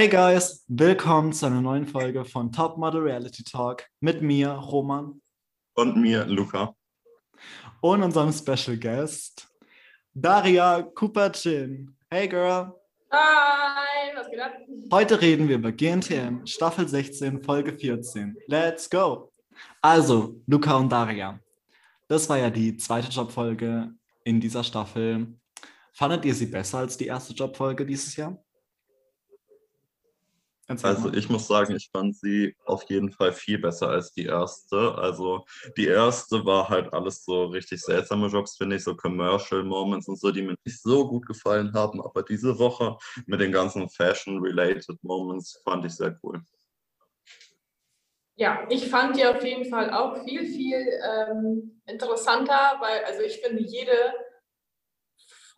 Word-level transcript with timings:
Hey 0.00 0.08
guys, 0.08 0.64
willkommen 0.66 1.30
zu 1.30 1.44
einer 1.44 1.60
neuen 1.60 1.86
Folge 1.86 2.24
von 2.24 2.50
Top 2.50 2.78
Model 2.78 3.02
Reality 3.02 3.44
Talk 3.44 3.86
mit 4.00 4.22
mir, 4.22 4.48
Roman. 4.48 5.20
Und 5.74 5.98
mir, 5.98 6.24
Luca. 6.24 6.74
Und 7.82 8.02
unserem 8.02 8.32
Special 8.32 8.78
Guest, 8.78 9.46
Daria 10.14 10.80
Kupacin. 10.80 11.94
Hey 12.08 12.26
girl. 12.26 12.72
Hi, 13.12 14.16
was 14.16 14.30
geht 14.30 14.40
ab? 14.40 14.54
Heute 14.90 15.20
reden 15.20 15.46
wir 15.48 15.56
über 15.56 15.70
GNTM, 15.70 16.46
Staffel 16.46 16.88
16, 16.88 17.42
Folge 17.42 17.76
14. 17.78 18.38
Let's 18.46 18.88
go! 18.88 19.30
Also, 19.82 20.40
Luca 20.46 20.78
und 20.78 20.90
Daria. 20.90 21.38
Das 22.08 22.26
war 22.30 22.38
ja 22.38 22.48
die 22.48 22.74
zweite 22.78 23.10
Jobfolge 23.10 23.90
in 24.24 24.40
dieser 24.40 24.64
Staffel. 24.64 25.38
Fandet 25.92 26.24
ihr 26.24 26.34
sie 26.34 26.46
besser 26.46 26.78
als 26.78 26.96
die 26.96 27.08
erste 27.08 27.34
Jobfolge 27.34 27.84
dieses 27.84 28.16
Jahr? 28.16 28.42
Erzähl 30.70 30.90
also 30.90 31.08
mal. 31.08 31.18
ich 31.18 31.28
muss 31.28 31.48
sagen, 31.48 31.74
ich 31.74 31.90
fand 31.92 32.16
sie 32.16 32.54
auf 32.64 32.84
jeden 32.84 33.10
Fall 33.10 33.32
viel 33.32 33.58
besser 33.58 33.88
als 33.88 34.12
die 34.12 34.26
erste. 34.26 34.94
Also 34.94 35.44
die 35.76 35.88
erste 35.88 36.46
war 36.46 36.68
halt 36.68 36.94
alles 36.94 37.24
so 37.24 37.46
richtig 37.46 37.82
seltsame 37.82 38.28
Jobs, 38.28 38.56
finde 38.56 38.76
ich, 38.76 38.84
so 38.84 38.94
Commercial 38.94 39.64
Moments 39.64 40.06
und 40.06 40.20
so, 40.20 40.30
die 40.30 40.42
mir 40.42 40.54
nicht 40.64 40.80
so 40.80 41.08
gut 41.08 41.26
gefallen 41.26 41.72
haben. 41.74 42.00
Aber 42.00 42.22
diese 42.22 42.56
Woche 42.56 42.96
mit 43.26 43.40
den 43.40 43.50
ganzen 43.50 43.88
Fashion-related 43.88 45.02
Moments 45.02 45.60
fand 45.64 45.84
ich 45.86 45.96
sehr 45.96 46.16
cool. 46.22 46.40
Ja, 48.36 48.64
ich 48.70 48.88
fand 48.88 49.16
die 49.16 49.26
auf 49.26 49.42
jeden 49.42 49.68
Fall 49.68 49.92
auch 49.92 50.22
viel, 50.22 50.46
viel 50.46 50.86
ähm, 51.04 51.82
interessanter, 51.84 52.76
weil 52.78 53.04
also 53.06 53.22
ich 53.22 53.40
finde 53.40 53.60
jede 53.60 54.14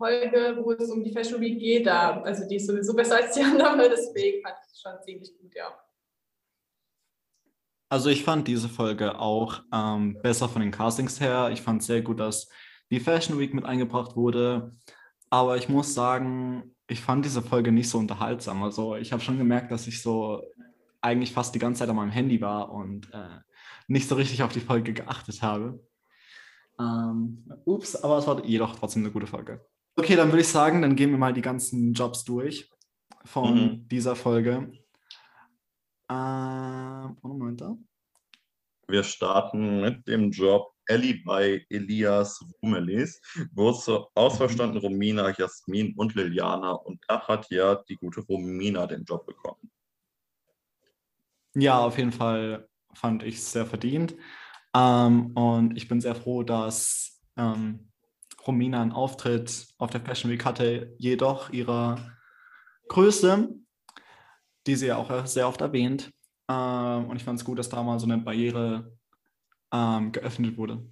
Folge, 0.02 0.59
wo 0.61 0.73
es 0.73 0.91
um 0.91 1.05
die 1.05 1.12
Fashion 1.12 1.41
Week 1.41 1.61
geht, 1.61 1.87
da, 1.87 2.20
also 2.23 2.48
die 2.48 2.56
ist 2.56 2.66
sowieso 2.66 2.92
besser 2.92 3.16
als 3.16 3.34
die 3.34 3.42
andere, 3.42 3.88
deswegen 3.88 4.42
fand 4.42 4.56
ich 4.65 4.73
es 4.73 4.80
schon 4.80 4.92
ziemlich 5.05 5.33
gut, 5.38 5.55
ja. 5.55 5.73
Also 7.88 8.09
ich 8.09 8.25
fand 8.25 8.48
diese 8.48 8.69
Folge 8.69 9.19
auch 9.19 9.61
ähm, 9.72 10.19
besser 10.20 10.48
von 10.48 10.62
den 10.62 10.70
Castings 10.70 11.20
her. 11.20 11.50
Ich 11.53 11.61
fand 11.61 11.83
sehr 11.83 12.00
gut, 12.00 12.19
dass 12.19 12.48
die 12.91 13.00
Fashion 13.00 13.39
Week 13.39 13.53
mit 13.53 13.67
eingebracht 13.67 14.17
wurde. 14.17 14.75
Aber 15.28 15.59
ich 15.59 15.69
muss 15.69 15.92
sagen, 15.92 16.75
ich 16.89 17.00
fand 17.00 17.25
diese 17.27 17.42
Folge 17.42 17.70
nicht 17.70 17.91
so 17.91 17.98
unterhaltsam. 17.98 18.62
Also 18.62 18.97
ich 18.97 19.12
habe 19.12 19.22
schon 19.22 19.37
gemerkt, 19.37 19.70
dass 19.70 19.87
ich 19.87 20.03
so 20.03 20.42
eigentlich 21.03 21.33
fast 21.33 21.55
die 21.55 21.59
ganze 21.59 21.81
Zeit 21.81 21.91
an 21.91 21.97
meinem 21.97 22.11
Handy 22.11 22.41
war 22.41 22.72
und 22.72 23.12
äh, 23.12 23.41
nicht 23.89 24.09
so 24.09 24.14
richtig 24.14 24.42
auf 24.42 24.53
die 24.53 24.61
Folge 24.61 24.94
geachtet 24.94 25.42
habe. 25.42 25.78
Ähm, 26.81 27.44
ups, 27.66 27.94
aber 27.97 28.16
es 28.16 28.27
war 28.27 28.42
jedoch 28.42 28.75
trotzdem 28.75 29.03
eine 29.03 29.12
gute 29.12 29.27
Folge. 29.27 29.61
Okay, 29.95 30.17
dann 30.17 30.29
würde 30.29 30.41
ich 30.41 30.48
sagen, 30.48 30.83
dann 30.83 30.97
gehen 30.97 31.11
wir 31.11 31.19
mal 31.19 31.35
die 31.35 31.43
ganzen 31.43 31.93
Jobs 31.93 32.25
durch 32.25 32.71
von 33.25 33.55
mhm. 33.55 33.89
dieser 33.89 34.17
Folge. 34.17 34.73
Äh, 36.09 37.09
Moment 37.23 37.61
da. 37.61 37.77
Wir 38.89 39.03
starten 39.03 39.81
mit 39.81 40.07
dem 40.09 40.31
Job 40.31 40.73
Ellie 40.87 41.23
bei 41.25 41.65
Elias 41.69 42.45
Rumelis, 42.62 43.21
wo 43.53 43.73
zur 43.73 44.11
ausverstandenen 44.15 44.83
Romina, 44.83 45.33
Jasmin 45.37 45.95
und 45.97 46.15
Liliana 46.15 46.73
und 46.73 47.01
da 47.06 47.21
hat 47.29 47.49
ja 47.51 47.77
die 47.89 47.97
gute 47.97 48.21
Romina 48.21 48.87
den 48.87 49.05
Job 49.05 49.27
bekommen. 49.27 49.71
Ja, 51.55 51.79
auf 51.79 51.99
jeden 51.99 52.12
Fall 52.12 52.69
fand 52.95 53.23
ich 53.23 53.37
es 53.37 53.53
sehr 53.53 53.67
verdient. 53.67 54.17
Ähm, 54.75 55.33
und 55.37 55.77
ich 55.77 55.87
bin 55.87 56.01
sehr 56.01 56.15
froh, 56.15 56.43
dass 56.43 57.23
ähm, 57.37 57.92
Romina 58.47 58.83
einen 58.83 58.93
Auftritt 58.93 59.69
auf 59.79 59.91
der 59.91 60.01
Fashion 60.01 60.31
Week 60.31 60.45
hatte, 60.45 60.95
jedoch 60.98 61.51
ihrer 61.51 62.17
Größe, 62.89 63.55
die 64.67 64.77
sie 64.77 64.87
ja 64.87 64.97
auch 64.97 65.27
sehr 65.27 65.49
oft 65.49 65.61
erwähnt. 65.61 66.12
Ähm, 66.49 67.07
und 67.09 67.17
ich 67.17 67.25
fand 67.25 67.39
es 67.39 67.45
gut, 67.45 67.59
dass 67.59 67.69
da 67.69 67.83
mal 67.83 67.99
so 67.99 68.07
eine 68.07 68.19
Barriere 68.19 68.93
ähm, 69.73 70.12
geöffnet 70.12 70.57
wurde. 70.57 70.84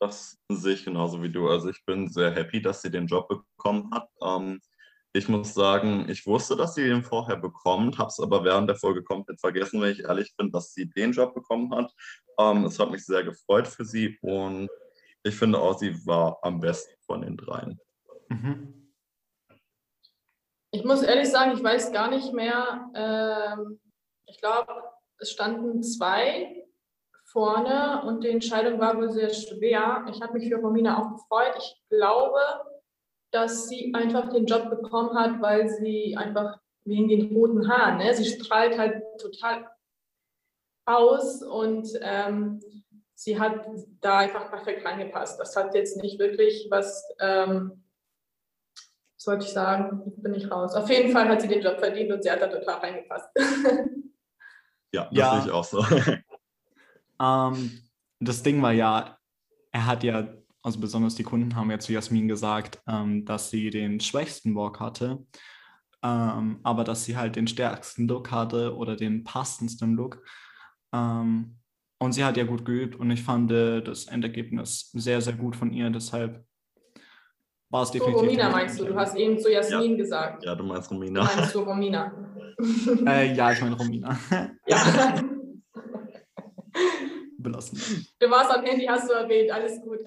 Das 0.00 0.38
sehe 0.50 0.74
ich 0.74 0.84
genauso 0.84 1.22
wie 1.22 1.30
du. 1.30 1.48
Also 1.48 1.70
ich 1.70 1.84
bin 1.84 2.08
sehr 2.08 2.30
happy, 2.30 2.62
dass 2.62 2.82
sie 2.82 2.90
den 2.90 3.06
Job 3.06 3.28
bekommen 3.28 3.90
hat. 3.92 4.08
Ähm, 4.22 4.60
ich 5.12 5.28
muss 5.28 5.54
sagen, 5.54 6.08
ich 6.08 6.26
wusste, 6.26 6.54
dass 6.54 6.74
sie 6.74 6.84
den 6.84 7.02
vorher 7.02 7.36
bekommt, 7.36 7.98
habe 7.98 8.08
es 8.08 8.20
aber 8.20 8.44
während 8.44 8.68
der 8.68 8.76
Folge 8.76 9.02
komplett 9.02 9.40
vergessen, 9.40 9.80
weil 9.80 9.92
ich 9.92 10.00
ehrlich 10.00 10.34
bin, 10.36 10.52
dass 10.52 10.72
sie 10.74 10.88
den 10.88 11.12
Job 11.12 11.34
bekommen 11.34 11.74
hat. 11.74 11.92
Ähm, 12.38 12.64
es 12.64 12.78
hat 12.78 12.90
mich 12.90 13.04
sehr 13.04 13.24
gefreut 13.24 13.66
für 13.66 13.84
sie 13.84 14.18
und 14.20 14.68
ich 15.22 15.34
finde 15.34 15.60
auch, 15.60 15.78
sie 15.78 15.94
war 16.06 16.38
am 16.42 16.60
besten 16.60 16.94
von 17.04 17.22
den 17.22 17.36
dreien. 17.36 17.80
Mhm. 18.28 18.92
Ich 20.70 20.84
muss 20.84 21.02
ehrlich 21.02 21.30
sagen, 21.30 21.52
ich 21.52 21.62
weiß 21.62 21.92
gar 21.92 22.10
nicht 22.10 22.32
mehr. 22.32 22.90
Ähm, 22.94 23.80
ich 24.26 24.38
glaube, 24.38 24.72
es 25.18 25.30
standen 25.30 25.82
zwei 25.82 26.66
vorne 27.24 28.02
und 28.06 28.24
die 28.24 28.28
Entscheidung 28.28 28.78
war 28.78 28.96
wohl 28.96 29.10
sehr 29.10 29.32
schwer. 29.32 30.06
Ich 30.10 30.20
habe 30.20 30.34
mich 30.34 30.48
für 30.48 30.56
Romina 30.56 30.98
auch 30.98 31.12
gefreut. 31.12 31.54
Ich 31.58 31.82
glaube, 31.88 32.40
dass 33.30 33.68
sie 33.68 33.92
einfach 33.94 34.30
den 34.30 34.46
Job 34.46 34.70
bekommen 34.70 35.18
hat, 35.18 35.40
weil 35.40 35.68
sie 35.68 36.16
einfach 36.16 36.58
wegen 36.84 37.08
den 37.08 37.34
roten 37.34 37.68
Haaren, 37.68 37.98
ne? 37.98 38.14
sie 38.14 38.24
strahlt 38.24 38.78
halt 38.78 39.02
total 39.20 39.68
aus 40.86 41.42
und 41.42 41.86
ähm, 42.00 42.60
sie 43.18 43.38
hat 43.38 43.66
da 44.00 44.18
einfach 44.18 44.48
perfekt 44.48 44.84
reingepasst. 44.84 45.40
Das 45.40 45.56
hat 45.56 45.74
jetzt 45.74 46.00
nicht 46.00 46.20
wirklich 46.20 46.68
was, 46.70 47.02
ähm, 47.18 47.82
sollte 49.16 49.44
ich 49.44 49.52
sagen, 49.52 50.12
bin 50.18 50.34
ich 50.34 50.48
raus. 50.48 50.74
Auf 50.76 50.88
jeden 50.88 51.10
Fall 51.10 51.28
hat 51.28 51.42
sie 51.42 51.48
den 51.48 51.60
Job 51.60 51.80
verdient 51.80 52.12
und 52.12 52.22
sie 52.22 52.30
hat 52.30 52.40
da 52.40 52.46
total 52.46 52.76
reingepasst. 52.76 53.28
ja, 54.92 55.04
das 55.06 55.08
ja. 55.10 55.32
sehe 55.32 55.46
ich 55.46 55.50
auch 55.50 55.64
so. 55.64 55.84
ähm, 57.20 57.82
das 58.20 58.44
Ding 58.44 58.62
war 58.62 58.72
ja, 58.72 59.18
er 59.72 59.86
hat 59.86 60.04
ja 60.04 60.28
also 60.62 60.78
besonders 60.78 61.16
die 61.16 61.24
Kunden 61.24 61.56
haben 61.56 61.72
ja 61.72 61.80
zu 61.80 61.92
Jasmin 61.92 62.28
gesagt, 62.28 62.80
ähm, 62.86 63.24
dass 63.24 63.50
sie 63.50 63.70
den 63.70 63.98
schwächsten 63.98 64.54
Walk 64.54 64.78
hatte, 64.78 65.24
ähm, 66.04 66.60
aber 66.62 66.84
dass 66.84 67.04
sie 67.04 67.16
halt 67.16 67.34
den 67.34 67.48
stärksten 67.48 68.06
Look 68.06 68.30
hatte 68.30 68.76
oder 68.76 68.94
den 68.94 69.24
passendsten 69.24 69.94
Look. 69.94 70.22
Ähm, 70.92 71.58
und 71.98 72.12
sie 72.12 72.24
hat 72.24 72.36
ja 72.36 72.44
gut 72.44 72.64
geübt 72.64 72.96
und 72.96 73.10
ich 73.10 73.22
fand 73.22 73.50
äh, 73.52 73.80
das 73.82 74.06
Endergebnis 74.06 74.90
sehr, 74.92 75.20
sehr 75.20 75.34
gut 75.34 75.56
von 75.56 75.72
ihr. 75.72 75.90
Deshalb 75.90 76.44
war 77.70 77.82
es 77.82 77.90
definitiv. 77.90 78.22
Romina 78.22 78.50
meinst 78.50 78.80
du? 78.80 78.84
Du 78.84 78.94
hast 78.94 79.16
eben 79.16 79.38
zu 79.38 79.52
Jasmin 79.52 79.92
ja. 79.92 79.96
gesagt. 79.96 80.44
Ja, 80.44 80.54
du 80.54 80.64
meinst 80.64 80.90
Romina. 80.90 81.20
Du 81.20 81.36
meinst 81.36 81.54
du 81.54 81.60
Romina? 81.60 82.12
äh, 83.06 83.34
ja, 83.34 83.52
ich 83.52 83.60
meine 83.60 83.76
Romina. 83.76 84.18
ja. 84.66 85.22
belassen. 87.38 88.06
Du 88.18 88.30
warst 88.30 88.50
am 88.50 88.64
Handy, 88.64 88.84
hast 88.86 89.08
du 89.08 89.14
erwähnt, 89.14 89.50
alles 89.50 89.80
gut. 89.80 89.98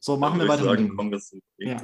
so, 0.00 0.16
machen 0.16 0.40
wir 0.40 0.48
weiter. 0.48 0.64
Sagen, 0.64 0.96
kommen 0.96 1.10
wir 1.10 1.20
zum 1.20 1.40
ja. 1.58 1.76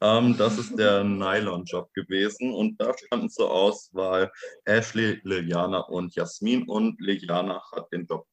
Ähm, 0.00 0.36
das 0.36 0.58
ist 0.58 0.78
der 0.78 1.04
Nylon-Job 1.04 1.92
gewesen 1.94 2.52
und 2.52 2.78
da 2.80 2.92
standen 2.96 3.30
zur 3.30 3.50
Auswahl 3.50 4.30
Ashley, 4.64 5.20
Liliana 5.24 5.80
und 5.80 6.14
Jasmin 6.14 6.68
und 6.68 7.00
Liliana 7.00 7.62
hat 7.72 7.90
den 7.92 8.04
Job. 8.04 8.26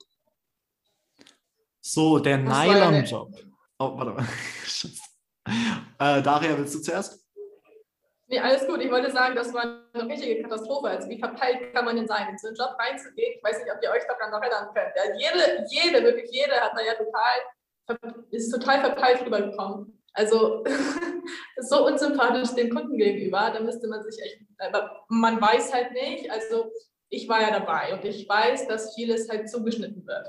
So, 1.79 2.19
der 2.19 2.37
Nylon-Job. 2.37 3.33
Oh, 3.79 3.97
warte 3.97 4.11
mal. 4.11 4.25
äh, 6.17 6.21
Daria, 6.21 6.57
willst 6.57 6.75
du 6.75 6.79
zuerst? 6.79 7.23
Nee, 8.27 8.39
alles 8.39 8.65
gut. 8.65 8.81
Ich 8.81 8.89
wollte 8.89 9.11
sagen, 9.11 9.35
das 9.35 9.53
war 9.53 9.83
eine 9.93 10.09
richtige 10.09 10.41
Katastrophe. 10.41 10.87
Also 10.87 11.07
wie 11.09 11.19
verpeilt 11.19 11.73
kann 11.73 11.85
man 11.85 11.95
denn 11.95 12.07
sein, 12.07 12.29
in 12.29 12.37
so 12.37 12.47
einen 12.47 12.55
Job 12.55 12.75
reinzugehen? 12.79 13.35
Ich 13.37 13.43
weiß 13.43 13.59
nicht, 13.59 13.71
ob 13.71 13.81
ihr 13.83 13.91
euch 13.91 14.03
daran 14.07 14.31
noch 14.31 14.41
erinnern 14.41 14.73
könnt. 14.73 14.93
Ja, 14.95 15.13
jede, 15.15 15.65
jede, 15.69 16.03
wirklich 16.03 16.31
jede 16.31 16.53
hat 16.53 16.71
da 16.75 16.81
ja 16.81 16.93
total, 16.95 18.19
ist 18.31 18.49
total 18.49 18.81
verpeilt 18.81 19.25
rübergekommen. 19.25 20.02
Also 20.13 20.63
so 21.57 21.85
unsympathisch 21.87 22.51
dem 22.51 22.69
Kunden 22.69 22.97
gegenüber, 22.97 23.51
da 23.51 23.59
müsste 23.59 23.87
man 23.87 24.03
sich 24.03 24.21
echt, 24.23 24.41
aber 24.59 25.05
man 25.09 25.41
weiß 25.41 25.73
halt 25.73 25.91
nicht, 25.93 26.29
also 26.29 26.71
ich 27.09 27.27
war 27.27 27.41
ja 27.41 27.51
dabei 27.51 27.93
und 27.93 28.05
ich 28.05 28.27
weiß, 28.27 28.67
dass 28.67 28.95
vieles 28.95 29.29
halt 29.29 29.49
zugeschnitten 29.49 30.05
wird. 30.05 30.27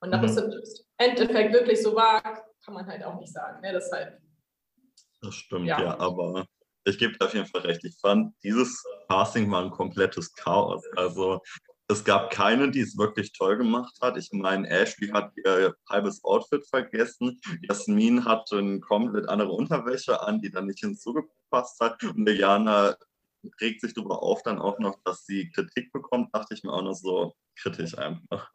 Und 0.00 0.10
mhm. 0.10 0.24
es 0.24 0.36
im 0.36 0.52
Endeffekt 0.98 1.52
wirklich 1.52 1.82
so 1.82 1.94
war, 1.94 2.22
kann 2.64 2.74
man 2.74 2.86
halt 2.86 3.04
auch 3.04 3.18
nicht 3.18 3.32
sagen. 3.32 3.60
Ne? 3.60 3.72
Deshalb. 3.72 4.20
Das 5.22 5.34
stimmt, 5.34 5.66
ja, 5.66 5.80
ja 5.80 5.98
aber 5.98 6.46
ich 6.84 6.98
gebe 6.98 7.16
auf 7.24 7.32
jeden 7.32 7.46
Fall 7.46 7.62
recht. 7.62 7.82
Ich 7.84 7.96
fand, 7.98 8.34
dieses 8.42 8.84
Casting 9.08 9.50
war 9.50 9.62
ein 9.62 9.70
komplettes 9.70 10.32
Chaos. 10.34 10.84
Also 10.96 11.40
es 11.88 12.04
gab 12.04 12.30
keine, 12.30 12.70
die 12.70 12.80
es 12.80 12.96
wirklich 12.96 13.32
toll 13.32 13.58
gemacht 13.58 13.94
hat. 14.00 14.16
Ich 14.16 14.30
meine, 14.32 14.68
Ashley 14.68 15.08
hat 15.08 15.32
ihr 15.36 15.76
halbes 15.88 16.24
Outfit 16.24 16.66
vergessen. 16.66 17.40
Jasmin 17.62 18.24
hatte 18.24 18.58
eine 18.58 18.80
komplett 18.80 19.28
andere 19.28 19.52
Unterwäsche 19.52 20.20
an, 20.22 20.40
die 20.40 20.50
dann 20.50 20.66
nicht 20.66 20.80
hinzugepasst 20.80 21.80
hat. 21.80 22.02
Und 22.02 22.26
Diana 22.26 22.96
regt 23.60 23.82
sich 23.82 23.92
darüber 23.92 24.22
auf 24.22 24.42
dann 24.42 24.58
auch 24.58 24.78
noch, 24.78 24.98
dass 25.04 25.26
sie 25.26 25.50
Kritik 25.50 25.92
bekommt, 25.92 26.34
dachte 26.34 26.54
ich 26.54 26.64
mir 26.64 26.72
auch 26.72 26.82
noch 26.82 26.94
so 26.94 27.34
kritisch 27.56 27.96
einfach. 27.98 28.50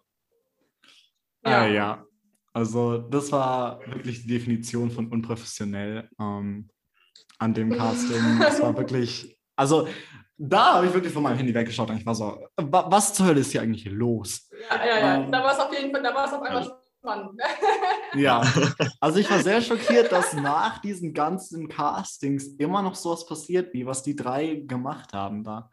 Ja, 1.46 1.66
äh, 1.66 1.76
ja. 1.76 2.06
Also 2.52 2.98
das 2.98 3.32
war 3.32 3.80
wirklich 3.86 4.24
die 4.24 4.30
Definition 4.30 4.90
von 4.90 5.08
unprofessionell. 5.08 6.10
Ähm, 6.20 6.70
an 7.38 7.54
dem 7.54 7.72
Casting. 7.72 8.42
Es 8.42 8.62
war 8.62 8.78
wirklich, 8.78 9.38
also 9.56 9.88
da 10.42 10.76
habe 10.76 10.88
ich 10.88 10.94
wirklich 10.94 11.12
von 11.12 11.22
meinem 11.22 11.38
Handy 11.38 11.54
weggeschaut 11.54 11.90
und 11.90 11.98
ich 11.98 12.06
war 12.06 12.16
so, 12.16 12.40
was 12.56 13.14
zur 13.14 13.28
Hölle 13.28 13.42
ist 13.42 13.52
hier 13.52 13.62
eigentlich 13.62 13.86
los? 13.86 14.50
Ja, 14.70 14.86
ja, 14.86 15.00
ja. 15.00 15.16
Ähm, 15.16 15.32
da 15.32 15.44
war 15.44 15.52
es 15.52 15.60
auf 15.60 15.74
jeden 15.74 15.92
Fall, 15.92 16.02
da 16.02 16.16
war 16.16 16.26
es 16.26 16.34
auf 16.34 16.42
einmal 16.42 16.64
ja. 16.64 16.82
spannend. 16.98 17.42
ja, 18.16 18.42
also 19.02 19.20
ich 19.20 19.30
war 19.30 19.40
sehr 19.40 19.62
schockiert, 19.62 20.12
dass 20.14 20.34
nach 20.34 20.80
diesen 20.80 21.14
ganzen 21.14 21.68
Castings 21.68 22.48
immer 22.58 22.82
noch 22.82 22.96
sowas 22.96 23.26
passiert, 23.26 23.74
wie 23.74 23.86
was 23.86 24.02
die 24.02 24.16
drei 24.16 24.64
gemacht 24.66 25.12
haben 25.12 25.44
da. 25.44 25.70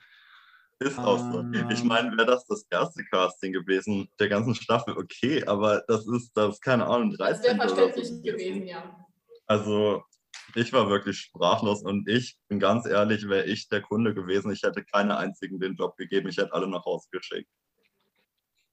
Ist 0.81 0.99
auch 0.99 1.19
so. 1.19 1.45
Ich 1.71 1.81
ähm. 1.81 1.87
meine, 1.87 2.17
wäre 2.17 2.27
das 2.27 2.45
das 2.47 2.67
erste 2.69 3.05
Casting 3.05 3.53
gewesen 3.53 4.09
der 4.19 4.29
ganzen 4.29 4.55
Staffel, 4.57 4.97
okay, 4.99 5.45
aber 5.47 5.85
das 5.87 6.07
ist, 6.09 6.37
das 6.37 6.57
ist 6.57 6.61
keine 6.61 6.87
Ahnung, 6.87 7.13
13. 7.13 7.57
Das 7.57 7.77
wäre 7.77 7.91
verständlich 7.93 8.23
gewesen, 8.23 8.67
ja. 8.67 8.83
Also, 9.47 10.03
ich 10.57 10.73
war 10.73 10.89
wirklich 10.89 11.19
sprachlos 11.19 11.83
und 11.83 12.09
ich 12.09 12.39
bin 12.49 12.59
ganz 12.59 12.87
ehrlich, 12.87 13.29
wäre 13.29 13.45
ich 13.45 13.69
der 13.69 13.83
Kunde 13.83 14.15
gewesen, 14.15 14.51
ich 14.53 14.63
hätte 14.63 14.85
keine 14.85 15.17
einzigen 15.19 15.61
den 15.61 15.75
Job 15.75 15.97
gegeben, 15.97 16.29
ich 16.29 16.39
hätte 16.39 16.53
alle 16.53 16.67
nach 16.67 16.85
Hause 16.85 17.09
geschickt. 17.13 17.51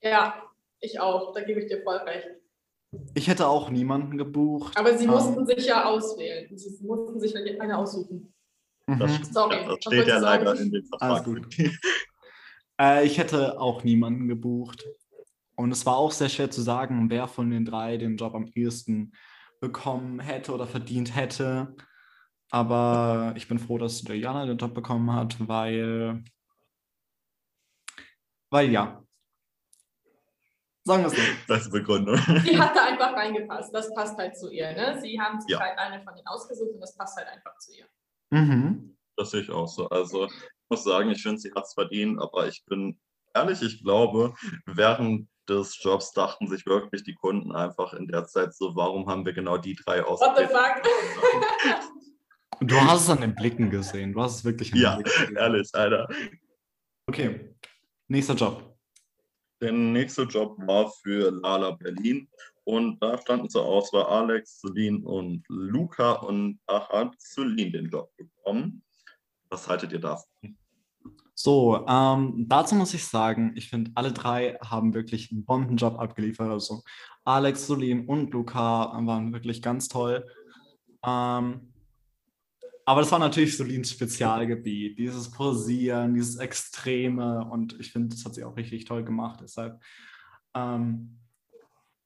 Ja, 0.02 0.42
ich 0.80 1.00
auch, 1.00 1.34
da 1.34 1.42
gebe 1.42 1.62
ich 1.62 1.68
dir 1.68 1.84
voll 1.84 1.98
recht. 1.98 2.28
Ich 3.14 3.28
hätte 3.28 3.48
auch 3.48 3.70
niemanden 3.70 4.18
gebucht. 4.18 4.78
Aber 4.78 4.98
sie 4.98 5.08
um, 5.08 5.14
mussten 5.14 5.40
ähm. 5.40 5.46
sich 5.46 5.66
ja 5.66 5.86
auswählen. 5.86 6.56
Sie 6.58 6.86
mussten 6.86 7.20
sich 7.20 7.36
eine 7.36 7.78
aussuchen. 7.78 8.34
Das, 8.86 9.20
mhm. 9.20 9.24
Sorry, 9.32 9.66
das 9.66 9.78
steht 9.82 10.08
ja 10.08 10.20
leider 10.20 10.56
in 10.60 10.72
dem 10.72 10.86
Vertrag. 10.86 11.28
äh, 12.80 13.06
ich 13.06 13.18
hätte 13.18 13.60
auch 13.60 13.84
niemanden 13.84 14.28
gebucht. 14.28 14.86
Und 15.56 15.72
es 15.72 15.86
war 15.86 15.98
auch 15.98 16.12
sehr 16.12 16.30
schwer 16.30 16.50
zu 16.50 16.62
sagen, 16.62 17.10
wer 17.10 17.28
von 17.28 17.50
den 17.50 17.66
drei 17.66 17.98
den 17.98 18.18
Job 18.18 18.36
am 18.36 18.48
ehesten 18.48 19.14
bekommen 19.64 20.20
hätte 20.20 20.54
oder 20.54 20.68
verdient 20.68 21.16
hätte. 21.16 21.74
Aber 22.52 23.34
ich 23.38 23.48
bin 23.48 23.60
froh, 23.60 23.78
dass 23.78 24.02
Diana 24.02 24.46
den 24.46 24.58
Job 24.58 24.74
bekommen 24.74 25.10
hat, 25.14 25.38
weil, 25.48 26.22
weil 28.50 28.70
ja. 28.70 29.02
Sagen 30.84 31.04
wir 31.04 31.08
es 31.08 31.16
so. 31.16 31.22
Das 31.48 31.62
ist 31.62 31.72
Begründung. 31.72 32.18
Sie 32.44 32.60
hat 32.60 32.76
da 32.76 32.88
einfach 32.88 33.14
reingepasst. 33.14 33.74
Das 33.74 33.94
passt 33.96 34.18
halt 34.18 34.38
zu 34.38 34.52
ihr. 34.52 34.74
Ne? 34.74 35.00
Sie 35.02 35.18
haben 35.18 35.40
sich 35.40 35.52
ja. 35.52 35.62
halt 35.62 35.78
eine 35.78 36.04
von 36.04 36.14
denen 36.14 36.28
ausgesucht 36.28 36.72
und 36.74 36.82
das 36.82 36.98
passt 36.98 37.16
halt 37.16 37.30
einfach 37.30 37.58
zu 37.60 37.72
ihr. 37.74 37.88
Mhm. 38.32 38.98
Das 39.16 39.32
sehe 39.32 39.42
ich 39.42 39.50
auch 39.50 39.68
so. 39.68 39.88
Also 39.88 40.26
ich 40.26 40.34
muss 40.70 40.84
sagen, 40.84 41.10
ich 41.10 41.24
finde, 41.24 41.40
sie 41.40 41.54
hat 41.54 41.64
es 41.64 41.74
verdient, 41.74 42.22
aber 42.22 42.50
ich 42.50 42.66
bin 42.66 43.00
ehrlich, 43.34 43.62
ich 43.62 43.82
glaube, 43.82 44.36
während 44.66 45.30
des 45.50 45.82
Jobs 45.82 46.12
dachten 46.12 46.48
sich 46.48 46.66
wirklich 46.66 47.04
die 47.04 47.16
Kunden 47.16 47.54
einfach 47.54 47.94
in 47.94 48.08
der 48.08 48.26
Zeit 48.26 48.54
so, 48.54 48.76
warum 48.76 49.08
haben 49.10 49.26
wir 49.26 49.34
genau 49.34 49.58
die 49.58 49.76
drei 49.76 50.04
ausgewählt? 50.04 50.52
What 50.52 50.82
the 50.84 51.70
fuck? 51.70 51.94
Du 52.62 52.80
hast 52.80 53.04
es 53.04 53.10
an 53.10 53.22
den 53.22 53.36
Blicken 53.36 53.70
gesehen. 53.70 54.14
Du 54.14 54.22
hast 54.22 54.38
es 54.38 54.46
wirklich 54.46 54.72
an 54.72 54.78
den 54.78 54.84
ja, 54.84 54.96
Blicken 54.96 55.12
gesehen. 55.12 55.36
ehrlich, 55.36 55.70
Alter. 55.74 56.08
Okay, 57.08 57.56
nächster 58.08 58.36
Job. 58.36 58.78
Der 59.62 59.72
nächste 59.72 60.24
Job 60.24 60.58
war 60.68 60.90
für 60.90 61.32
Lala 61.32 61.72
Berlin 61.72 62.30
und 62.64 63.02
da 63.02 63.18
standen 63.18 63.50
zur 63.50 63.66
Auswahl 63.66 64.06
Alex, 64.06 64.60
Celine 64.60 65.06
und 65.06 65.44
Luca 65.50 66.14
und 66.14 66.60
da 66.68 66.88
hat 66.90 67.20
Celine 67.20 67.72
den 67.72 67.90
Job 67.90 68.12
bekommen. 68.16 68.84
Was 69.50 69.68
haltet 69.68 69.92
ihr 69.92 70.00
davon? 70.00 70.58
So, 71.46 71.86
ähm, 71.90 72.46
dazu 72.48 72.74
muss 72.74 72.94
ich 72.94 73.06
sagen, 73.06 73.52
ich 73.58 73.68
finde, 73.68 73.92
alle 73.96 74.14
drei 74.14 74.58
haben 74.64 74.94
wirklich 74.94 75.30
einen 75.30 75.44
Bombenjob 75.44 76.00
abgeliefert. 76.00 76.50
Also 76.50 76.84
Alex, 77.26 77.68
Solim 77.68 78.08
und 78.08 78.32
Luca 78.32 78.94
waren 79.06 79.34
wirklich 79.34 79.62
ganz 79.62 79.90
toll. 79.90 80.26
Ähm, 81.06 81.74
aber 82.86 83.02
das 83.02 83.12
war 83.12 83.20
natürlich 83.20 83.58
Solins 83.58 83.92
Spezialgebiet, 83.92 84.98
dieses 84.98 85.32
Posieren, 85.32 86.14
dieses 86.14 86.38
Extreme 86.38 87.44
und 87.52 87.78
ich 87.78 87.92
finde, 87.92 88.16
das 88.16 88.24
hat 88.24 88.36
sie 88.36 88.46
auch 88.46 88.56
richtig 88.56 88.86
toll 88.86 89.04
gemacht. 89.04 89.42
Deshalb 89.44 89.82
ähm, 90.56 91.20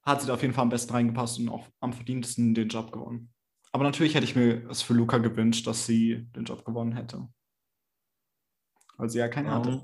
hat 0.01 0.19
sie 0.19 0.25
da 0.25 0.33
auf 0.33 0.41
jeden 0.41 0.55
Fall 0.55 0.63
am 0.63 0.69
besten 0.69 0.93
reingepasst 0.93 1.37
und 1.37 1.49
auch 1.49 1.67
am 1.79 1.93
verdientesten 1.93 2.55
den 2.55 2.69
Job 2.69 2.91
gewonnen. 2.91 3.29
Aber 3.71 3.83
natürlich 3.83 4.15
hätte 4.15 4.25
ich 4.25 4.35
mir 4.35 4.67
es 4.67 4.81
für 4.81 4.95
Luca 4.95 5.19
gewünscht, 5.19 5.67
dass 5.67 5.85
sie 5.85 6.27
den 6.35 6.45
Job 6.45 6.65
gewonnen 6.65 6.93
hätte 6.93 7.27
weil 8.97 9.09
sie 9.09 9.19
ja 9.19 9.27
keine 9.27 9.51
hatte. 9.51 9.83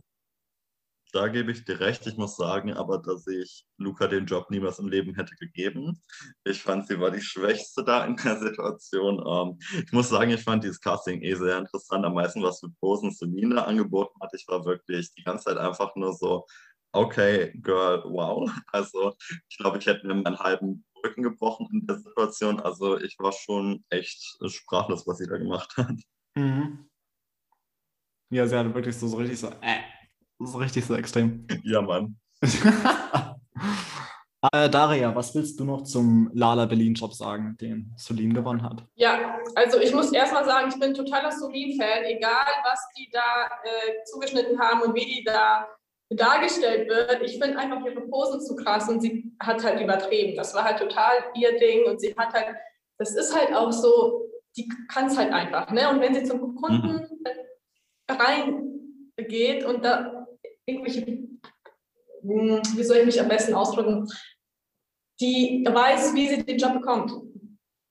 Da 1.14 1.28
gebe 1.28 1.52
ich 1.52 1.64
dir 1.64 1.80
recht. 1.80 2.08
Ich 2.08 2.18
muss 2.18 2.36
sagen, 2.36 2.74
aber 2.74 2.98
dass 2.98 3.28
ich 3.28 3.68
Luca 3.78 4.08
den 4.08 4.26
Job 4.26 4.50
niemals 4.50 4.80
im 4.80 4.88
Leben 4.88 5.14
hätte 5.14 5.36
gegeben. 5.36 6.02
Ich 6.44 6.64
fand, 6.64 6.88
sie 6.88 7.00
war 7.00 7.12
die 7.12 7.22
Schwächste 7.22 7.84
da 7.84 8.04
in 8.06 8.16
der 8.16 8.40
Situation. 8.40 9.24
Ähm, 9.24 9.60
ich 9.86 9.92
muss 9.92 10.10
sagen, 10.10 10.32
ich 10.32 10.44
fand 10.44 10.64
dieses 10.64 10.82
Casting 10.82 11.22
eh 11.22 11.36
sehr 11.36 11.60
interessant. 11.60 12.04
Am 12.04 12.16
meisten, 12.16 12.42
was 12.42 12.60
für 12.60 12.70
Posen 12.80 13.12
Selina 13.12 13.66
angeboten 13.66 14.20
hat. 14.22 14.32
Ich 14.34 14.48
war 14.48 14.66
wirklich 14.66 15.14
die 15.14 15.24
ganze 15.24 15.46
Zeit 15.46 15.58
einfach 15.58 15.96
nur 15.96 16.14
so, 16.14 16.48
okay, 16.94 17.54
Girl, 17.62 18.04
wow. 18.06 18.50
Also 18.72 19.14
ich 19.50 19.58
glaube, 19.58 19.78
ich 19.78 19.86
hätte 19.86 20.08
mir 20.08 20.16
meinen 20.16 20.40
halben 20.40 20.84
Rücken 21.06 21.22
gebrochen 21.22 21.70
in 21.72 21.86
der 21.86 22.00
Situation. 22.00 22.60
Also 22.60 23.00
ich 23.00 23.20
war 23.20 23.34
schon 23.34 23.84
echt 23.90 24.20
sprachlos, 24.48 25.06
was 25.06 25.20
sie 25.20 25.28
da 25.28 25.38
gemacht 25.38 25.78
hat. 25.78 25.96
Mhm. 26.36 26.90
Ja, 28.34 28.48
sie 28.48 28.58
hatte 28.58 28.74
wirklich 28.74 28.98
so, 28.98 29.08
so 29.08 29.18
richtig 29.18 29.40
so, 29.40 29.48
äh, 29.62 29.82
so 30.40 30.58
richtig 30.58 30.84
so 30.84 30.96
extrem. 30.96 31.46
Ja, 31.64 31.84
Mann. 31.84 32.16
äh, 34.52 34.70
Daria, 34.72 35.14
was 35.14 35.36
willst 35.36 35.60
du 35.60 35.66
noch 35.66 35.84
zum 35.84 36.32
Lala 36.34 36.66
Berlin-Job 36.66 37.14
sagen, 37.14 37.56
den 37.62 37.94
Solin 37.96 38.34
gewonnen 38.34 38.64
hat? 38.64 38.86
Ja, 38.96 39.38
also 39.54 39.80
ich 39.80 39.94
muss 39.94 40.12
erstmal 40.12 40.46
sagen, 40.46 40.70
ich 40.70 40.80
bin 40.80 40.96
totaler 40.96 41.32
Solin-Fan, 41.32 42.06
egal 42.06 42.48
was 42.64 42.80
die 42.98 43.08
da 43.12 43.46
äh, 43.64 44.04
zugeschnitten 44.06 44.60
haben 44.60 44.82
und 44.82 44.96
wie 44.96 45.06
die 45.06 45.24
da 45.24 45.68
dargestellt 46.10 46.90
wird. 46.90 47.22
Ich 47.22 47.38
finde 47.38 47.60
einfach 47.60 47.86
ihre 47.86 48.02
Pose 48.02 48.40
zu 48.40 48.56
krass 48.56 48.90
und 48.90 49.00
sie 49.00 49.32
hat 49.40 49.64
halt 49.64 49.80
übertrieben. 49.80 50.36
Das 50.36 50.56
war 50.56 50.64
halt 50.64 50.80
total 50.80 51.24
ihr 51.36 51.56
Ding 51.60 51.86
und 51.86 52.02
sie 52.02 52.16
hat 52.18 52.34
halt, 52.34 52.56
das 52.98 53.14
ist 53.14 53.36
halt 53.36 53.54
auch 53.54 53.72
so, 53.72 54.28
die 54.58 54.68
kann 54.92 55.06
es 55.06 55.18
halt 55.18 55.32
einfach. 55.32 55.70
Ne? 55.70 55.88
Und 55.88 56.02
wenn 56.02 56.16
sie 56.16 56.24
zum 56.24 56.56
Kunden 56.56 56.94
mhm 56.94 57.08
reingeht 58.10 59.66
und 59.66 59.84
da 59.84 60.28
irgendwelche, 60.66 61.06
hm, 61.06 62.62
wie 62.76 62.84
soll 62.84 62.98
ich 62.98 63.06
mich 63.06 63.22
am 63.22 63.28
besten 63.28 63.54
ausdrücken, 63.54 64.08
die 65.20 65.66
weiß, 65.70 66.14
wie 66.14 66.28
sie 66.28 66.44
den 66.44 66.58
Job 66.58 66.74
bekommt, 66.74 67.12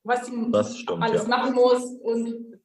was 0.05 0.27
sie 0.27 0.33
stimmt, 0.33 1.03
alles 1.03 1.23
ja. 1.23 1.29
machen 1.29 1.55
muss. 1.55 1.85
Und 2.03 2.61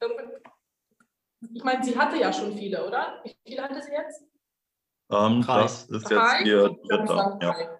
ich 1.54 1.64
meine, 1.64 1.84
sie 1.84 1.98
hatte 1.98 2.18
ja 2.18 2.34
schon 2.34 2.54
viele, 2.54 2.86
oder? 2.86 3.22
Wie 3.24 3.36
viele 3.46 3.64
hatte 3.64 3.82
sie 3.82 3.92
jetzt? 3.92 4.24
Um, 5.10 5.38
ähm, 5.38 5.46
das 5.48 5.86
ist 5.86 6.10
jetzt 6.10 6.46
ihr 6.46 6.76
dritter. 6.88 7.40
Ja. 7.42 7.80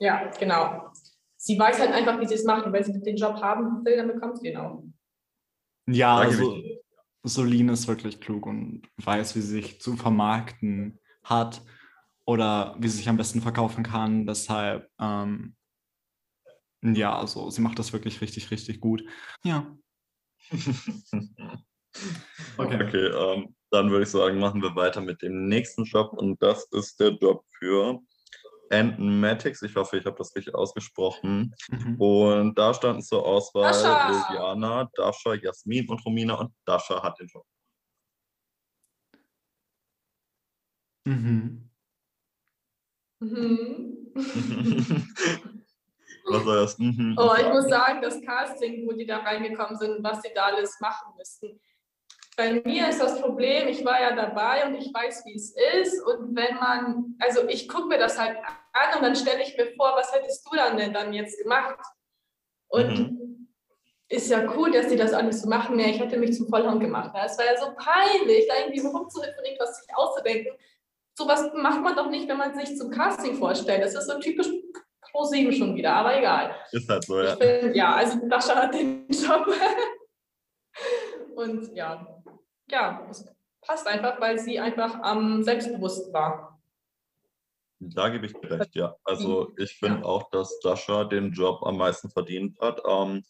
ja, 0.00 0.30
genau. 0.38 0.90
Sie 1.36 1.58
weiß 1.58 1.80
halt 1.80 1.92
einfach, 1.92 2.20
wie 2.20 2.26
sie 2.26 2.34
es 2.34 2.44
macht. 2.44 2.66
Und 2.66 2.72
wenn 2.72 2.84
sie 2.84 3.00
den 3.00 3.16
Job 3.16 3.36
haben 3.40 3.84
will, 3.84 3.96
dann 3.96 4.08
bekommt 4.08 4.38
sie 4.38 4.48
ihn 4.48 4.56
auch. 4.56 4.82
Ja, 5.86 6.16
also 6.16 6.62
Solin 7.24 7.70
ist 7.70 7.88
wirklich 7.88 8.20
klug 8.20 8.46
und 8.46 8.82
weiß, 8.98 9.34
wie 9.34 9.40
sie 9.40 9.62
sich 9.62 9.80
zu 9.80 9.96
vermarkten 9.96 11.00
hat 11.22 11.62
oder 12.26 12.76
wie 12.78 12.88
sie 12.88 12.98
sich 12.98 13.08
am 13.08 13.16
besten 13.16 13.40
verkaufen 13.40 13.82
kann. 13.82 14.26
Deshalb, 14.26 14.90
ähm, 15.00 15.56
ja, 16.82 17.18
also 17.18 17.48
sie 17.50 17.62
macht 17.62 17.78
das 17.78 17.94
wirklich 17.94 18.20
richtig, 18.20 18.50
richtig 18.50 18.80
gut. 18.80 19.02
Ja. 19.42 19.74
okay, 22.58 22.84
okay 22.84 23.06
ähm, 23.06 23.56
dann 23.70 23.90
würde 23.90 24.04
ich 24.04 24.10
sagen, 24.10 24.38
machen 24.38 24.62
wir 24.62 24.76
weiter 24.76 25.00
mit 25.00 25.22
dem 25.22 25.48
nächsten 25.48 25.84
Job 25.84 26.12
und 26.12 26.40
das 26.42 26.66
ist 26.72 27.00
der 27.00 27.12
Job 27.12 27.44
für 27.58 28.00
Antmatics. 28.74 29.62
Ich 29.62 29.74
hoffe, 29.76 29.98
ich 29.98 30.06
habe 30.06 30.16
das 30.16 30.34
richtig 30.34 30.54
ausgesprochen. 30.54 31.54
Mhm. 31.70 32.00
Und 32.00 32.58
da 32.58 32.74
standen 32.74 33.02
zur 33.02 33.24
Auswahl 33.24 33.70
Dasha. 33.72 34.30
Liliana, 34.30 34.90
Dasha, 34.94 35.34
Jasmin 35.34 35.88
und 35.88 36.04
Romina 36.04 36.34
und 36.34 36.52
Dasha 36.64 37.02
hat 37.02 37.18
den 37.18 37.28
Job. 37.28 37.44
Mhm. 41.06 41.70
Mhm. 43.20 44.12
was 46.26 46.44
soll 46.44 46.56
das? 46.56 46.78
Mhm. 46.78 47.16
Oh, 47.18 47.34
ich 47.38 47.48
muss 47.48 47.68
sagen, 47.68 48.00
das 48.02 48.20
Casting, 48.22 48.86
wo 48.86 48.92
die 48.92 49.06
da 49.06 49.18
reingekommen 49.18 49.76
sind, 49.76 50.02
was 50.02 50.22
sie 50.22 50.30
da 50.34 50.46
alles 50.46 50.78
machen 50.80 51.14
müssten, 51.16 51.60
bei 52.36 52.62
mir 52.64 52.88
ist 52.88 53.00
das 53.00 53.20
Problem, 53.20 53.68
ich 53.68 53.84
war 53.84 54.00
ja 54.00 54.14
dabei 54.14 54.66
und 54.66 54.74
ich 54.74 54.92
weiß, 54.92 55.24
wie 55.26 55.34
es 55.34 55.54
ist. 55.76 56.02
Und 56.02 56.34
wenn 56.34 56.56
man, 56.56 57.16
also 57.20 57.46
ich 57.48 57.68
gucke 57.68 57.88
mir 57.88 57.98
das 57.98 58.18
halt 58.18 58.36
an 58.72 58.96
und 58.96 59.02
dann 59.02 59.16
stelle 59.16 59.42
ich 59.42 59.56
mir 59.56 59.72
vor, 59.76 59.92
was 59.96 60.12
hättest 60.12 60.46
du 60.46 60.56
dann 60.56 60.76
denn 60.76 60.92
dann 60.92 61.12
jetzt 61.12 61.40
gemacht? 61.42 61.78
Und 62.68 62.98
mhm. 62.98 63.48
ist 64.08 64.30
ja 64.30 64.52
cool, 64.56 64.70
dass 64.72 64.88
die 64.88 64.96
das 64.96 65.12
alles 65.12 65.42
so 65.42 65.48
machen. 65.48 65.78
Ja, 65.78 65.86
ich 65.86 66.00
hätte 66.00 66.18
mich 66.18 66.34
zum 66.36 66.48
Vollhorn 66.48 66.80
gemacht. 66.80 67.14
Es 67.24 67.38
war 67.38 67.46
ja 67.46 67.56
so 67.56 67.72
peinlich, 67.76 68.48
da 68.48 68.54
irgendwie 68.58 68.80
rumzuhüpfen 68.80 69.38
und 69.38 69.44
irgendwas 69.44 69.78
sich 69.78 69.96
auszudenken. 69.96 70.52
Sowas 71.16 71.48
macht 71.54 71.82
man 71.82 71.94
doch 71.94 72.10
nicht, 72.10 72.28
wenn 72.28 72.38
man 72.38 72.54
sich 72.54 72.76
zum 72.76 72.90
Casting 72.90 73.36
vorstellt. 73.36 73.82
Das 73.82 73.94
ist 73.94 74.08
so 74.08 74.18
typisch 74.18 74.48
Pro 75.12 75.22
7 75.22 75.52
schon 75.52 75.76
wieder, 75.76 75.94
aber 75.94 76.18
egal. 76.18 76.56
Ist 76.72 76.88
halt 76.88 77.04
so, 77.04 77.20
ja. 77.20 77.36
Find, 77.36 77.76
ja, 77.76 77.94
also 77.94 78.18
Dasha 78.28 78.56
hat 78.56 78.74
den 78.74 79.06
Job. 79.08 79.46
Und 81.36 81.72
ja, 81.76 82.23
ja, 82.70 83.06
es 83.10 83.26
passt 83.60 83.86
einfach, 83.86 84.20
weil 84.20 84.38
sie 84.38 84.58
einfach 84.58 85.00
am 85.02 85.36
ähm, 85.36 85.42
selbstbewusst 85.42 86.12
war. 86.12 86.60
Da 87.80 88.08
gebe 88.08 88.26
ich 88.26 88.32
dir 88.32 88.50
recht, 88.50 88.74
ja. 88.74 88.96
Also 89.04 89.48
mhm. 89.50 89.62
ich 89.62 89.78
finde 89.78 90.00
ja. 90.00 90.04
auch, 90.04 90.30
dass 90.30 90.60
Dasha 90.60 91.04
den 91.04 91.32
Job 91.32 91.62
am 91.64 91.76
meisten 91.76 92.10
verdient 92.10 92.58
hat. 92.60 92.80
Ähm, 92.88 93.24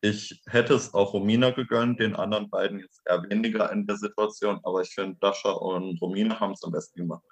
ich 0.00 0.42
hätte 0.46 0.74
es 0.74 0.94
auch 0.94 1.14
Romina 1.14 1.50
gegönnt, 1.50 2.00
den 2.00 2.14
anderen 2.14 2.50
beiden 2.50 2.80
jetzt 2.80 3.00
eher 3.06 3.22
weniger 3.28 3.72
in 3.72 3.86
der 3.86 3.96
Situation, 3.96 4.60
aber 4.62 4.82
ich 4.82 4.90
finde, 4.90 5.16
Dasha 5.20 5.50
und 5.50 6.00
Romina 6.00 6.38
haben 6.38 6.52
es 6.52 6.62
am 6.62 6.72
besten 6.72 7.00
gemacht. 7.00 7.22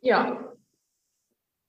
Ja. 0.00 0.54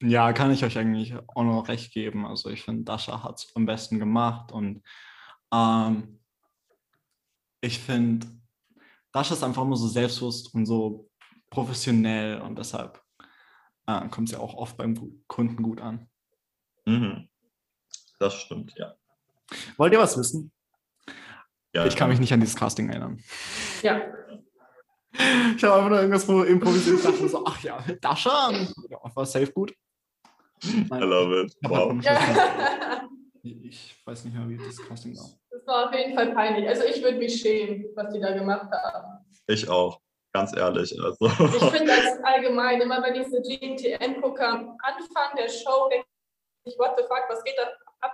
Ja, 0.02 0.32
kann 0.34 0.52
ich 0.52 0.64
euch 0.64 0.78
eigentlich 0.78 1.14
auch 1.14 1.44
noch 1.44 1.68
recht 1.68 1.94
geben. 1.94 2.26
Also 2.26 2.50
ich 2.50 2.64
finde, 2.64 2.84
Dasha 2.84 3.24
hat 3.24 3.40
es 3.40 3.56
am 3.56 3.66
besten 3.66 4.00
gemacht 4.00 4.52
und 4.52 4.82
ähm, 5.54 6.19
ich 7.62 7.80
finde, 7.80 8.28
Dasha 9.12 9.34
ist 9.34 9.44
einfach 9.44 9.63
immer 9.63 9.75
so 9.75 9.88
selbstbewusst 9.88 10.54
und 10.54 10.66
so 10.66 11.10
professionell 11.50 12.42
und 12.42 12.58
deshalb 12.58 13.01
äh, 13.88 14.08
kommt 14.10 14.30
sie 14.30 14.38
auch 14.38 14.54
oft 14.54 14.78
beim 14.78 15.24
Kunden 15.28 15.63
gut 15.63 15.82
an. 15.82 16.08
Mhm. 16.86 17.28
Das 18.20 18.36
stimmt, 18.36 18.74
ja. 18.78 18.94
Wollt 19.78 19.94
ihr 19.94 20.00
was 20.00 20.18
wissen? 20.18 20.51
Ja, 21.74 21.86
ich 21.86 21.96
kann 21.96 22.10
mich 22.10 22.20
nicht 22.20 22.34
an 22.34 22.39
dieses 22.39 22.56
Casting 22.56 22.89
erinnern. 22.89 23.22
Ja. 23.82 24.01
Ich 25.12 25.63
habe 25.63 25.75
einfach 25.75 25.89
nur 25.89 26.00
irgendwas 26.00 26.28
improvisiert 26.28 26.98
und 26.98 27.06
dachte 27.06 27.30
so, 27.30 27.46
ach 27.46 27.62
ja, 27.63 27.84
Dasha, 28.01 28.51
ja, 28.89 28.98
war 29.16 29.25
safe 29.25 29.51
gut. 29.51 29.74
Nein, 30.63 31.01
I 31.01 31.06
love 31.06 31.42
it. 31.42 31.56
Wow. 31.63 32.00
Ich 33.42 33.96
weiß 34.06 34.25
nicht 34.25 34.34
mehr, 34.34 34.50
wie 34.50 34.58
das 34.58 34.78
Casting 34.78 35.16
war. 35.18 35.38
War 35.70 35.88
auf 35.88 35.94
jeden 35.94 36.16
Fall 36.16 36.34
peinlich. 36.34 36.68
Also 36.68 36.84
ich 36.84 37.04
würde 37.04 37.20
mich 37.20 37.40
schämen, 37.40 37.86
was 37.96 38.12
die 38.12 38.20
da 38.20 38.32
gemacht 38.32 38.72
haben. 38.72 39.24
Ich 39.46 39.70
auch, 39.70 40.00
ganz 40.34 40.58
ehrlich. 40.58 40.92
Also. 41.00 41.28
Ich 41.28 41.64
finde 41.78 41.86
das 41.86 42.24
allgemein, 42.24 42.82
immer 42.82 43.04
wenn 43.04 43.14
diese 43.14 43.40
GTN 43.40 44.20
gucke 44.20 44.48
am 44.48 44.76
Anfang 44.82 45.38
der 45.38 45.48
Show, 45.48 45.88
denke 45.92 46.08
ich, 46.66 46.78
what 46.80 46.96
the 46.98 47.04
fuck, 47.04 47.24
was 47.30 47.44
geht 47.44 47.54
da 47.56 47.70
ab 48.02 48.12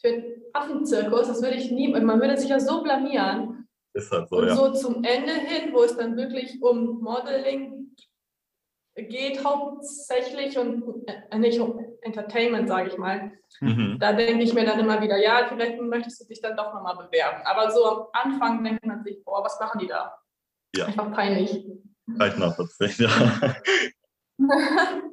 für 0.00 0.08
einen 0.08 0.42
Affenzirkus? 0.54 1.28
Das 1.28 1.42
würde 1.42 1.56
ich 1.56 1.70
nie, 1.70 1.88
man 1.88 2.18
würde 2.18 2.38
sich 2.38 2.48
ja 2.48 2.58
so 2.58 2.82
blamieren. 2.82 3.68
Ist 3.92 4.10
halt 4.10 4.30
so, 4.30 4.36
Und 4.36 4.46
ja. 4.48 4.54
so 4.54 4.72
zum 4.72 5.04
Ende 5.04 5.34
hin, 5.34 5.74
wo 5.74 5.82
es 5.82 5.98
dann 5.98 6.16
wirklich 6.16 6.62
um 6.62 7.02
Modeling 7.02 7.94
geht 8.94 9.44
hauptsächlich 9.44 10.58
und 10.58 11.06
äh, 11.06 11.38
nicht 11.38 11.60
um 11.60 11.78
Entertainment, 12.06 12.68
sage 12.68 12.88
ich 12.88 12.98
mal. 12.98 13.32
Mhm. 13.60 13.98
Da 13.98 14.12
denke 14.12 14.42
ich 14.44 14.54
mir 14.54 14.64
dann 14.64 14.78
immer 14.78 15.00
wieder, 15.00 15.18
ja, 15.18 15.46
vielleicht 15.48 15.80
möchtest 15.80 16.20
du 16.20 16.26
dich 16.26 16.40
dann 16.40 16.56
doch 16.56 16.72
nochmal 16.72 16.96
bewerben. 16.96 17.42
Aber 17.44 17.70
so 17.70 17.84
am 17.86 18.06
Anfang 18.12 18.64
denkt 18.64 18.84
man 18.86 19.02
sich, 19.02 19.22
boah, 19.24 19.44
was 19.44 19.58
machen 19.60 19.80
die 19.80 19.86
da? 19.86 20.18
Ja. 20.74 20.86
Einfach 20.86 21.12
peinlich. 21.12 21.66
Vielleicht 22.06 22.38
nachvollziehen, 22.38 22.94
ja. 22.98 23.56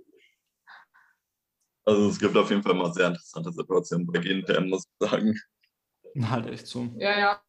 also 1.85 2.09
es 2.09 2.19
gibt 2.19 2.38
auf 2.38 2.50
jeden 2.50 2.63
Fall 2.63 2.75
mal 2.75 2.93
sehr 2.93 3.07
interessante 3.07 3.51
Situationen 3.51 4.05
bei 4.07 4.19
GNTM, 4.19 4.69
muss 4.69 4.85
ich 4.85 5.09
sagen. 5.09 5.33
Halt 6.29 6.47
echt 6.47 6.67
so. 6.67 6.89
Ja, 6.97 7.17
ja. 7.17 7.41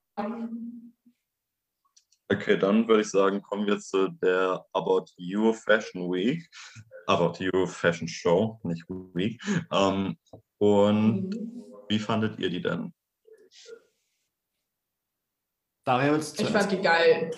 Okay, 2.30 2.56
dann 2.58 2.88
würde 2.88 3.02
ich 3.02 3.10
sagen, 3.10 3.42
kommen 3.42 3.66
wir 3.66 3.78
zu 3.78 4.08
der 4.08 4.64
About 4.72 5.06
You 5.16 5.52
Fashion 5.52 6.10
Week. 6.10 6.48
About 7.06 7.42
You 7.42 7.66
Fashion 7.66 8.08
Show, 8.08 8.60
nicht 8.62 8.84
Week. 8.88 9.40
Ähm, 9.72 10.16
und 10.58 11.30
mhm. 11.30 11.64
wie 11.88 11.98
fandet 11.98 12.38
ihr 12.38 12.50
die 12.50 12.60
denn? 12.60 12.92
Daria, 15.84 16.16
ich 16.16 16.48
fand 16.48 16.72
die 16.72 16.80
geil. 16.80 17.30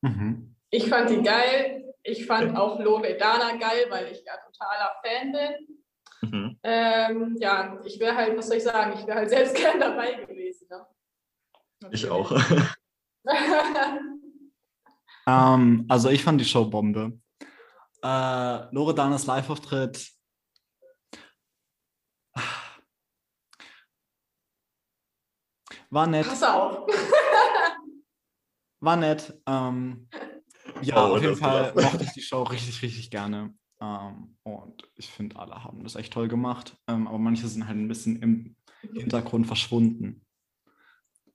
Mhm. 0.00 0.56
Ich 0.70 0.88
fand 0.88 1.10
die 1.10 1.22
geil. 1.22 1.94
Ich 2.02 2.26
fand 2.26 2.50
okay. 2.50 2.58
auch 2.58 2.80
Loredana 2.80 3.56
geil, 3.56 3.86
weil 3.88 4.10
ich 4.10 4.24
ja 4.24 4.32
totaler 4.38 4.90
Fan 5.04 5.32
bin. 5.32 6.30
Mhm. 6.30 6.58
Ähm, 6.62 7.36
ja, 7.38 7.80
ich 7.84 8.00
wäre 8.00 8.16
halt, 8.16 8.36
was 8.36 8.48
soll 8.48 8.56
ich 8.56 8.64
sagen, 8.64 8.98
ich 8.98 9.06
wäre 9.06 9.18
halt 9.18 9.30
selbst 9.30 9.54
gern 9.56 9.78
dabei 9.78 10.14
gewesen. 10.24 10.66
Ne? 10.68 10.86
Ich 11.92 12.08
auch. 12.08 12.32
Ähm, 15.26 15.86
also 15.88 16.10
ich 16.10 16.24
fand 16.24 16.40
die 16.40 16.44
Show 16.44 16.64
Bombe. 16.64 17.20
Äh, 18.02 18.74
Loredanas 18.74 19.26
Live-Auftritt. 19.26 20.10
War 25.90 26.06
nett. 26.06 26.26
Pass 26.26 26.42
auf. 26.42 26.86
War 28.80 28.96
nett. 28.96 29.40
Ähm, 29.46 30.08
ja, 30.80 30.96
oh, 30.96 31.16
auf 31.16 31.22
jeden 31.22 31.36
Fall 31.36 31.72
mochte 31.74 32.04
ich 32.04 32.12
die 32.12 32.22
Show 32.22 32.42
richtig, 32.42 32.82
richtig 32.82 33.10
gerne. 33.10 33.54
Ähm, 33.80 34.36
und 34.42 34.90
ich 34.96 35.08
finde, 35.08 35.36
alle 35.36 35.62
haben 35.62 35.84
das 35.84 35.94
echt 35.94 36.12
toll 36.12 36.28
gemacht. 36.28 36.76
Ähm, 36.88 37.06
aber 37.06 37.18
manche 37.18 37.46
sind 37.46 37.66
halt 37.66 37.76
ein 37.76 37.88
bisschen 37.88 38.22
im 38.22 38.56
Hintergrund 38.80 39.46
verschwunden. 39.46 40.26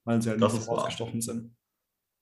Weil 0.04 0.20
sie 0.20 0.30
halt 0.30 0.42
das 0.42 0.54
nicht 0.54 0.64
so 0.64 0.72
rausgestochen 0.72 1.20
sind. 1.20 1.56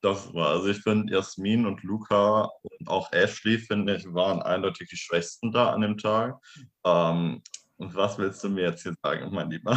Das 0.06 0.32
war, 0.32 0.50
also 0.50 0.68
ich 0.68 0.78
finde, 0.78 1.12
Jasmin 1.12 1.66
und 1.66 1.82
Luca 1.82 2.48
und 2.62 2.88
auch 2.88 3.12
Ashley, 3.12 3.58
finde 3.58 3.96
ich, 3.96 4.14
waren 4.14 4.40
eindeutig 4.40 4.88
die 4.88 4.96
Schwächsten 4.96 5.50
da 5.50 5.72
an 5.72 5.80
dem 5.80 5.98
Tag. 5.98 6.38
Ähm, 6.84 7.42
und 7.76 7.92
was 7.96 8.16
willst 8.16 8.44
du 8.44 8.48
mir 8.48 8.68
jetzt 8.68 8.84
hier 8.84 8.94
sagen, 9.02 9.34
mein 9.34 9.50
Lieber? 9.50 9.76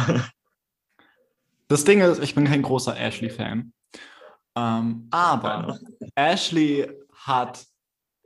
Das 1.66 1.84
Ding 1.84 2.00
ist, 2.00 2.22
ich 2.22 2.34
bin 2.36 2.44
kein 2.44 2.62
großer 2.62 2.96
Ashley-Fan. 2.96 3.72
Ähm, 4.54 5.08
aber 5.10 5.78
Ashley 6.14 6.88
hat 7.12 7.64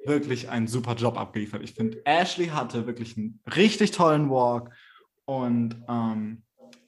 wirklich 0.05 0.51
einen 0.51 0.67
super 0.67 0.95
Job 0.97 1.19
abgeliefert. 1.19 1.63
Ich 1.63 1.73
finde, 1.73 2.05
Ashley 2.05 2.49
hatte 2.49 2.87
wirklich 2.87 3.17
einen 3.17 3.41
richtig 3.57 3.93
tollen 3.93 4.29
Walk. 4.29 4.71
Und 5.25 5.83
ähm, 5.89 6.43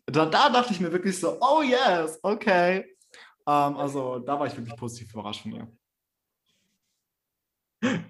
da, 0.05 0.27
da 0.27 0.51
dachte 0.51 0.73
ich 0.73 0.81
mir 0.81 0.93
wirklich 0.93 1.19
so, 1.19 1.39
oh 1.41 1.63
yes, 1.63 2.19
okay, 2.23 2.96
ähm, 3.47 3.77
also 3.77 4.19
da 4.19 4.39
war 4.39 4.47
ich 4.47 4.57
wirklich 4.57 4.77
positiv 4.77 5.13
überrascht 5.13 5.43
von 5.43 5.53
ihr. 5.53 5.69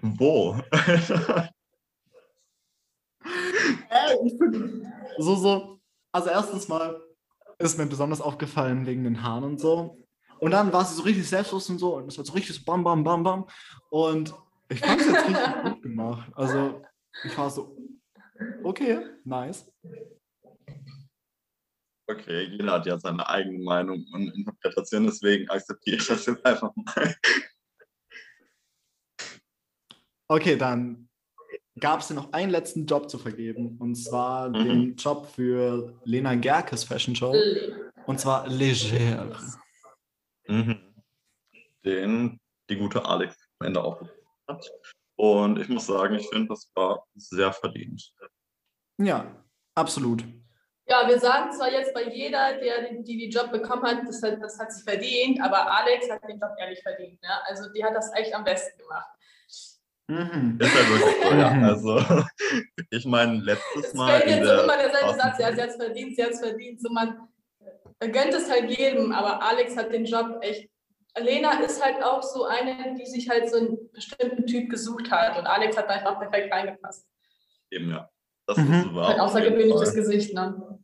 Wo? 0.01 0.55
so, 5.17 5.35
so, 5.35 5.79
also 6.11 6.29
erstens 6.29 6.67
mal 6.67 7.01
ist 7.59 7.77
mir 7.77 7.85
besonders 7.85 8.21
aufgefallen 8.21 8.85
wegen 8.85 9.03
den 9.03 9.23
Haaren 9.23 9.43
und 9.43 9.59
so. 9.59 10.03
Und 10.39 10.51
dann 10.51 10.71
war 10.71 10.85
sie 10.85 10.95
so 10.95 11.01
richtig 11.03 11.27
selbstlos 11.27 11.69
und 11.69 11.79
so 11.79 11.97
und 11.97 12.07
es 12.07 12.17
war 12.17 12.25
so 12.25 12.33
richtig 12.33 12.55
so 12.55 12.63
bam, 12.63 12.83
bam, 12.83 13.03
bam, 13.03 13.23
bam. 13.23 13.47
Und 13.89 14.33
ich 14.69 14.79
fand 14.79 15.01
es 15.01 15.07
jetzt 15.07 15.27
richtig 15.27 15.63
gut 15.63 15.81
gemacht. 15.81 16.31
Also 16.35 16.81
ich 17.23 17.37
war 17.37 17.49
so, 17.49 17.75
okay, 18.63 18.99
nice. 19.23 19.71
Okay, 22.09 22.43
jeder 22.43 22.71
hat 22.73 22.85
ja 22.85 22.97
seine 22.97 23.27
eigene 23.27 23.59
Meinung 23.63 24.05
und 24.13 24.33
Interpretation, 24.33 25.05
deswegen 25.05 25.49
akzeptiere 25.49 25.97
ich 25.97 26.07
das 26.07 26.25
jetzt 26.25 26.45
einfach 26.45 26.71
mal. 26.75 27.15
Okay, 30.29 30.55
dann 30.57 31.09
gab 31.79 31.99
es 31.99 32.09
noch 32.09 32.31
einen 32.33 32.51
letzten 32.51 32.85
Job 32.85 33.09
zu 33.09 33.17
vergeben 33.17 33.77
und 33.79 33.95
zwar 33.95 34.49
mhm. 34.49 34.53
den 34.53 34.95
Job 34.95 35.27
für 35.27 35.99
Lena 36.03 36.35
Gerkes 36.35 36.83
Fashion 36.83 37.15
Show 37.15 37.35
und 38.05 38.19
zwar 38.19 38.47
Leger. 38.47 39.37
Mhm. 40.47 40.79
Den 41.83 42.39
die 42.69 42.77
gute 42.77 43.03
Alex 43.05 43.37
am 43.59 43.67
Ende 43.67 43.83
auch 43.83 44.01
hat. 44.47 44.69
Und 45.15 45.59
ich 45.59 45.69
muss 45.69 45.87
sagen, 45.87 46.15
ich 46.15 46.27
finde, 46.29 46.49
das 46.49 46.71
war 46.75 47.05
sehr 47.15 47.51
verdient. 47.51 48.13
Ja, 48.97 49.43
absolut. 49.75 50.23
Ja, 50.89 51.05
wir 51.05 51.19
sagen 51.19 51.51
zwar 51.51 51.69
jetzt 51.69 51.93
bei 51.93 52.03
jeder, 52.03 52.57
der 52.59 52.93
die, 52.93 53.17
die 53.17 53.29
Job 53.29 53.51
bekommen 53.51 53.83
hat, 53.83 54.07
das 54.07 54.23
hat, 54.23 54.41
das 54.41 54.57
hat 54.57 54.71
sie 54.71 54.83
verdient, 54.83 55.41
aber 55.41 55.69
Alex 55.69 56.09
hat 56.09 56.23
den 56.23 56.39
Job 56.39 56.51
ehrlich 56.57 56.81
verdient. 56.81 57.21
Ne? 57.21 57.29
Also 57.45 57.69
die 57.73 57.83
hat 57.83 57.93
das 57.93 58.13
echt 58.15 58.33
am 58.33 58.45
besten 58.45 58.77
gemacht. 58.77 59.07
Mhm. 60.07 60.57
Ist 60.61 60.73
ja 60.73 60.89
wirklich 60.89 61.23
so, 61.23 61.35
ja. 61.35 61.61
Also, 61.67 62.25
ich 62.89 63.05
meine, 63.05 63.39
letztes 63.39 63.93
Mal. 63.93 64.19
Es 64.19 64.23
fällt 64.23 64.45
jetzt 64.45 64.63
immer 64.63 64.77
derselbe 64.77 65.13
Satz, 65.15 65.39
ja, 65.39 65.53
sie 65.53 65.61
hat 65.61 65.69
es 65.69 65.75
verdient, 65.75 66.15
sie 66.15 66.23
hat 66.23 66.31
es 66.31 66.39
verdient. 66.39 66.81
So, 66.81 66.89
man 66.89 67.27
gönnt 67.99 68.33
es 68.33 68.49
halt 68.49 68.69
jedem, 68.69 69.11
aber 69.11 69.43
Alex 69.43 69.75
hat 69.75 69.91
den 69.91 70.05
Job 70.05 70.37
echt. 70.41 70.69
Lena 71.19 71.59
ist 71.61 71.83
halt 71.83 72.01
auch 72.03 72.21
so 72.21 72.45
eine, 72.45 72.95
die 72.95 73.05
sich 73.07 73.27
halt 73.27 73.49
so 73.49 73.57
einen 73.57 73.91
bestimmten 73.91 74.45
Typ 74.45 74.69
gesucht 74.69 75.09
hat 75.09 75.37
und 75.37 75.47
Alex 75.47 75.75
hat 75.75 75.89
da 75.89 75.95
einfach 75.95 76.19
perfekt 76.19 76.53
reingepasst. 76.53 77.07
Eben, 77.71 77.89
ja. 77.89 78.09
Das 78.45 78.57
mhm. 78.57 78.73
ist 78.73 78.95
wahr. 78.95 79.09
Ein 79.09 79.19
außergewöhnliches 79.19 79.93
Gesicht, 79.93 80.33
ne? 80.33 80.76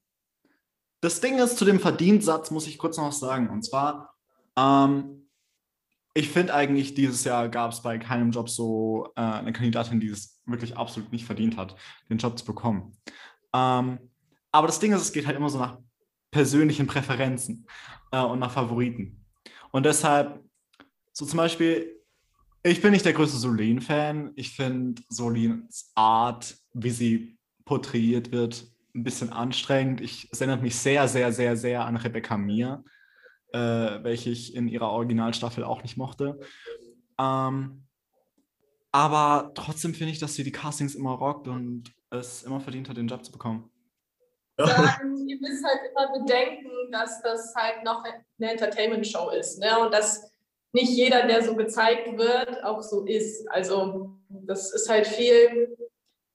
Das 1.03 1.19
Ding 1.19 1.37
ist, 1.37 1.57
zu 1.57 1.65
dem 1.65 1.81
Verdienstsatz 1.81 2.49
muss 2.49 2.65
ich 2.65 2.77
kurz 2.77 2.95
noch 2.95 3.07
was 3.07 3.19
sagen. 3.19 3.49
Und 3.49 3.63
zwar, 3.63 4.15
ähm, 4.57 5.27
ich 6.13 6.29
finde 6.29 6.53
eigentlich, 6.53 6.93
dieses 6.93 7.25
Jahr 7.25 7.49
gab 7.49 7.73
es 7.73 7.81
bei 7.81 7.97
keinem 7.97 8.31
Job 8.31 8.49
so 8.49 9.11
äh, 9.17 9.21
eine 9.21 9.51
Kandidatin, 9.51 9.99
die 9.99 10.07
es 10.07 10.41
wirklich 10.45 10.77
absolut 10.77 11.11
nicht 11.11 11.25
verdient 11.25 11.57
hat, 11.57 11.75
den 12.09 12.19
Job 12.19 12.39
zu 12.39 12.45
bekommen. 12.45 12.97
Ähm, 13.53 13.99
aber 14.53 14.67
das 14.67 14.79
Ding 14.79 14.93
ist, 14.93 15.01
es 15.01 15.11
geht 15.11 15.27
halt 15.27 15.35
immer 15.35 15.49
so 15.49 15.59
nach 15.59 15.77
persönlichen 16.31 16.87
Präferenzen 16.87 17.67
äh, 18.13 18.21
und 18.21 18.39
nach 18.39 18.51
Favoriten. 18.51 19.25
Und 19.71 19.85
deshalb, 19.85 20.41
so 21.11 21.25
zum 21.25 21.35
Beispiel, 21.35 22.01
ich 22.63 22.81
bin 22.81 22.91
nicht 22.93 23.03
der 23.03 23.11
größte 23.11 23.39
Solin-Fan. 23.39 24.31
Ich 24.37 24.55
finde 24.55 25.01
Solins 25.09 25.91
Art, 25.95 26.55
wie 26.73 26.91
sie 26.91 27.37
porträtiert 27.65 28.31
wird, 28.31 28.72
ein 28.95 29.03
bisschen 29.03 29.31
anstrengend. 29.31 30.01
Ich, 30.01 30.29
es 30.31 30.41
erinnert 30.41 30.61
mich 30.61 30.77
sehr, 30.77 31.07
sehr, 31.07 31.31
sehr, 31.31 31.57
sehr 31.57 31.85
an 31.85 31.97
Rebecca 31.97 32.37
Mir, 32.37 32.83
äh, 33.51 33.59
welche 33.59 34.29
ich 34.29 34.55
in 34.55 34.67
ihrer 34.67 34.89
Originalstaffel 34.89 35.63
auch 35.63 35.83
nicht 35.83 35.97
mochte. 35.97 36.39
Ähm, 37.19 37.85
aber 38.91 39.51
trotzdem 39.55 39.93
finde 39.93 40.13
ich, 40.13 40.19
dass 40.19 40.35
sie 40.35 40.43
die 40.43 40.51
Castings 40.51 40.95
immer 40.95 41.13
rockt 41.13 41.47
und 41.47 41.91
es 42.11 42.43
immer 42.43 42.59
verdient 42.59 42.89
hat, 42.89 42.97
den 42.97 43.07
Job 43.07 43.25
zu 43.25 43.31
bekommen. 43.31 43.71
Ja, 44.59 44.65
ihr 45.27 45.39
müsst 45.39 45.65
halt 45.65 45.79
immer 45.89 46.19
bedenken, 46.19 46.69
dass 46.91 47.21
das 47.23 47.53
halt 47.55 47.83
noch 47.83 48.03
eine 48.03 48.51
Entertainment-Show 48.51 49.31
ist. 49.31 49.59
Ne? 49.59 49.79
Und 49.79 49.91
dass 49.91 50.31
nicht 50.73 50.91
jeder, 50.91 51.25
der 51.27 51.43
so 51.43 51.55
gezeigt 51.55 52.17
wird, 52.17 52.63
auch 52.63 52.81
so 52.81 53.05
ist. 53.05 53.47
Also 53.49 54.15
das 54.29 54.73
ist 54.73 54.89
halt 54.89 55.07
viel 55.07 55.75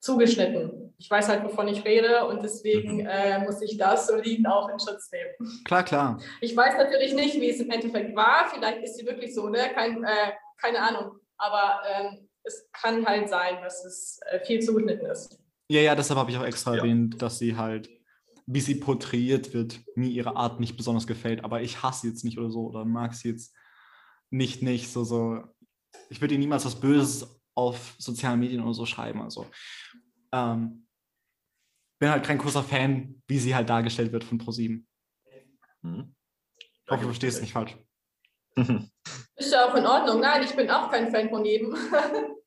zugeschnitten. 0.00 0.88
Ich 1.00 1.09
weiß 1.09 1.28
halt, 1.28 1.45
wovon 1.45 1.69
ich 1.69 1.85
rede 1.85 2.26
und 2.26 2.43
deswegen 2.43 3.02
mhm. 3.02 3.07
äh, 3.07 3.38
muss 3.45 3.62
ich 3.62 3.76
das 3.78 4.09
solid 4.09 4.45
auch 4.49 4.69
in 4.69 4.81
Schutz 4.81 5.11
nehmen. 5.12 5.62
Klar, 5.64 5.85
klar. 5.85 6.21
Ich 6.40 6.57
weiß 6.57 6.76
natürlich 6.76 7.14
nicht, 7.14 7.40
wie 7.40 7.50
es 7.50 7.61
im 7.61 7.71
Endeffekt 7.71 8.17
war. 8.17 8.49
Vielleicht 8.52 8.83
ist 8.83 8.97
sie 8.97 9.07
wirklich 9.07 9.33
so, 9.33 9.49
ne? 9.49 9.71
Kein, 9.75 10.02
äh, 10.02 10.33
keine 10.61 10.81
Ahnung. 10.81 11.12
Aber 11.37 11.81
ähm, 11.88 12.28
es 12.43 12.69
kann 12.73 13.07
halt 13.07 13.28
sein, 13.28 13.62
dass 13.62 13.85
es 13.85 14.19
äh, 14.31 14.40
viel 14.45 14.61
zugeschnitten 14.61 15.07
ist. 15.07 15.38
Ja, 15.69 15.81
ja, 15.83 15.95
deshalb 15.95 16.19
habe 16.19 16.31
ich 16.31 16.37
auch 16.37 16.45
extra 16.45 16.73
ja. 16.73 16.78
erwähnt, 16.78 17.23
dass 17.23 17.38
sie 17.38 17.57
halt, 17.57 17.88
wie 18.47 18.61
sie 18.61 18.75
porträtiert 18.76 19.55
wird, 19.55 19.81
mir 19.95 20.09
ihre 20.09 20.35
Art 20.35 20.59
nicht 20.59 20.76
besonders 20.76 21.07
gefällt. 21.07 21.45
Aber 21.45 21.62
ich 21.62 21.83
hasse 21.83 22.02
sie 22.02 22.09
jetzt 22.09 22.25
nicht 22.25 22.38
oder 22.38 22.50
so 22.50 22.67
oder 22.67 22.85
mag 22.85 23.14
sie 23.14 23.28
jetzt 23.28 23.55
nicht, 24.31 24.62
nicht 24.62 24.90
so, 24.90 25.05
so. 25.05 25.45
Ich 26.11 26.21
würde 26.21 26.35
ihr 26.35 26.40
niemals 26.40 26.64
was 26.64 26.81
Böses 26.81 27.40
auf 27.55 27.95
sozialen 27.99 28.40
Medien 28.40 28.62
oder 28.62 28.75
so 28.75 28.87
schreiben. 28.87 29.23
Also 29.23 29.47
ähm, 30.33 30.87
bin 31.99 32.11
halt 32.11 32.25
kein 32.25 32.38
großer 32.38 32.62
Fan, 32.62 33.23
wie 33.26 33.38
sie 33.38 33.55
halt 33.55 33.69
dargestellt 33.69 34.12
wird 34.12 34.25
von 34.25 34.38
ProSieben. 34.38 34.87
Hm. 35.83 36.14
Ich 36.59 36.90
hoffe, 36.90 37.02
du 37.02 37.09
verstehst 37.09 37.37
es 37.37 37.43
nicht 37.43 37.52
falsch. 37.52 37.76
Ist 39.37 39.52
ja 39.52 39.67
auch 39.67 39.75
in 39.75 39.87
Ordnung. 39.87 40.21
Nein, 40.21 40.43
ich 40.43 40.55
bin 40.57 40.71
auch 40.71 40.90
kein 40.90 41.11
Fan 41.11 41.28
von 41.28 41.45
jedem. 41.45 41.76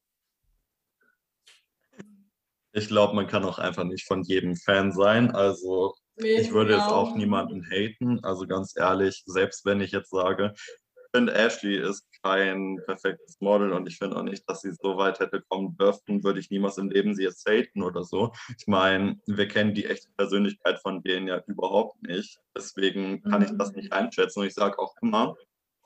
ich 2.74 2.88
glaube, 2.88 3.16
man 3.16 3.28
kann 3.28 3.46
auch 3.46 3.60
einfach 3.60 3.84
nicht 3.84 4.06
von 4.08 4.24
jedem 4.24 4.56
Fan 4.56 4.92
sein. 4.92 5.32
Also 5.32 5.96
nee, 6.16 6.34
ich 6.34 6.52
würde 6.52 6.72
genau. 6.72 6.84
jetzt 6.84 6.92
auch 6.92 7.16
niemanden 7.16 7.66
haten. 7.70 8.24
Also 8.24 8.48
ganz 8.48 8.76
ehrlich, 8.76 9.24
selbst 9.26 9.66
wenn 9.66 9.80
ich 9.80 9.92
jetzt 9.92 10.10
sage, 10.10 10.54
finde, 11.14 11.34
Ashley 11.34 11.78
ist 11.78 12.06
kein 12.24 12.80
perfektes 12.86 13.40
Model 13.40 13.74
und 13.74 13.88
ich 13.88 13.98
finde 13.98 14.18
auch 14.18 14.24
nicht, 14.24 14.48
dass 14.50 14.62
sie 14.62 14.74
so 14.74 14.98
weit 14.98 15.20
hätte 15.20 15.42
kommen 15.42 15.76
dürfen, 15.78 16.24
würde 16.24 16.40
ich 16.40 16.50
niemals 16.50 16.78
im 16.78 16.90
Leben 16.90 17.16
sie 17.16 17.24
jetzt 17.24 17.48
haten 17.48 17.82
oder 17.82 18.04
so. 18.04 18.32
Ich 18.58 18.68
meine, 18.68 19.20
wir 19.26 19.48
kennen 19.48 19.74
die 19.74 19.86
echte 19.86 20.10
Persönlichkeit 20.18 20.80
von 20.80 21.02
denen 21.02 21.28
ja 21.28 21.42
überhaupt 21.48 22.02
nicht. 22.04 22.40
Deswegen 22.56 23.24
kann 23.24 23.42
ich 23.42 23.52
das 23.58 23.72
mhm. 23.72 23.78
nicht 23.78 23.94
einschätzen 23.94 24.40
und 24.40 24.48
ich 24.48 24.54
sage 24.54 24.78
auch 24.80 24.94
immer, 25.02 25.36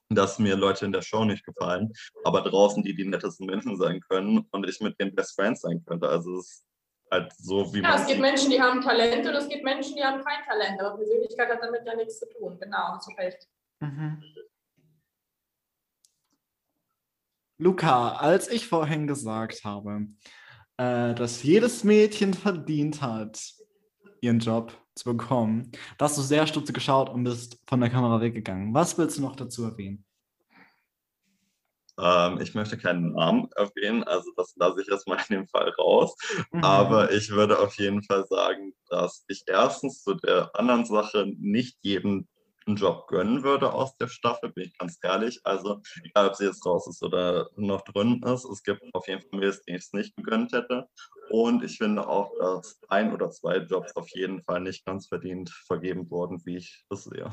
dass 0.10 0.40
mir 0.40 0.56
Leute 0.56 0.86
in 0.86 0.92
der 0.92 1.02
Show 1.02 1.26
nicht 1.26 1.46
gefallen, 1.46 1.92
aber 2.24 2.42
draußen 2.42 2.84
die 2.84 2.96
die 2.96 3.06
nettesten 3.06 3.48
Menschen 3.48 3.76
sein 3.78 4.02
können 4.02 4.46
und 4.52 4.70
ich 4.70 4.80
mit 4.80 5.00
den 5.00 5.16
Best 5.16 5.36
Friends 5.36 5.62
sein 5.62 5.84
könnte. 5.86 6.08
Also 6.08 6.38
es 6.38 6.48
ist 6.48 6.66
halt 7.12 7.34
so, 7.38 7.74
wie 7.74 7.82
ja, 7.82 7.90
man. 7.90 7.92
Ja, 7.92 8.02
es 8.02 8.08
gibt 8.08 8.22
Menschen, 8.22 8.50
die 8.52 8.62
haben 8.62 8.82
Talent 8.82 9.26
und 9.26 9.34
es 9.34 9.50
gibt 9.50 9.64
Menschen, 9.64 9.96
die 9.96 10.04
haben 10.04 10.24
kein 10.24 10.44
Talent. 10.46 10.80
Aber 10.80 10.98
Persönlichkeit 10.98 11.50
hat 11.50 11.62
damit 11.62 11.82
ja 11.86 11.96
nichts 11.96 12.20
zu 12.20 12.30
tun. 12.30 12.58
Genau, 12.60 13.00
du 13.04 13.16
recht. 13.16 13.48
Mhm. 13.80 14.24
Luca, 17.58 18.16
als 18.16 18.50
ich 18.50 18.68
vorhin 18.68 19.08
gesagt 19.08 19.64
habe, 19.64 20.08
äh, 20.78 21.16
dass 21.16 21.44
jedes 21.44 21.84
Mädchen 21.84 22.34
verdient 22.34 23.02
hat, 23.02 23.40
ihren 24.20 24.40
Job 24.40 24.74
zu 24.96 25.06
bekommen, 25.06 25.72
da 25.98 26.06
hast 26.06 26.18
du 26.18 26.22
sehr 26.22 26.48
stutzig 26.48 26.76
geschaut 26.76 27.10
und 27.10 27.24
bist 27.24 27.60
von 27.68 27.80
der 27.80 27.90
Kamera 27.90 28.20
weggegangen. 28.20 28.74
Was 28.74 28.98
willst 28.98 29.18
du 29.18 29.22
noch 29.22 29.36
dazu 29.36 29.64
erwähnen? 29.64 30.06
Ähm, 31.98 32.42
ich 32.42 32.54
möchte 32.54 32.78
keinen 32.78 33.14
Namen 33.14 33.48
erwähnen, 33.56 34.04
also 34.04 34.30
das 34.36 34.54
lasse 34.58 34.82
ich 34.82 34.90
erstmal 34.90 35.20
in 35.30 35.36
dem 35.36 35.48
Fall 35.48 35.70
raus. 35.80 36.16
Mhm. 36.52 36.64
Aber 36.64 37.12
ich 37.12 37.30
würde 37.30 37.58
auf 37.60 37.76
jeden 37.76 38.04
Fall 38.04 38.26
sagen, 38.28 38.74
dass 38.90 39.24
ich 39.30 39.44
erstens 39.48 40.04
zu 40.04 40.16
der 40.16 40.54
anderen 40.56 40.86
Sache 40.86 41.26
nicht 41.40 41.78
jedem 41.82 42.28
einen 42.68 42.78
Job 42.78 43.08
gönnen 43.08 43.44
würde 43.44 43.72
aus 43.74 43.96
der 43.98 44.08
Staffel, 44.08 44.52
bin 44.52 44.66
ich 44.66 44.78
ganz 44.78 44.98
ehrlich. 45.04 45.40
Also, 45.44 45.82
egal 46.04 46.30
ob 46.30 46.36
sie 46.36 46.46
jetzt 46.46 46.66
raus 46.66 46.88
ist 46.88 47.04
oder 47.04 47.50
noch 47.56 47.82
drin 47.82 48.22
ist, 48.24 48.46
es 48.46 48.64
gibt 48.64 48.84
auf 48.94 49.08
jeden 49.08 49.22
Fall 49.22 49.40
Mädels, 49.40 49.64
denen 49.64 49.78
ich 49.78 49.86
es 49.86 49.94
nicht 49.94 50.16
gegönnt 50.16 50.52
hätte. 50.52 50.88
Und 51.30 51.64
ich 51.64 51.78
finde 51.78 52.08
auch, 52.08 52.32
dass 52.40 52.80
ein 52.88 53.14
oder 53.14 53.30
zwei 53.32 53.58
Jobs 53.58 53.96
auf 53.96 54.10
jeden 54.10 54.42
Fall 54.44 54.62
nicht 54.62 54.86
ganz 54.86 55.08
verdient 55.08 55.50
vergeben 55.50 56.10
wurden, 56.10 56.42
wie 56.46 56.58
ich 56.58 56.86
es 56.90 57.04
sehe. 57.04 57.30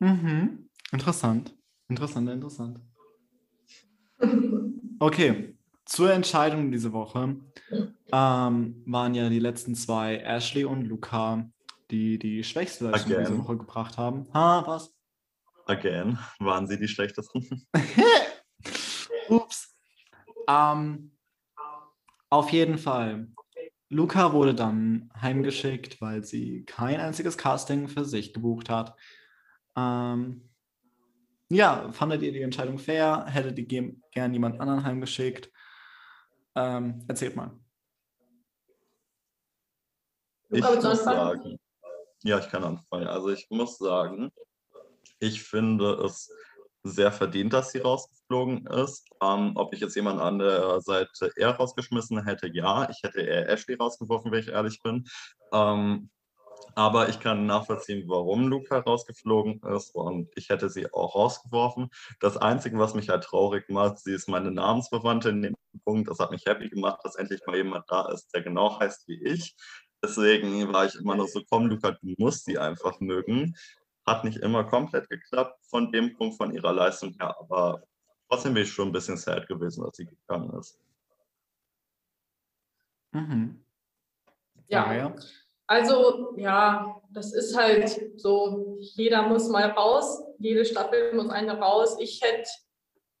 Mhm. 0.00 0.68
Interessant. 0.92 1.54
Interessant, 1.88 2.28
interessant. 2.28 2.80
Okay, 5.00 5.54
zur 5.84 6.12
Entscheidung 6.12 6.70
diese 6.70 6.92
Woche 6.92 7.36
ähm, 8.12 8.82
waren 8.86 9.14
ja 9.14 9.28
die 9.28 9.38
letzten 9.38 9.74
zwei, 9.74 10.18
Ashley 10.18 10.64
und 10.64 10.82
Luca, 10.82 11.48
die 11.90 12.18
die 12.18 12.44
schwächste 12.44 12.90
Leistung 12.90 13.12
Again. 13.12 13.26
diese 13.26 13.38
Woche 13.38 13.56
gebracht 13.56 13.98
haben. 13.98 14.26
Ha, 14.34 14.62
was? 14.66 14.94
Again, 15.66 16.18
waren 16.38 16.66
sie 16.66 16.78
die 16.78 16.88
schlechtesten? 16.88 17.66
Ups. 19.28 19.76
Ähm, 20.48 21.12
auf 22.30 22.50
jeden 22.50 22.78
Fall. 22.78 23.28
Luca 23.90 24.32
wurde 24.32 24.54
dann 24.54 25.10
heimgeschickt, 25.20 26.00
weil 26.00 26.24
sie 26.24 26.64
kein 26.64 27.00
einziges 27.00 27.38
Casting 27.38 27.88
für 27.88 28.04
sich 28.04 28.32
gebucht 28.34 28.68
hat. 28.68 28.94
Ähm, 29.76 30.50
ja, 31.50 31.90
fandet 31.92 32.22
ihr 32.22 32.32
die 32.32 32.42
Entscheidung 32.42 32.78
fair? 32.78 33.24
Hättet 33.26 33.58
ihr 33.58 33.94
gern 34.12 34.32
jemand 34.32 34.60
anderen 34.60 34.84
heimgeschickt? 34.84 35.50
Ähm, 36.54 37.04
erzählt 37.08 37.36
mal. 37.36 37.58
Ich 40.50 40.62
muss 40.62 41.04
sagen, 41.04 41.58
ja, 42.22 42.38
ich 42.38 42.48
kann 42.48 42.64
anfangen. 42.64 43.06
Also 43.06 43.30
ich 43.30 43.46
muss 43.50 43.78
sagen, 43.78 44.30
ich 45.20 45.42
finde 45.42 45.92
es 46.04 46.30
sehr 46.84 47.12
verdient, 47.12 47.52
dass 47.52 47.72
sie 47.72 47.78
rausgeflogen 47.78 48.66
ist. 48.66 49.08
Ähm, 49.22 49.52
ob 49.56 49.72
ich 49.74 49.80
jetzt 49.80 49.96
jemanden 49.96 50.20
an 50.20 50.38
der 50.38 50.80
Seite 50.80 51.32
eher 51.36 51.50
rausgeschmissen 51.50 52.24
hätte, 52.24 52.48
ja. 52.48 52.88
Ich 52.90 53.02
hätte 53.02 53.20
eher 53.20 53.48
Ashley 53.48 53.74
rausgeworfen, 53.74 54.30
wenn 54.32 54.40
ich 54.40 54.48
ehrlich 54.48 54.80
bin. 54.82 55.06
Ähm, 55.52 56.10
aber 56.74 57.08
ich 57.08 57.18
kann 57.18 57.46
nachvollziehen, 57.46 58.04
warum 58.08 58.48
Luca 58.48 58.78
rausgeflogen 58.78 59.60
ist 59.74 59.94
und 59.94 60.28
ich 60.36 60.48
hätte 60.48 60.68
sie 60.70 60.92
auch 60.92 61.14
rausgeworfen. 61.14 61.90
Das 62.20 62.36
Einzige, 62.36 62.78
was 62.78 62.94
mich 62.94 63.08
halt 63.08 63.24
traurig 63.24 63.68
macht, 63.68 63.98
sie 63.98 64.12
ist 64.12 64.28
meine 64.28 64.50
Namensverwandte 64.50 65.30
in 65.30 65.42
dem 65.42 65.54
Punkt. 65.84 66.08
Das 66.08 66.18
hat 66.20 66.30
mich 66.30 66.46
happy 66.46 66.68
gemacht, 66.68 67.00
dass 67.02 67.16
endlich 67.16 67.40
mal 67.46 67.56
jemand 67.56 67.84
da 67.88 68.10
ist, 68.12 68.32
der 68.34 68.42
genau 68.42 68.78
heißt 68.78 69.08
wie 69.08 69.20
ich. 69.24 69.56
Deswegen 70.02 70.72
war 70.72 70.86
ich 70.86 70.94
immer 70.94 71.16
noch 71.16 71.26
so, 71.26 71.42
komm, 71.48 71.66
Luca, 71.66 71.92
du 71.92 72.14
musst 72.18 72.44
sie 72.44 72.58
einfach 72.58 73.00
mögen. 73.00 73.56
Hat 74.06 74.24
nicht 74.24 74.38
immer 74.38 74.64
komplett 74.64 75.08
geklappt 75.08 75.58
von 75.66 75.92
dem 75.92 76.16
Punkt 76.16 76.36
von 76.36 76.54
ihrer 76.54 76.72
Leistung 76.72 77.14
her, 77.18 77.36
aber 77.38 77.82
trotzdem 78.28 78.54
bin 78.54 78.62
ich 78.62 78.72
schon 78.72 78.88
ein 78.88 78.92
bisschen 78.92 79.16
sad 79.16 79.46
gewesen, 79.48 79.84
dass 79.84 79.96
sie 79.96 80.06
gegangen 80.06 80.50
ist. 80.58 80.78
Mhm. 83.12 83.64
Ja. 84.68 84.92
ja. 84.92 85.14
Also, 85.66 86.34
ja, 86.38 87.00
das 87.10 87.32
ist 87.34 87.56
halt 87.56 88.18
so, 88.18 88.76
jeder 88.78 89.28
muss 89.28 89.48
mal 89.48 89.68
raus, 89.70 90.22
jede 90.38 90.64
Staffel 90.64 91.14
muss 91.14 91.28
eine 91.28 91.58
raus. 91.58 91.96
Ich 92.00 92.22
hätte 92.22 92.48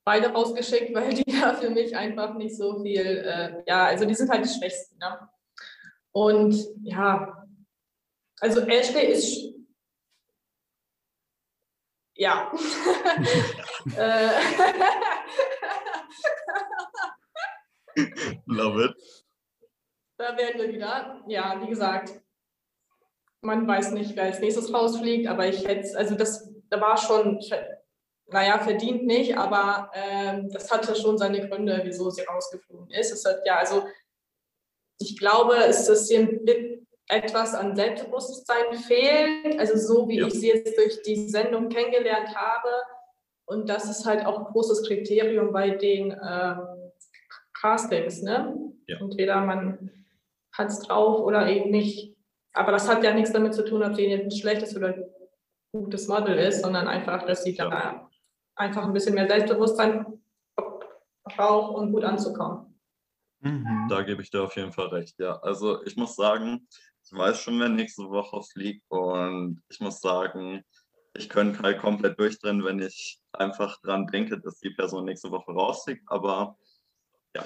beide 0.04 0.28
rausgeschickt, 0.28 0.94
weil 0.94 1.12
die 1.12 1.24
da 1.40 1.54
für 1.54 1.68
mich 1.68 1.94
einfach 1.94 2.34
nicht 2.34 2.56
so 2.56 2.82
viel, 2.82 3.02
äh, 3.02 3.62
ja, 3.66 3.86
also 3.86 4.06
die 4.06 4.14
sind 4.14 4.30
halt 4.30 4.44
die 4.44 4.48
Schwächsten. 4.48 4.96
Ne? 4.98 5.28
Und 6.18 6.56
ja, 6.82 7.46
also 8.40 8.60
Ashley 8.62 9.12
ist 9.12 9.54
ja. 12.16 12.52
Äh. 13.96 14.30
Love 18.46 18.84
it. 18.84 18.96
Da 20.18 20.36
werden 20.36 20.60
wir 20.60 20.68
wieder. 20.68 21.22
Ja, 21.28 21.62
wie 21.62 21.68
gesagt, 21.68 22.20
man 23.40 23.68
weiß 23.68 23.92
nicht, 23.92 24.16
wer 24.16 24.24
als 24.24 24.40
nächstes 24.40 24.74
rausfliegt, 24.74 25.28
aber 25.28 25.46
ich 25.46 25.66
hätte, 25.66 25.96
also 25.96 26.16
das, 26.16 26.52
da 26.68 26.80
war 26.80 26.96
schon, 26.96 27.40
naja, 28.26 28.58
verdient 28.58 29.06
nicht, 29.06 29.38
aber 29.38 29.90
ähm, 29.94 30.50
das 30.50 30.70
hatte 30.72 30.96
schon 30.96 31.16
seine 31.16 31.48
Gründe, 31.48 31.80
wieso 31.84 32.10
sie 32.10 32.22
rausgeflogen 32.22 32.90
ist. 32.90 33.12
Es 33.12 33.24
hat 33.24 33.46
ja, 33.46 33.58
also 33.58 33.86
ich 34.98 35.16
glaube, 35.16 35.56
es 35.56 35.88
ist 35.88 36.12
ein 36.12 36.40
etwas 37.08 37.54
an 37.54 37.74
Selbstbewusstsein 37.74 38.74
fehlt. 38.74 39.58
Also 39.58 39.76
so 39.76 40.08
wie 40.08 40.18
ja. 40.18 40.26
ich 40.26 40.34
sie 40.34 40.48
jetzt 40.48 40.76
durch 40.76 41.02
die 41.02 41.28
Sendung 41.28 41.68
kennengelernt 41.68 42.34
habe. 42.34 42.68
Und 43.46 43.68
das 43.68 43.88
ist 43.88 44.04
halt 44.04 44.26
auch 44.26 44.38
ein 44.38 44.52
großes 44.52 44.86
Kriterium 44.86 45.52
bei 45.52 45.70
den 45.70 46.12
ähm, 46.12 46.92
Castings. 47.54 48.22
Ne? 48.22 48.54
Ja. 48.86 48.98
Entweder 49.00 49.40
man 49.40 49.90
hat 50.52 50.68
es 50.68 50.80
drauf 50.80 51.20
oder 51.20 51.48
eben 51.48 51.70
nicht. 51.70 52.16
Aber 52.52 52.72
das 52.72 52.88
hat 52.88 53.02
ja 53.04 53.14
nichts 53.14 53.32
damit 53.32 53.54
zu 53.54 53.64
tun, 53.64 53.82
ob 53.82 53.94
sie 53.94 54.12
ein 54.12 54.30
schlechtes 54.30 54.76
oder 54.76 54.94
gutes 55.72 56.08
Model 56.08 56.36
ist, 56.38 56.62
sondern 56.62 56.88
einfach, 56.88 57.24
dass 57.24 57.44
sie 57.44 57.54
ja. 57.54 57.68
da 57.68 58.10
einfach 58.56 58.84
ein 58.84 58.92
bisschen 58.92 59.14
mehr 59.14 59.28
Selbstbewusstsein 59.28 60.20
braucht, 61.24 61.76
um 61.76 61.92
gut 61.92 62.04
anzukommen. 62.04 62.77
Mhm. 63.40 63.86
Da 63.88 64.02
gebe 64.02 64.22
ich 64.22 64.30
dir 64.30 64.42
auf 64.42 64.56
jeden 64.56 64.72
Fall 64.72 64.88
recht, 64.88 65.18
ja. 65.18 65.38
Also 65.40 65.84
ich 65.84 65.96
muss 65.96 66.16
sagen, 66.16 66.66
ich 67.04 67.12
weiß 67.12 67.40
schon, 67.40 67.60
wer 67.60 67.68
nächste 67.68 68.08
Woche 68.10 68.42
fliegt 68.42 68.84
und 68.88 69.62
ich 69.68 69.80
muss 69.80 70.00
sagen, 70.00 70.64
ich 71.14 71.28
könnte 71.28 71.60
halt 71.60 71.78
komplett 71.78 72.18
durchdrehen, 72.18 72.64
wenn 72.64 72.80
ich 72.80 73.20
einfach 73.32 73.80
dran 73.80 74.06
denke, 74.06 74.40
dass 74.40 74.58
die 74.60 74.70
Person 74.70 75.04
nächste 75.04 75.30
Woche 75.30 75.52
rausfliegt, 75.52 76.02
aber 76.06 76.56
ja. 77.34 77.44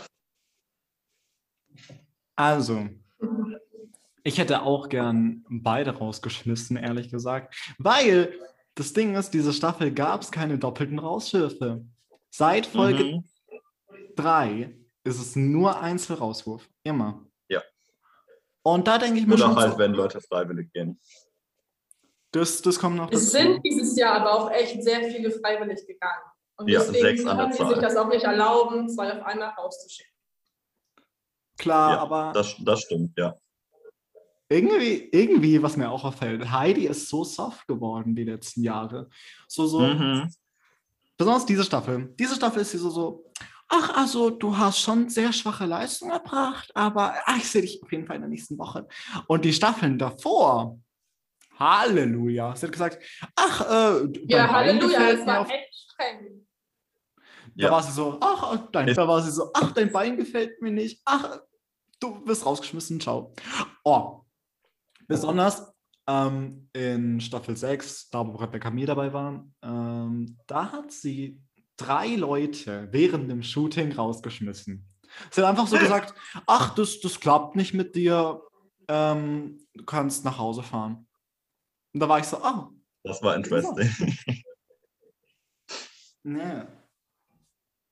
Also, 2.35 2.89
ich 4.25 4.39
hätte 4.39 4.63
auch 4.63 4.89
gern 4.89 5.45
beide 5.49 5.97
rausgeschmissen, 5.97 6.77
ehrlich 6.77 7.11
gesagt, 7.11 7.55
weil 7.79 8.35
das 8.75 8.93
Ding 8.93 9.15
ist, 9.15 9.31
diese 9.31 9.53
Staffel 9.53 9.93
gab 9.93 10.23
es 10.23 10.31
keine 10.31 10.59
doppelten 10.59 10.99
Rausschiffe. 10.99 11.85
Seit 12.31 12.67
Folge 12.67 13.23
3 14.17 14.51
mhm. 14.51 14.82
Ist 15.05 15.21
es 15.21 15.37
nur 15.37 15.81
Einzelrauswurf. 15.81 16.69
Immer. 16.83 17.27
Ja. 17.49 17.63
Und 18.63 18.87
da 18.87 18.99
denke 18.99 19.19
ich 19.19 19.27
mir 19.27 19.35
Oder 19.35 19.43
schon. 19.45 19.53
Oder 19.53 19.61
halt, 19.61 19.73
so, 19.73 19.79
wenn 19.79 19.93
Leute 19.93 20.21
freiwillig 20.21 20.73
gehen. 20.73 21.01
Das, 22.33 22.63
das 22.63 22.79
kommt 22.79 22.97
noch 22.97 23.11
dazu. 23.11 23.23
Es 23.23 23.33
sind 23.33 23.63
dieses 23.65 23.97
Jahr 23.97 24.21
aber 24.21 24.33
auch 24.33 24.51
echt 24.51 24.83
sehr 24.83 25.03
viele 25.11 25.31
freiwillig 25.31 25.87
gegangen. 25.87 26.23
Und 26.57 26.69
ja, 26.69 26.81
deswegen 26.81 27.25
können 27.25 27.53
sie 27.53 27.67
sich 27.67 27.79
das 27.79 27.97
auch 27.97 28.09
nicht 28.09 28.25
erlauben, 28.25 28.89
zwei 28.89 29.13
auf 29.13 29.27
einmal 29.27 29.51
rauszuschicken. 29.51 30.13
Klar, 31.59 31.93
ja, 31.93 31.99
aber. 32.01 32.33
Das, 32.33 32.55
das 32.59 32.81
stimmt, 32.83 33.17
ja. 33.19 33.37
Irgendwie, 34.49 35.09
irgendwie, 35.13 35.63
was 35.63 35.77
mir 35.77 35.91
auch 35.91 36.05
auffällt, 36.05 36.51
Heidi 36.51 36.87
ist 36.87 37.09
so 37.09 37.25
soft 37.25 37.67
geworden 37.67 38.15
die 38.15 38.25
letzten 38.25 38.63
Jahre. 38.63 39.09
So, 39.49 39.67
so. 39.67 39.81
Mhm. 39.81 40.31
Besonders 41.17 41.47
diese 41.47 41.65
Staffel. 41.65 42.15
Diese 42.19 42.35
Staffel 42.35 42.63
ist 42.63 42.73
sie 42.73 42.79
so, 42.79 42.91
so, 42.91 43.25
ach, 43.73 43.97
also 43.97 44.29
du 44.31 44.57
hast 44.57 44.81
schon 44.81 45.09
sehr 45.09 45.33
schwache 45.33 45.65
Leistung 45.65 46.11
erbracht, 46.11 46.71
aber 46.75 47.15
ach, 47.25 47.39
ich 47.39 47.49
sehe 47.49 47.63
dich 47.63 47.83
auf 47.83 47.91
jeden 47.91 48.07
Fall 48.07 48.17
in 48.17 48.23
der 48.23 48.29
nächsten 48.29 48.59
Woche. 48.59 48.87
Und 49.27 49.45
die 49.45 49.53
Staffeln 49.53 49.99
davor, 49.99 50.79
Halleluja. 51.59 52.55
Sie 52.55 52.67
hat 52.67 52.73
gesagt, 52.73 53.03
ach, 53.35 53.61
äh, 53.63 54.09
ja, 54.27 54.51
Halleluja, 54.51 55.13
das 55.13 55.27
war 55.27 55.51
echt 55.51 55.75
streng. 55.75 56.47
Da 57.55 57.65
ja. 57.67 57.71
war 57.71 57.83
sie 57.83 57.93
so, 57.93 58.19
ach, 58.21 58.59
dein, 58.73 58.95
da 58.95 59.09
war 59.09 59.23
sie 59.23 59.31
so, 59.31 59.51
ach, 59.55 59.73
dein 59.73 59.91
Bein 59.91 60.17
gefällt 60.17 60.61
mir 60.61 60.71
nicht, 60.71 61.01
ach, 61.05 61.41
du 61.99 62.27
wirst 62.27 62.45
rausgeschmissen, 62.45 63.01
ciao. 63.01 63.35
Oh, 63.85 64.21
besonders 65.09 65.73
ähm, 66.07 66.69
in 66.75 67.21
Staffel 67.21 67.57
6, 67.57 68.11
da 68.11 68.27
wo 68.27 68.37
Rebecca 68.37 68.71
Mir 68.71 68.87
dabei 68.87 69.13
war, 69.13 69.47
ähm, 69.63 70.37
da 70.47 70.73
hat 70.73 70.93
sie 70.93 71.41
drei 71.77 72.17
Leute 72.17 72.89
während 72.91 73.31
dem 73.31 73.43
Shooting 73.43 73.93
rausgeschmissen. 73.93 74.89
Sie 75.31 75.41
hat 75.41 75.49
einfach 75.49 75.67
so 75.67 75.77
gesagt, 75.77 76.15
ach, 76.47 76.75
das, 76.75 77.01
das 77.01 77.21
klappt 77.21 77.57
nicht 77.57 77.75
mit 77.75 77.95
dir, 77.95 78.41
ähm, 78.89 79.59
du 79.75 79.85
kannst 79.85 80.25
nach 80.25 80.39
Hause 80.39 80.63
fahren. 80.63 81.07
Und 81.93 82.01
da 82.01 82.09
war 82.09 82.19
ich 82.19 82.25
so, 82.25 82.39
ah. 82.39 82.71
Oh, 82.71 82.77
das 83.05 83.23
war 83.23 83.37
interesting. 83.37 83.91
Ja. 86.25 86.69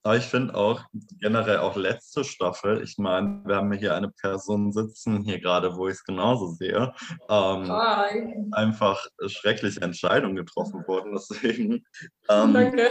Aber 0.03 0.16
ich 0.16 0.25
finde 0.25 0.55
auch 0.55 0.83
generell 1.21 1.59
auch 1.59 1.77
letzte 1.77 2.25
Staffel, 2.25 2.83
ich 2.83 2.97
meine, 2.97 3.43
wir 3.45 3.57
haben 3.57 3.71
hier 3.73 3.95
eine 3.95 4.09
Person 4.09 4.73
sitzen, 4.73 5.23
hier 5.25 5.40
gerade, 5.40 5.77
wo 5.77 5.88
ich 5.88 5.95
es 5.95 6.05
genauso 6.05 6.47
sehe, 6.53 6.95
ähm, 7.29 8.51
einfach 8.53 9.07
schreckliche 9.27 9.83
Entscheidungen 9.83 10.37
getroffen 10.37 10.85
wurden. 10.87 11.12
Deswegen 11.12 11.85
ähm, 12.31 12.55
Danke. 12.55 12.88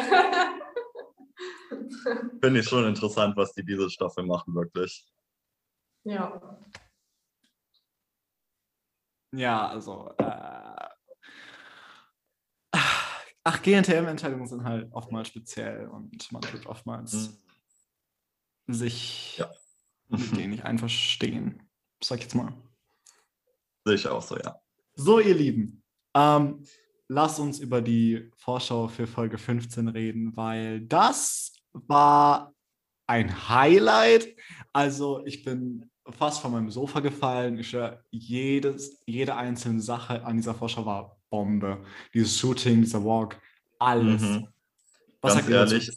finde 2.41 2.59
ich 2.59 2.67
schon 2.67 2.85
interessant, 2.85 3.35
was 3.37 3.53
die 3.53 3.63
diese 3.63 3.89
Staffel 3.89 4.25
machen, 4.25 4.53
wirklich. 4.55 5.05
Ja. 6.03 6.59
Ja, 9.31 9.67
also 9.67 10.11
äh, 10.17 10.89
Ach, 13.51 13.63
GNTM-Entscheidungen 13.63 14.47
sind 14.47 14.63
halt 14.63 14.91
oftmals 14.91 15.29
speziell 15.29 15.87
und 15.87 16.31
man 16.31 16.41
tut 16.41 16.67
oftmals 16.67 17.39
mhm. 18.67 18.73
sich 18.73 19.37
ja. 19.37 19.49
mit 20.07 20.31
denen 20.37 20.51
nicht 20.51 20.65
einverstehen. 20.65 21.63
Sag 22.03 22.19
ich 22.19 22.25
jetzt 22.25 22.35
mal. 22.35 22.53
Sehe 23.85 23.95
ich 23.95 24.07
auch 24.07 24.21
so, 24.21 24.37
ja. 24.37 24.61
So, 24.93 25.19
ihr 25.19 25.33
Lieben, 25.33 25.81
ähm, 26.13 26.63
lasst 27.07 27.39
uns 27.39 27.59
über 27.59 27.81
die 27.81 28.29
Vorschau 28.35 28.87
für 28.87 29.07
Folge 29.07 29.37
15 29.37 29.87
reden, 29.87 30.37
weil 30.37 30.81
das 30.81 31.53
war 31.73 32.53
ein 33.07 33.49
Highlight. 33.49 34.35
Also, 34.73 35.25
ich 35.25 35.43
bin 35.43 35.89
fast 36.11 36.41
von 36.41 36.51
meinem 36.51 36.71
Sofa 36.71 36.99
gefallen. 36.99 37.57
Ich, 37.57 37.75
jedes, 38.11 39.01
jede 39.05 39.35
einzelne 39.35 39.81
Sache 39.81 40.23
an 40.23 40.37
dieser 40.37 40.53
Vorschau 40.53 40.85
war 40.85 41.17
Bombe. 41.29 41.83
Dieses 42.13 42.37
Shooting, 42.37 42.81
dieser 42.81 43.03
Walk, 43.03 43.39
alles. 43.77 44.21
Mhm. 44.21 44.47
Was 45.21 45.35
Ganz 45.35 45.49
ehrlich, 45.49 45.91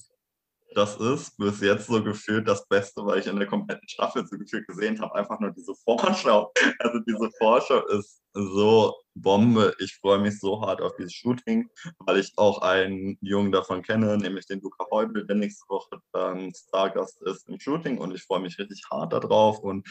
das 0.74 0.96
ist 0.96 1.36
bis 1.36 1.60
jetzt 1.60 1.86
so 1.86 2.02
gefühlt 2.02 2.48
das 2.48 2.66
Beste, 2.66 3.04
weil 3.04 3.20
ich 3.20 3.26
in 3.26 3.36
der 3.36 3.46
kompletten 3.46 3.88
Staffel 3.88 4.26
so 4.26 4.36
gefühlt 4.38 4.66
gesehen 4.66 5.00
habe. 5.00 5.14
Einfach 5.14 5.38
nur 5.40 5.50
diese 5.50 5.74
Vorschau. 5.74 6.52
Also 6.78 6.98
diese 7.00 7.30
Vorschau 7.38 7.86
ist 7.88 8.22
so 8.32 8.94
Bombe. 9.14 9.74
Ich 9.78 9.96
freue 9.96 10.18
mich 10.18 10.38
so 10.40 10.60
hart 10.62 10.80
auf 10.80 10.96
dieses 10.96 11.12
Shooting, 11.12 11.68
weil 12.00 12.18
ich 12.18 12.32
auch 12.36 12.62
einen 12.62 13.18
Jungen 13.20 13.52
davon 13.52 13.82
kenne, 13.82 14.16
nämlich 14.16 14.46
den 14.46 14.60
Luca 14.60 14.86
Heubel, 14.90 15.26
der 15.26 15.36
nächste 15.36 15.68
Woche 15.68 16.00
dann 16.12 16.52
Stargast 16.54 17.22
ist 17.22 17.48
im 17.48 17.58
Shooting 17.60 17.98
und 17.98 18.14
ich 18.14 18.22
freue 18.22 18.40
mich 18.40 18.58
richtig 18.58 18.82
hart 18.90 19.12
darauf. 19.12 19.58
Und 19.60 19.86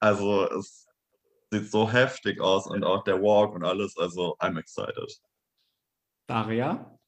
also 0.00 0.48
es 0.50 0.86
sieht 1.50 1.70
so 1.70 1.90
heftig 1.90 2.40
aus 2.40 2.66
und 2.66 2.84
auch 2.84 3.04
der 3.04 3.20
Walk 3.22 3.54
und 3.54 3.64
alles. 3.64 3.96
Also 3.96 4.36
I'm 4.38 4.58
excited. 4.58 5.20
Daria? 6.26 6.98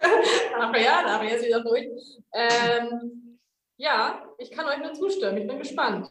Ach 0.00 0.74
ja, 0.76 1.02
Daria 1.04 1.36
ist 1.36 1.46
wieder 1.46 1.62
durch. 1.62 1.88
Ähm, 2.32 3.38
ja, 3.76 4.24
ich 4.38 4.50
kann 4.50 4.66
euch 4.66 4.78
nur 4.78 4.94
zustimmen. 4.94 5.38
Ich 5.38 5.46
bin 5.46 5.58
gespannt. 5.58 6.10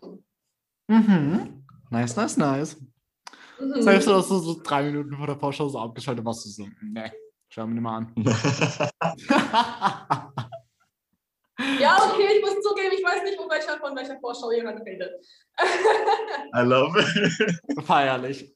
Mhm. 0.87 1.65
Nice, 1.89 2.15
nice, 2.15 2.37
nice. 2.37 2.77
Mhm. 3.61 3.81
Selbst 3.81 4.07
dass 4.07 4.27
du 4.27 4.37
so 4.37 4.61
drei 4.61 4.83
Minuten 4.83 5.15
vor 5.15 5.27
der 5.27 5.37
Vorschau 5.37 5.69
so 5.69 5.79
abgeschaltet 5.79 6.25
warst, 6.25 6.45
du 6.45 6.49
so, 6.49 6.67
ne, 6.81 7.13
schau 7.49 7.65
mir 7.67 7.75
nicht 7.75 7.83
mal 7.83 7.97
an. 7.97 8.13
Ja, 11.79 11.95
okay, 12.11 12.37
ich 12.37 12.41
muss 12.41 12.59
zugeben, 12.61 12.91
ich 12.97 13.03
weiß 13.03 13.21
nicht, 13.23 13.37
von 13.37 13.47
welcher, 13.47 13.77
von 13.77 13.95
welcher 13.95 14.19
Vorschau 14.19 14.49
ihr 14.49 14.63
gerade 14.63 14.83
redet. 14.83 15.11
I 16.55 16.61
love 16.61 16.99
it. 16.99 17.85
Feierlich. 17.85 18.51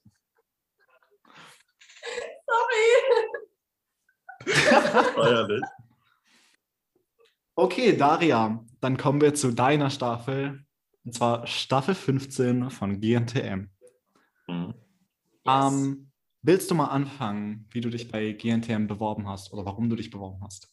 Sorry. 2.46 2.84
Feierlich. 5.14 5.62
Okay, 7.54 7.96
Daria, 7.96 8.64
dann 8.80 8.96
kommen 8.96 9.20
wir 9.20 9.34
zu 9.34 9.52
deiner 9.52 9.90
Staffel. 9.90 10.64
Und 11.04 11.14
zwar 11.14 11.46
Staffel 11.46 11.94
15 11.94 12.70
von 12.70 13.00
GNTM. 13.00 13.70
Mhm. 14.48 14.74
Yes. 15.46 15.72
Ähm, 15.72 16.12
willst 16.42 16.70
du 16.70 16.74
mal 16.74 16.88
anfangen, 16.88 17.66
wie 17.70 17.80
du 17.80 17.90
dich 17.90 18.10
bei 18.10 18.32
GNTM 18.32 18.86
beworben 18.86 19.28
hast 19.28 19.52
oder 19.52 19.64
warum 19.64 19.88
du 19.88 19.96
dich 19.96 20.10
beworben 20.10 20.40
hast? 20.42 20.68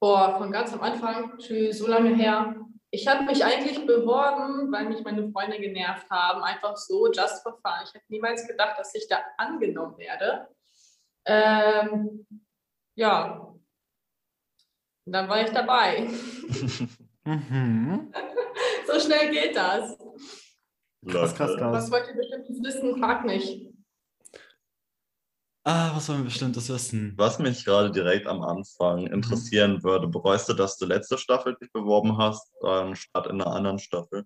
Boah, 0.00 0.38
von 0.38 0.52
ganz 0.52 0.72
am 0.72 0.80
Anfang, 0.80 1.38
tschüss, 1.38 1.78
so 1.78 1.88
lange 1.88 2.14
her. 2.14 2.54
Ich 2.90 3.06
habe 3.06 3.24
mich 3.24 3.44
eigentlich 3.44 3.84
beworben, 3.84 4.72
weil 4.72 4.88
mich 4.88 5.02
meine 5.04 5.30
Freunde 5.30 5.58
genervt 5.58 6.08
haben, 6.10 6.42
einfach 6.42 6.76
so, 6.76 7.10
just 7.12 7.42
for 7.42 7.58
fun. 7.60 7.84
Ich 7.84 7.92
hätte 7.92 8.06
niemals 8.08 8.46
gedacht, 8.46 8.78
dass 8.78 8.94
ich 8.94 9.06
da 9.08 9.18
angenommen 9.36 9.98
werde. 9.98 10.48
Ähm, 11.26 12.26
ja, 12.94 13.48
und 15.08 15.12
dann 15.12 15.28
war 15.28 15.40
ich 15.40 15.50
dabei. 15.50 16.02
mhm. 17.24 18.12
so 18.86 19.00
schnell 19.00 19.30
geht 19.30 19.56
das. 19.56 19.96
Krass, 21.06 21.34
krass, 21.34 21.56
krass. 21.56 21.72
Was 21.72 21.90
wollt 21.90 22.08
ihr 22.08 22.14
bestimmt 22.14 22.64
wissen? 22.64 22.98
Frag 22.98 23.24
mich. 23.24 23.68
Ah, 25.64 25.94
was 25.94 26.08
wollen 26.08 26.20
wir 26.20 26.24
bestimmtes 26.24 26.70
wissen? 26.70 27.12
Was 27.16 27.38
mich 27.38 27.64
gerade 27.64 27.90
direkt 27.90 28.26
am 28.26 28.42
Anfang 28.42 29.02
mhm. 29.02 29.12
interessieren 29.12 29.74
mhm. 29.74 29.84
würde, 29.84 30.08
bereust 30.08 30.48
du, 30.48 30.54
dass 30.54 30.78
du 30.78 30.86
letzte 30.86 31.18
Staffel 31.18 31.56
dich 31.60 31.70
beworben 31.72 32.16
hast, 32.16 32.50
anstatt 32.64 33.26
in 33.26 33.40
einer 33.40 33.52
anderen 33.52 33.78
Staffel? 33.78 34.24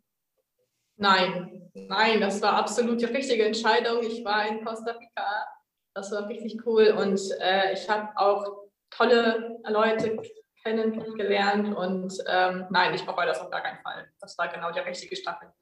Nein, 0.96 1.70
nein, 1.74 2.20
das 2.20 2.40
war 2.42 2.52
absolut 2.52 3.00
die 3.00 3.06
richtige 3.06 3.44
Entscheidung. 3.44 4.02
Ich 4.02 4.24
war 4.24 4.46
in 4.46 4.64
Costa 4.64 4.92
Rica. 4.92 5.46
Das 5.94 6.12
war 6.12 6.28
richtig 6.28 6.64
cool 6.64 6.94
und 6.96 7.20
äh, 7.40 7.72
ich 7.72 7.88
habe 7.88 8.08
auch 8.16 8.68
tolle 8.90 9.58
Leute 9.68 10.22
kennengelernt 10.62 11.76
und 11.76 12.14
ähm, 12.28 12.66
nein, 12.70 12.94
ich 12.94 13.04
bereue 13.04 13.26
das 13.26 13.40
auf 13.40 13.50
gar 13.50 13.62
keinen 13.62 13.82
Fall. 13.82 14.08
Das 14.20 14.38
war 14.38 14.48
genau 14.48 14.70
die 14.70 14.78
richtige 14.78 15.16
Staffel. 15.16 15.52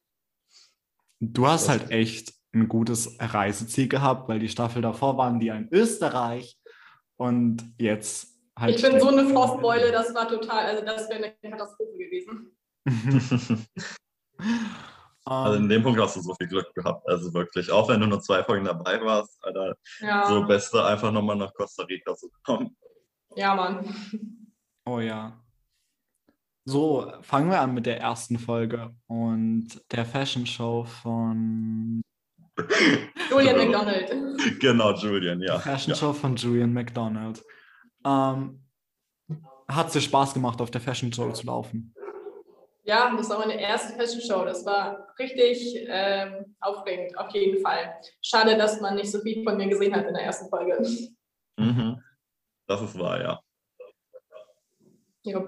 Du 1.21 1.47
hast 1.47 1.69
halt 1.69 1.91
echt 1.91 2.33
ein 2.53 2.69
gutes 2.69 3.17
Reiseziel 3.21 3.89
gehabt, 3.89 4.29
weil 4.29 4.39
die 4.39 4.49
Staffel 4.49 4.83
davor 4.83 5.17
waren 5.19 5.39
die 5.39 5.49
in 5.49 5.69
Österreich 5.71 6.59
und 7.17 7.63
jetzt 7.79 8.39
halt. 8.59 8.77
Ich 8.77 8.83
bin 8.83 8.99
so 8.99 9.09
eine 9.09 9.29
Frostbeule, 9.29 9.93
das 9.93 10.15
war 10.15 10.27
total, 10.27 10.65
also 10.67 10.85
das 10.85 11.09
wäre 11.11 11.35
eine 11.43 11.51
Katastrophe 11.51 11.97
gewesen. 11.99 12.57
also 15.25 15.59
in 15.59 15.69
dem 15.69 15.83
Punkt 15.83 16.01
hast 16.01 16.17
du 16.17 16.23
so 16.23 16.35
viel 16.35 16.49
Glück 16.49 16.75
gehabt, 16.75 17.07
also 17.07 17.33
wirklich. 17.35 17.71
Auch 17.71 17.89
wenn 17.91 18.01
du 18.01 18.07
nur 18.07 18.21
zwei 18.23 18.43
Folgen 18.43 18.65
dabei 18.65 19.01
warst, 19.03 19.37
Alter, 19.45 19.77
ja. 20.01 20.27
so 20.27 20.47
beste 20.47 20.83
einfach 20.85 21.13
nochmal 21.13 21.37
nach 21.37 21.53
Costa 21.53 21.85
Rica 21.85 22.17
zu 22.17 22.31
kommen. 22.43 22.75
Ja, 23.37 23.55
Mann. 23.55 23.95
Oh 24.87 24.99
ja. 24.99 25.39
So, 26.71 27.13
fangen 27.23 27.51
wir 27.51 27.61
an 27.61 27.75
mit 27.75 27.85
der 27.85 27.99
ersten 27.99 28.39
Folge 28.39 28.95
und 29.09 29.67
der 29.91 30.05
Fashion 30.05 30.47
Show 30.47 30.85
von 30.85 32.01
Julian 33.29 33.57
McDonald. 33.57 34.09
Genau, 34.61 34.95
Julian, 34.95 35.41
ja. 35.41 35.57
Die 35.57 35.63
Fashion 35.63 35.95
ja. 35.95 35.97
Show 35.97 36.13
von 36.13 36.37
Julian 36.37 36.73
McDonald. 36.73 37.43
Ähm, 38.07 38.63
hat 39.67 39.89
es 39.89 39.95
dir 39.95 40.01
Spaß 40.01 40.33
gemacht, 40.33 40.61
auf 40.61 40.71
der 40.71 40.81
Fashion 40.81 41.13
Show 41.13 41.33
zu 41.33 41.45
laufen? 41.45 41.93
Ja, 42.85 43.13
das 43.17 43.29
war 43.31 43.41
meine 43.41 43.61
erste 43.61 43.95
Fashion 43.95 44.21
Show. 44.21 44.45
Das 44.45 44.65
war 44.65 45.09
richtig 45.19 45.75
ähm, 45.89 46.55
aufregend, 46.61 47.19
auf 47.19 47.35
jeden 47.35 47.61
Fall. 47.63 47.97
Schade, 48.23 48.57
dass 48.57 48.81
man 48.81 48.95
nicht 48.95 49.11
so 49.11 49.19
viel 49.19 49.43
von 49.43 49.57
mir 49.57 49.69
gesehen 49.69 49.93
hat 49.93 50.07
in 50.07 50.15
der 50.15 50.23
ersten 50.23 50.49
Folge. 50.49 50.81
Mhm. 51.57 52.01
Das 52.69 52.81
ist 52.81 52.97
wahr, 52.97 53.21
ja. 53.21 53.41
ja. 55.25 55.45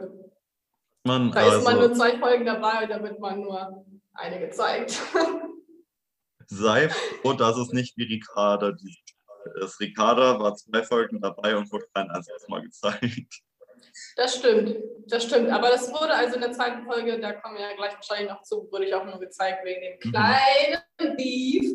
Man, 1.05 1.33
da 1.33 1.41
also, 1.41 1.59
ist 1.59 1.65
man 1.65 1.79
nur 1.79 1.95
zwei 1.95 2.19
Folgen 2.19 2.47
dabei 2.47 2.85
und 2.85 2.91
da 2.91 3.03
wird 3.03 3.19
man 3.19 3.41
nur 3.41 3.85
eine 4.15 4.39
gezeigt. 4.39 5.01
sei 6.47 6.89
froh, 6.89 7.33
dass 7.33 7.57
es 7.57 7.73
nicht 7.73 7.97
wie 7.97 8.05
Ricarda 8.05 8.77
ist. 9.57 9.81
Ricarda 9.81 10.39
war 10.39 10.55
zwei 10.55 10.83
Folgen 10.83 11.21
dabei 11.21 11.57
und 11.57 11.71
wurde 11.73 11.87
kein 11.95 12.11
einziges 12.11 12.47
Mal 12.49 12.63
gezeigt. 12.63 13.43
Das 14.17 14.37
stimmt, 14.37 14.77
das 15.09 15.25
stimmt. 15.25 15.51
Aber 15.51 15.69
das 15.69 15.93
wurde 15.93 16.15
also 16.15 16.37
in 16.37 16.41
der 16.41 16.53
zweiten 16.53 16.85
Folge, 16.85 17.19
da 17.21 17.33
kommen 17.33 17.57
wir 17.57 17.69
ja 17.69 17.77
gleich 17.77 17.95
wahrscheinlich 17.95 18.31
noch 18.31 18.43
zu, 18.43 18.69
wurde 18.71 18.87
ich 18.87 18.95
auch 18.95 19.05
nur 19.05 19.19
gezeigt 19.19 19.65
wegen 19.65 19.81
dem 19.81 19.99
mhm. 20.03 20.13
kleinen 20.13 20.83
mhm. 21.01 21.17
Beef, 21.17 21.73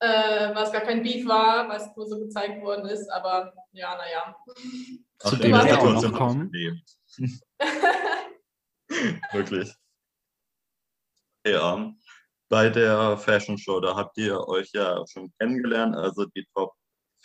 äh, 0.00 0.54
was 0.54 0.72
gar 0.72 0.80
kein 0.80 1.02
Beef 1.02 1.26
war, 1.26 1.68
was 1.68 1.94
nur 1.94 2.06
so 2.06 2.18
gezeigt 2.18 2.62
worden 2.62 2.88
ist. 2.88 3.08
Aber 3.10 3.52
ja, 3.72 3.96
naja. 3.96 4.36
Zu 5.18 5.36
dem 5.36 5.52
wir 5.52 5.78
auch 5.78 6.02
noch 6.02 6.12
kommen. 6.12 6.50
Wirklich. 9.32 9.74
Ja 11.46 11.94
bei 12.54 12.70
der 12.70 13.16
Fashion 13.16 13.58
Show. 13.58 13.80
Da 13.80 13.96
habt 13.96 14.16
ihr 14.16 14.46
euch 14.46 14.70
ja 14.72 15.04
schon 15.08 15.32
kennengelernt, 15.40 15.96
also 15.96 16.24
die 16.26 16.46
Top 16.54 16.72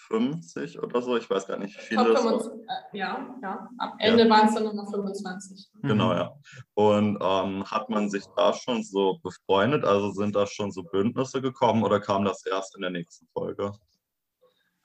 50 0.08 0.82
oder 0.82 1.04
so. 1.04 1.18
Ich 1.18 1.30
weiß 1.30 1.46
gar 1.46 1.58
nicht, 1.58 1.78
wie 1.78 1.82
viele. 1.82 2.16
Top 2.16 2.18
25, 2.18 2.68
äh, 2.68 2.98
ja, 2.98 3.36
ja. 3.44 3.70
Am 3.78 3.94
Ende 4.00 4.24
ja. 4.24 4.30
waren 4.30 4.48
es 4.48 4.56
dann 4.56 4.64
nur 4.64 4.74
noch 4.74 4.90
25. 4.90 5.68
Genau, 5.84 6.14
ja. 6.14 6.34
Und 6.74 7.20
ähm, 7.22 7.64
hat 7.64 7.90
man 7.90 8.10
sich 8.10 8.26
da 8.36 8.54
schon 8.54 8.84
so 8.84 9.20
befreundet? 9.22 9.86
Also 9.86 10.12
sind 10.12 10.36
da 10.36 10.48
schon 10.48 10.72
so 10.72 10.82
Bündnisse 10.84 11.42
gekommen 11.42 11.84
oder 11.84 12.00
kam 12.00 12.26
das 12.26 12.44
erst 12.46 12.76
in 12.76 12.82
der 12.82 12.92
nächsten 12.92 13.28
Folge? 13.34 13.72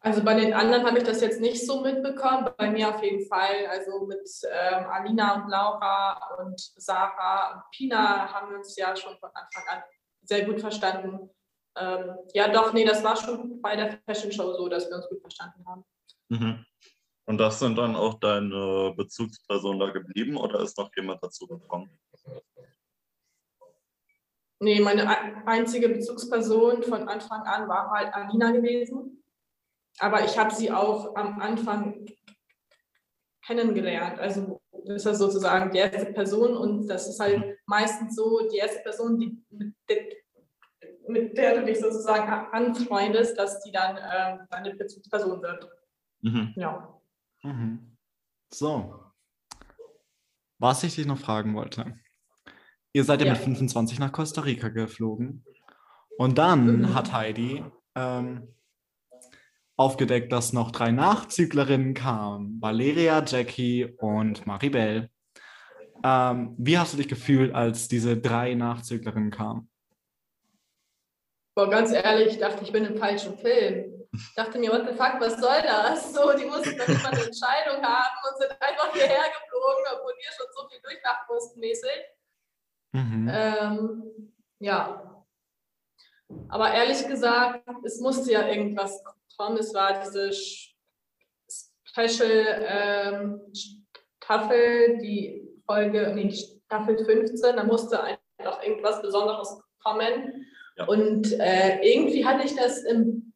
Also 0.05 0.23
bei 0.23 0.35
den 0.35 0.53
anderen 0.53 0.85
habe 0.85 0.99
ich 0.99 1.05
das 1.05 1.23
jetzt 1.23 1.41
nicht 1.41 1.67
so 1.67 1.81
mitbekommen, 1.81 2.51
bei 2.59 2.71
mir 2.71 2.91
auf 2.91 3.03
jeden 3.03 3.27
Fall. 3.27 3.67
Also 3.71 4.05
mit 4.05 4.29
ähm, 4.53 4.85
Alina 4.85 5.43
und 5.43 5.49
Laura 5.49 6.37
und 6.43 6.61
Sarah 6.77 7.55
und 7.55 7.63
Pina 7.71 8.31
haben 8.31 8.51
wir 8.51 8.59
uns 8.59 8.77
ja 8.77 8.95
schon 8.95 9.17
von 9.17 9.31
Anfang 9.33 9.65
an 9.71 9.83
sehr 10.23 10.45
gut 10.45 10.61
verstanden. 10.61 11.31
Ähm, 11.79 12.19
ja, 12.35 12.49
doch, 12.49 12.75
nee, 12.75 12.85
das 12.85 13.03
war 13.03 13.17
schon 13.17 13.63
bei 13.63 13.77
der 13.77 13.99
Fashion 14.05 14.31
Show 14.31 14.53
so, 14.53 14.69
dass 14.69 14.91
wir 14.91 14.97
uns 14.97 15.09
gut 15.09 15.23
verstanden 15.23 15.65
haben. 15.67 15.85
Mhm. 16.29 16.67
Und 17.25 17.39
das 17.39 17.59
sind 17.59 17.77
dann 17.77 17.97
auch 17.97 18.21
deine 18.21 18.93
Bezugspersonen 18.95 19.81
da 19.81 19.89
geblieben 19.89 20.37
oder 20.37 20.61
ist 20.61 20.77
noch 20.77 20.91
jemand 20.95 21.25
dazu 21.25 21.47
gekommen? 21.47 21.99
Nee, 24.61 24.81
meine 24.81 25.09
einzige 25.47 25.89
Bezugsperson 25.89 26.83
von 26.83 27.09
Anfang 27.09 27.41
an 27.45 27.67
war 27.71 27.91
halt 27.91 28.13
Alina 28.13 28.51
gewesen. 28.51 29.24
Aber 29.99 30.25
ich 30.25 30.39
habe 30.39 30.55
sie 30.55 30.73
auch 30.73 31.15
am 31.17 31.41
Anfang 31.41 32.07
kennengelernt. 33.47 34.19
Also 34.19 34.61
das 34.87 35.07
ist 35.07 35.19
sozusagen 35.19 35.71
die 35.71 35.79
erste 35.79 36.13
Person 36.13 36.57
und 36.57 36.87
das 36.89 37.09
ist 37.09 37.21
halt 37.21 37.59
meistens 37.67 38.17
so 38.17 38.49
die 38.51 38.59
erste 38.59 38.81
Person, 38.81 39.19
die, 39.19 39.43
mit, 39.51 39.75
der, 39.89 39.99
mit 41.09 41.37
der 41.37 41.61
du 41.61 41.65
dich 41.65 41.81
sozusagen 41.81 42.29
anfreundest, 42.53 43.39
dass 43.39 43.63
die 43.63 43.73
dann 43.73 43.97
äh, 43.97 44.39
deine 44.51 44.75
Bezugsperson 44.75 45.43
wird. 45.43 45.69
Mhm. 46.23 46.53
Ja. 46.57 47.01
Mhm. 47.43 47.97
So. 48.53 49.01
Was 50.59 50.83
ich 50.85 50.95
dich 50.95 51.07
noch 51.07 51.19
fragen 51.19 51.55
wollte. 51.55 51.99
Ihr 52.93 53.05
seid 53.05 53.21
ja, 53.21 53.27
ja. 53.27 53.33
mit 53.33 53.43
25 53.43 53.99
nach 53.99 54.13
Costa 54.13 54.43
Rica 54.43 54.69
geflogen. 54.69 55.45
Und 56.17 56.39
dann 56.39 56.79
mhm. 56.79 56.95
hat 56.95 57.13
Heidi 57.13 57.65
ähm, 57.97 58.54
aufgedeckt, 59.77 60.33
dass 60.33 60.53
noch 60.53 60.71
drei 60.71 60.91
Nachzüglerinnen 60.91 61.95
kamen: 61.95 62.61
Valeria, 62.61 63.25
Jackie 63.25 63.85
und 63.99 64.47
Maribel. 64.47 65.11
Ähm, 66.05 66.55
wie 66.59 66.79
hast 66.79 66.93
du 66.93 66.97
dich 66.99 67.09
gefühlt, 67.09 67.55
als 67.55 67.89
diese 67.89 68.17
drei 68.17 68.55
Nachzüglerinnen 68.55 69.31
kamen? 69.31 69.71
Boah, 71.57 71.71
ganz 71.71 71.93
ehrlich, 71.93 72.35
ich 72.35 72.39
dachte, 72.39 72.65
ich 72.65 72.73
bin 72.73 72.85
im 72.85 72.99
falschen 72.99 73.39
Film. 73.39 74.07
Ich 74.13 74.35
dachte 74.35 74.59
mir, 74.59 74.71
what 74.71 74.87
the 74.89 74.95
fuck, 74.95 75.21
was 75.21 75.41
soll 75.41 75.63
das? 75.63 76.13
So, 76.13 76.37
die 76.37 76.45
mussten 76.45 76.77
doch 76.77 76.89
immer 76.89 77.09
eine 77.09 77.25
Entscheidung 77.25 77.83
haben 77.83 78.17
und 78.29 78.39
sind 78.39 78.51
einfach 78.61 78.93
hierher 78.93 79.25
geflogen, 79.31 79.85
obwohl 79.95 80.13
wir 80.19 80.31
schon 80.37 80.47
so 80.55 80.69
viel 80.69 80.81
durchmachen 80.83 81.27
mussten 81.29 81.61
mäßig. 81.61 81.91
Mhm. 82.93 83.31
Ähm, 83.33 84.35
ja. 84.59 85.25
Aber 86.49 86.73
ehrlich 86.73 87.07
gesagt, 87.07 87.69
es 87.85 88.01
musste 88.01 88.33
ja 88.33 88.47
irgendwas 88.47 89.03
kommen. 89.37 89.59
Es 89.59 89.75
war 89.75 90.03
diese 90.03 90.33
Special 91.85 92.65
ähm, 92.67 93.41
Staffel, 94.23 94.99
die 94.99 95.49
Folge, 95.67 96.13
nee, 96.15 96.29
die 96.29 96.37
Staffel 96.67 97.05
15, 97.05 97.57
da 97.57 97.65
musste 97.65 98.03
einfach 98.03 98.63
irgendwas 98.63 99.01
Besonderes 99.03 99.61
kommen. 99.83 100.47
Ja. 100.77 100.87
Und 100.87 101.33
äh, 101.39 101.81
irgendwie 101.83 102.25
hatte 102.25 102.45
ich 102.45 102.57
das 102.57 102.83
im 102.85 103.33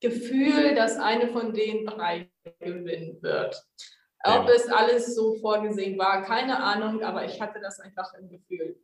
Gefühl, 0.00 0.74
dass 0.74 0.98
eine 0.98 1.28
von 1.28 1.52
den 1.52 1.86
drei 1.86 2.30
gewinnen 2.58 3.22
wird. 3.22 3.62
Ob 4.24 4.48
ja. 4.48 4.54
es 4.54 4.68
alles 4.68 5.14
so 5.14 5.34
vorgesehen 5.36 5.98
war, 5.98 6.22
keine 6.22 6.62
Ahnung, 6.62 7.02
aber 7.02 7.24
ich 7.24 7.40
hatte 7.40 7.60
das 7.60 7.80
einfach 7.80 8.12
im 8.14 8.28
Gefühl. 8.28 8.78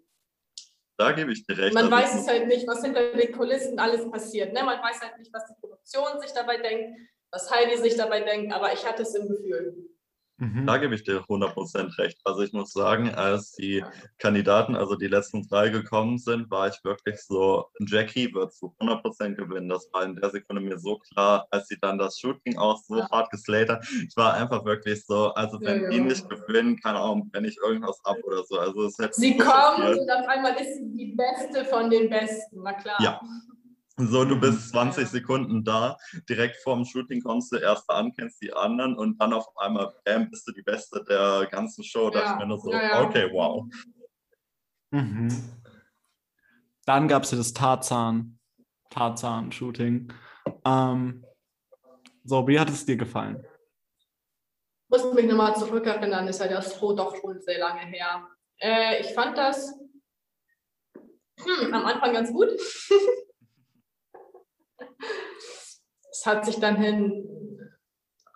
Da 0.98 1.12
gebe 1.12 1.32
ich 1.32 1.44
dir 1.46 1.58
recht. 1.58 1.74
Man 1.74 1.90
weiß 1.90 2.14
es 2.20 2.28
halt 2.28 2.46
nicht, 2.46 2.66
was 2.66 2.82
hinter 2.82 3.12
den 3.12 3.32
Kulissen 3.32 3.78
alles 3.78 4.10
passiert. 4.10 4.52
Ne? 4.52 4.62
Man 4.62 4.80
weiß 4.80 5.00
halt 5.00 5.18
nicht, 5.18 5.32
was 5.32 5.46
die 5.46 5.54
Produktion 5.60 6.20
sich 6.20 6.32
dabei 6.32 6.56
denkt, 6.56 6.98
was 7.30 7.50
Heidi 7.50 7.76
sich 7.76 7.96
dabei 7.96 8.20
denkt, 8.20 8.52
aber 8.52 8.72
ich 8.72 8.86
hatte 8.86 9.02
es 9.02 9.14
im 9.14 9.28
Gefühl. 9.28 9.90
Mhm. 10.38 10.66
Da 10.66 10.76
gebe 10.76 10.94
ich 10.94 11.02
dir 11.02 11.22
100% 11.22 11.96
recht. 11.98 12.20
Also 12.24 12.42
ich 12.42 12.52
muss 12.52 12.72
sagen, 12.72 13.14
als 13.14 13.52
die 13.52 13.82
Kandidaten, 14.18 14.76
also 14.76 14.94
die 14.94 15.06
letzten 15.06 15.48
drei 15.48 15.70
gekommen 15.70 16.18
sind, 16.18 16.50
war 16.50 16.68
ich 16.68 16.78
wirklich 16.84 17.20
so, 17.22 17.68
Jackie 17.80 18.32
wird 18.34 18.52
zu 18.52 18.74
100% 18.78 19.34
gewinnen. 19.34 19.68
Das 19.68 19.88
war 19.92 20.04
in 20.04 20.16
der 20.16 20.30
Sekunde 20.30 20.60
mir 20.60 20.78
so 20.78 20.98
klar, 20.98 21.46
als 21.50 21.68
sie 21.68 21.78
dann 21.80 21.98
das 21.98 22.18
Shooting 22.18 22.58
auch 22.58 22.78
so 22.78 22.98
ja. 22.98 23.10
hart 23.10 23.30
geslayt 23.30 23.70
hat. 23.70 23.86
Ich 24.06 24.16
war 24.16 24.34
einfach 24.34 24.64
wirklich 24.66 25.06
so, 25.06 25.32
also 25.32 25.58
wenn 25.62 25.84
ja, 25.84 25.88
die 25.88 26.00
nicht 26.00 26.28
gewinnen, 26.28 26.78
keine 26.80 26.98
Ahnung, 26.98 27.30
wenn 27.32 27.46
ich 27.46 27.56
irgendwas 27.56 27.98
ab 28.04 28.18
oder 28.24 28.44
so. 28.44 28.58
Also 28.58 28.84
es 28.84 28.98
hätte 28.98 29.14
sie 29.18 29.38
kommt 29.38 29.78
und 29.78 30.10
auf 30.10 30.28
einmal 30.28 30.54
ist 30.56 30.76
sie 30.76 30.92
die 30.92 31.14
Beste 31.16 31.64
von 31.64 31.88
den 31.88 32.10
Besten, 32.10 32.62
na 32.62 32.74
klar. 32.74 33.00
Ja, 33.00 33.20
so, 33.98 34.24
du 34.24 34.38
bist 34.38 34.70
20 34.70 35.08
Sekunden 35.08 35.64
da, 35.64 35.96
direkt 36.28 36.56
vorm 36.56 36.84
Shooting 36.84 37.22
kommst 37.22 37.50
du 37.52 37.56
erst 37.56 37.88
an, 37.88 38.12
kennst 38.12 38.42
die 38.42 38.52
anderen 38.52 38.94
und 38.94 39.18
dann 39.18 39.32
auf 39.32 39.46
einmal, 39.56 39.94
bam, 40.04 40.28
bist 40.28 40.46
du 40.46 40.52
die 40.52 40.62
Beste 40.62 41.02
der 41.08 41.46
ganzen 41.50 41.82
Show. 41.82 42.10
Da 42.10 42.22
ja. 42.22 42.32
ich 42.32 42.38
mir 42.38 42.46
nur 42.46 42.60
so, 42.60 42.72
ja, 42.72 42.82
ja. 42.82 43.02
okay, 43.02 43.30
wow. 43.32 43.64
Mhm. 44.90 45.28
Dann 46.84 47.08
gab 47.08 47.22
es 47.22 47.30
ja 47.30 47.38
das 47.38 47.54
Tarzan, 47.54 48.38
Tarzan-Shooting. 48.90 50.12
Ähm, 50.64 51.24
so, 52.22 52.46
wie 52.46 52.60
hat 52.60 52.68
es 52.68 52.84
dir 52.84 52.96
gefallen? 52.96 53.44
Ich 54.88 55.02
muss 55.02 55.14
mich 55.14 55.26
nochmal 55.26 55.56
zurückerinnern, 55.56 56.28
ist 56.28 56.40
ja 56.40 56.48
das 56.48 56.78
doch 56.78 57.16
schon 57.16 57.40
sehr 57.40 57.58
lange 57.58 57.80
her. 57.80 58.28
Äh, 58.58 59.00
ich 59.00 59.14
fand 59.14 59.38
das 59.38 59.72
hm, 60.94 61.72
am 61.72 61.86
Anfang 61.86 62.12
ganz 62.12 62.30
gut. 62.30 62.50
es 66.10 66.24
hat 66.24 66.44
sich 66.44 66.58
dann 66.60 66.76
hin 66.76 67.36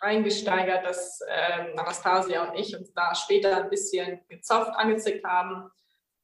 reingesteigert, 0.01 0.85
dass 0.85 1.20
ähm, 1.29 1.79
Anastasia 1.79 2.49
und 2.49 2.59
ich 2.59 2.77
uns 2.77 2.92
da 2.94 3.14
später 3.14 3.64
ein 3.64 3.70
bisschen 3.70 4.20
gezopft 4.29 4.73
angezickt 4.75 5.25
haben. 5.25 5.70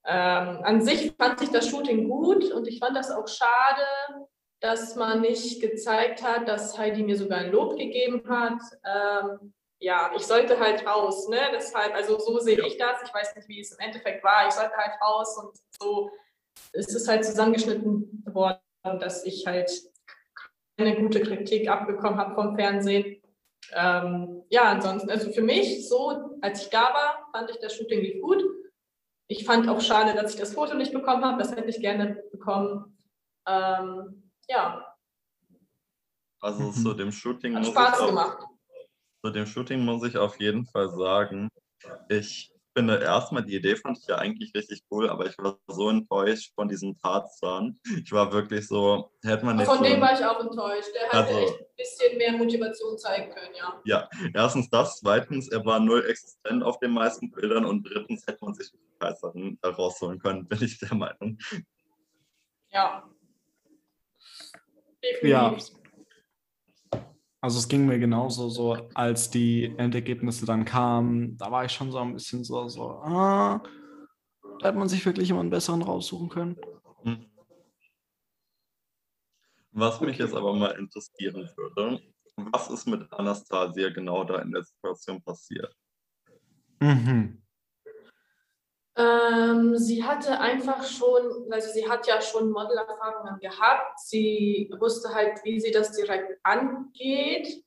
Ähm, 0.07 0.61
an 0.63 0.81
sich 0.81 1.13
fand 1.17 1.43
ich 1.43 1.51
das 1.51 1.69
Shooting 1.69 2.09
gut 2.09 2.51
und 2.53 2.69
ich 2.69 2.79
fand 2.79 2.97
das 2.97 3.11
auch 3.11 3.29
schade, 3.29 4.27
dass 4.61 4.97
man 4.97 5.21
nicht 5.21 5.61
gezeigt 5.61 6.23
hat, 6.23 6.49
dass 6.49 6.79
Heidi 6.79 7.03
mir 7.03 7.17
sogar 7.17 7.39
ein 7.39 7.53
Lob 7.53 7.77
gegeben 7.77 8.23
hat. 8.29 8.61
Ähm, 8.85 9.53
ja, 9.79 10.11
ich 10.17 10.23
sollte 10.23 10.59
halt 10.59 10.87
raus, 10.87 11.29
ne? 11.29 11.41
Deshalb, 11.53 11.95
also 11.95 12.19
so 12.19 12.39
sehe 12.39 12.65
ich 12.67 12.79
das. 12.79 13.03
Ich 13.05 13.13
weiß 13.13 13.37
nicht, 13.37 13.49
wie 13.49 13.61
es 13.61 13.73
im 13.73 13.79
Endeffekt 13.81 14.25
war. 14.25 14.47
Ich 14.49 14.55
sollte 14.55 14.75
halt 14.75 14.93
raus 15.03 15.37
und 15.37 15.59
so 15.79 16.11
ist 16.73 16.95
es 16.95 17.07
halt 17.07 17.25
zusammengeschnitten 17.25 18.25
worden, 18.33 18.61
dass 18.83 19.25
ich 19.25 19.47
halt 19.47 19.71
keine 20.77 20.97
gute 20.97 21.21
Kritik 21.21 21.69
abbekommen 21.69 22.19
habe 22.19 22.35
vom 22.35 22.55
Fernsehen. 22.55 23.23
Ähm, 23.73 24.43
ja, 24.51 24.65
ansonsten, 24.65 25.11
also 25.11 25.33
für 25.33 25.43
mich, 25.43 25.89
so 25.89 26.39
als 26.41 26.63
ich 26.63 26.71
da 26.71 26.83
war, 26.83 27.29
fand 27.33 27.51
ich 27.51 27.59
das 27.59 27.75
Shooting 27.75 28.01
lief 28.01 28.21
gut. 28.21 28.45
Ich 29.29 29.45
fand 29.45 29.69
auch 29.69 29.81
schade, 29.81 30.15
dass 30.15 30.35
ich 30.35 30.41
das 30.41 30.55
Foto 30.55 30.75
nicht 30.75 30.93
bekommen 30.93 31.25
habe. 31.25 31.39
Das 31.39 31.51
hätte 31.57 31.69
ich 31.69 31.81
gerne 31.81 32.23
bekommen. 32.31 32.97
Ähm, 33.47 34.31
ja. 34.49 34.87
Also 36.41 36.63
mhm. 36.65 36.73
zu 36.73 36.95
dem 36.95 37.11
Shooting. 37.11 37.57
Hat 37.57 37.67
Spaß 37.67 38.01
auch, 38.01 38.07
gemacht. 38.09 38.39
Zu 39.25 39.33
dem 39.33 39.47
Shooting 39.47 39.85
muss 39.85 40.05
ich 40.05 40.17
auf 40.17 40.39
jeden 40.39 40.65
Fall 40.67 40.91
sagen, 40.91 41.49
ich 42.09 42.53
finde 42.77 42.99
erstmal, 42.99 43.43
die 43.43 43.57
Idee 43.57 43.75
fand 43.77 43.99
ich 43.99 44.07
ja 44.07 44.17
eigentlich 44.17 44.55
richtig 44.55 44.83
cool, 44.91 45.09
aber 45.09 45.27
ich 45.27 45.39
war 45.39 45.59
so 45.67 45.89
enttäuscht 45.89 46.53
von 46.55 46.69
diesem 46.69 46.97
Tarzan. 46.99 47.79
Ich 48.05 48.13
war 48.13 48.31
wirklich 48.33 48.69
so, 48.69 49.11
hätte 49.23 49.47
man 49.47 49.57
nicht. 49.57 49.67
Von 49.67 49.79
so 49.79 49.85
dem 49.85 50.01
war 50.01 50.13
ich 50.13 50.25
auch 50.25 50.41
enttäuscht. 50.41 50.91
Der 50.95 51.05
hätte 51.05 51.17
also, 51.17 51.39
echt 51.39 51.61
ein 51.61 51.67
bisschen 51.77 52.19
mehr 52.19 52.33
Motivation 52.33 52.99
zeigen 52.99 53.33
können, 53.33 53.55
ja. 53.57 53.81
Ja, 53.85 54.09
erstens 54.35 54.69
das, 54.69 54.99
zweitens, 55.01 55.49
er 55.49 55.65
war 55.65 55.81
null 55.81 56.05
existent 56.07 56.63
auf 56.63 56.79
den 56.81 56.91
meisten 56.91 57.31
Bildern 57.31 57.65
und 57.65 57.83
drittens 57.85 58.27
hätte 58.27 58.45
man 58.45 58.55
sich 58.55 58.71
einen 58.73 58.99
besseren 58.99 59.59
rausholen 59.65 60.19
können, 60.19 60.47
bin 60.47 60.63
ich 60.63 60.79
der 60.79 60.95
Meinung. 60.95 61.39
Ja. 62.71 63.09
Definitiv. 65.03 65.31
Ja. 65.31 65.57
Also 67.41 67.59
es 67.59 67.69
ging 67.69 67.87
mir 67.87 67.99
genauso 67.99 68.49
so, 68.49 68.89
als 68.95 69.31
die 69.31 69.75
Endergebnisse 69.77 70.47
dann 70.47 70.65
kamen, 70.65 71.37
da 71.37 71.51
war 71.51 71.65
ich 71.65 71.73
schon 71.73 71.93
so 71.93 71.99
ein 71.99 72.15
bisschen 72.15 72.43
so, 72.45 72.69
so, 72.69 72.91
ah, 73.03 73.63
da 74.59 74.69
hätte 74.69 74.79
man 74.79 74.89
sich 74.89 75.05
wirklich 75.05 75.31
immer 75.31 75.41
einen 75.41 75.51
besseren 75.51 75.83
raussuchen 75.83 76.29
können. 76.29 76.57
Hm. 77.03 77.27
Was 79.73 80.01
mich 80.01 80.17
jetzt 80.19 80.35
aber 80.35 80.55
mal 80.55 80.71
interessieren 80.79 81.49
würde, 81.57 82.01
was 82.37 82.71
ist 82.71 82.87
mit 82.87 83.13
Anastasia 83.13 83.91
genau 83.91 84.25
da 84.25 84.41
in 84.41 84.53
der 84.53 84.63
Situation 84.63 85.23
passiert? 85.23 85.75
Mhm. 86.81 87.43
Ähm, 88.99 89.77
sie 89.77 90.03
hatte 90.05 90.41
einfach 90.41 90.83
schon, 90.85 91.53
also 91.53 91.69
sie 91.71 91.87
hat 91.87 92.07
ja 92.07 92.21
schon 92.23 92.51
Modelerfahrungen 92.51 93.39
gehabt. 93.41 94.01
Sie 94.01 94.71
wusste 94.79 95.15
halt, 95.15 95.45
wie 95.45 95.61
sie 95.61 95.71
das 95.71 95.93
direkt 95.93 96.39
angeht. 96.43 97.63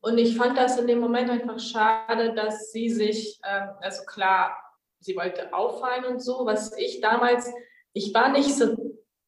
Und 0.00 0.16
ich 0.16 0.36
fand 0.36 0.56
das 0.56 0.78
in 0.78 0.86
dem 0.86 1.00
Moment 1.00 1.28
einfach 1.28 1.58
schade, 1.58 2.34
dass 2.34 2.72
sie 2.72 2.88
sich, 2.88 3.38
ähm, 3.44 3.68
also 3.82 4.04
klar, 4.06 4.56
sie 5.00 5.14
wollte 5.16 5.52
auffallen 5.52 6.06
und 6.06 6.20
so, 6.20 6.46
was 6.46 6.76
ich 6.78 7.02
damals, 7.02 7.52
ich 7.92 8.14
war 8.14 8.30
nicht 8.30 8.54
so 8.54 8.74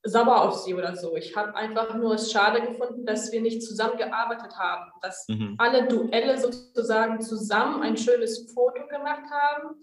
sauer 0.05 0.43
auf 0.43 0.57
sie 0.57 0.75
oder 0.75 0.97
so. 0.97 1.17
Ich 1.17 1.37
habe 1.37 1.55
einfach 1.55 1.95
nur 1.95 2.15
es 2.15 2.33
schade 2.33 2.63
gefunden, 2.63 3.05
dass 3.05 3.31
wir 3.31 3.43
nicht 3.43 3.63
zusammengearbeitet 3.63 4.57
haben, 4.57 4.91
dass 5.03 5.29
mhm. 5.29 5.57
alle 5.59 5.87
Duelle 5.87 6.39
sozusagen 6.39 7.21
zusammen 7.21 7.83
ein 7.83 7.99
schönes 7.99 8.51
Foto 8.53 8.87
gemacht 8.89 9.31
haben 9.31 9.77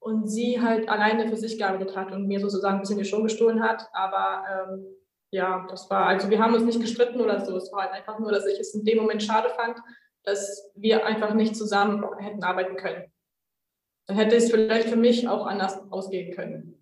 und 0.00 0.28
sie 0.28 0.60
halt 0.60 0.88
alleine 0.88 1.28
für 1.28 1.36
sich 1.36 1.58
gearbeitet 1.58 1.94
hat 1.96 2.10
und 2.10 2.26
mir 2.26 2.40
sozusagen 2.40 2.76
ein 2.76 2.80
bisschen 2.80 2.98
die 2.98 3.04
Show 3.04 3.22
gestohlen 3.22 3.62
hat. 3.62 3.88
Aber 3.92 4.44
ähm, 4.50 4.86
ja, 5.30 5.66
das 5.68 5.88
war, 5.90 6.06
also 6.06 6.30
wir 6.30 6.42
haben 6.42 6.54
uns 6.54 6.64
nicht 6.64 6.80
gestritten 6.80 7.20
oder 7.20 7.44
so. 7.44 7.56
Es 7.56 7.70
war 7.72 7.82
halt 7.82 7.92
einfach 7.92 8.18
nur, 8.18 8.32
dass 8.32 8.46
ich 8.46 8.58
es 8.58 8.74
in 8.74 8.84
dem 8.84 8.98
Moment 8.98 9.22
schade 9.22 9.50
fand, 9.50 9.78
dass 10.24 10.70
wir 10.74 11.06
einfach 11.06 11.34
nicht 11.34 11.54
zusammen 11.54 12.04
hätten 12.18 12.42
arbeiten 12.42 12.76
können. 12.76 13.04
Dann 14.06 14.16
hätte 14.16 14.36
es 14.36 14.50
vielleicht 14.50 14.88
für 14.88 14.96
mich 14.96 15.28
auch 15.28 15.46
anders 15.46 15.78
ausgehen 15.90 16.34
können. 16.34 16.76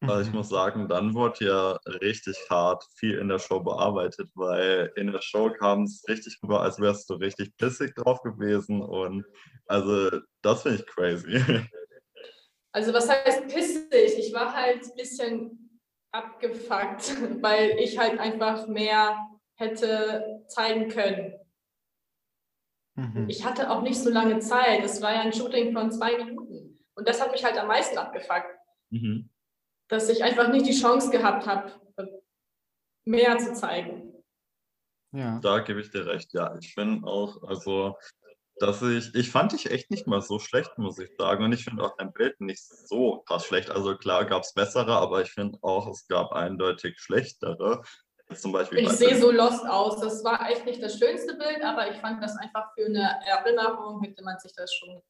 Also 0.00 0.28
ich 0.28 0.34
muss 0.34 0.48
sagen, 0.48 0.88
dann 0.88 1.14
wurde 1.14 1.46
ja 1.46 1.78
richtig 2.00 2.36
hart 2.50 2.84
viel 2.96 3.18
in 3.18 3.28
der 3.28 3.38
Show 3.38 3.60
bearbeitet, 3.60 4.28
weil 4.34 4.92
in 4.96 5.12
der 5.12 5.22
Show 5.22 5.50
kam 5.50 5.84
es 5.84 6.04
richtig 6.08 6.38
rüber, 6.42 6.60
als 6.60 6.78
wärst 6.78 7.08
du 7.08 7.14
richtig 7.14 7.56
pissig 7.56 7.94
drauf 7.94 8.20
gewesen. 8.22 8.82
Und 8.82 9.24
also 9.66 10.10
das 10.42 10.62
finde 10.62 10.78
ich 10.78 10.86
crazy. 10.86 11.40
Also 12.74 12.92
was 12.92 13.08
heißt 13.08 13.46
pissig? 13.46 14.18
Ich 14.18 14.34
war 14.34 14.52
halt 14.52 14.82
ein 14.84 14.96
bisschen 14.96 15.80
abgefuckt, 16.12 17.14
weil 17.42 17.78
ich 17.78 17.98
halt 17.98 18.18
einfach 18.18 18.66
mehr 18.66 19.16
hätte 19.56 20.42
zeigen 20.48 20.88
können. 20.88 21.34
Mhm. 22.96 23.28
Ich 23.28 23.44
hatte 23.44 23.70
auch 23.70 23.82
nicht 23.82 23.98
so 23.98 24.10
lange 24.10 24.40
Zeit. 24.40 24.84
Es 24.84 25.00
war 25.00 25.12
ja 25.12 25.20
ein 25.20 25.32
Shooting 25.32 25.72
von 25.72 25.92
zwei 25.92 26.16
Minuten. 26.16 26.84
Und 26.96 27.08
das 27.08 27.20
hat 27.20 27.30
mich 27.30 27.44
halt 27.44 27.56
am 27.58 27.68
meisten 27.68 27.96
abgefuckt. 27.96 28.58
Mhm. 28.90 29.30
Dass 29.88 30.08
ich 30.08 30.24
einfach 30.24 30.48
nicht 30.48 30.66
die 30.66 30.78
Chance 30.78 31.10
gehabt 31.10 31.46
habe, 31.46 31.72
mehr 33.04 33.38
zu 33.38 33.54
zeigen. 33.54 34.12
Ja. 35.12 35.38
Da 35.38 35.60
gebe 35.60 35.80
ich 35.80 35.90
dir 35.90 36.06
recht, 36.06 36.32
ja. 36.32 36.56
Ich 36.60 36.74
finde 36.74 37.06
auch, 37.06 37.40
also 37.44 37.96
dass 38.56 38.82
ich, 38.82 39.14
ich 39.14 39.30
fand 39.30 39.52
dich 39.52 39.70
echt 39.70 39.90
nicht 39.90 40.06
mal 40.06 40.20
so 40.20 40.38
schlecht, 40.38 40.78
muss 40.78 40.98
ich 40.98 41.10
sagen. 41.18 41.44
Und 41.44 41.52
ich 41.52 41.64
finde 41.64 41.82
auch 41.82 41.96
dein 41.96 42.12
Bild 42.12 42.40
nicht 42.40 42.62
so 42.62 43.22
krass 43.26 43.46
schlecht. 43.46 43.70
Also 43.70 43.96
klar 43.96 44.24
gab 44.24 44.42
es 44.42 44.52
bessere, 44.52 44.96
aber 44.96 45.22
ich 45.22 45.30
finde 45.30 45.58
auch, 45.62 45.88
es 45.88 46.06
gab 46.06 46.32
eindeutig 46.32 46.98
schlechtere. 46.98 47.82
Zum 48.34 48.52
Beispiel 48.52 48.78
ich 48.78 48.90
sehe 48.90 49.18
so 49.18 49.30
lost 49.30 49.66
aus. 49.66 50.00
Das 50.00 50.24
war 50.24 50.48
echt 50.50 50.64
nicht 50.64 50.82
das 50.82 50.98
schönste 50.98 51.34
Bild, 51.34 51.62
aber 51.62 51.90
ich 51.90 51.96
fand 51.98 52.22
das 52.22 52.36
einfach 52.36 52.72
für 52.74 52.86
eine 52.86 53.18
Erinnerung, 53.26 54.02
hätte 54.02 54.22
man 54.22 54.38
sich 54.38 54.52
das 54.54 54.72
schon 54.74 55.02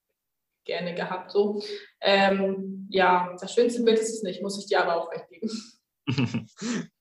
gerne 0.64 0.94
gehabt. 0.94 1.30
So. 1.30 1.62
Ähm, 2.00 2.88
ja, 2.90 3.34
das 3.40 3.54
schönste 3.54 3.82
Bild 3.82 3.98
ist 3.98 4.14
es 4.14 4.22
nicht, 4.22 4.42
muss 4.42 4.58
ich 4.58 4.66
dir 4.66 4.82
aber 4.82 4.96
auch 4.96 5.12
recht 5.12 5.28
geben. 5.28 5.50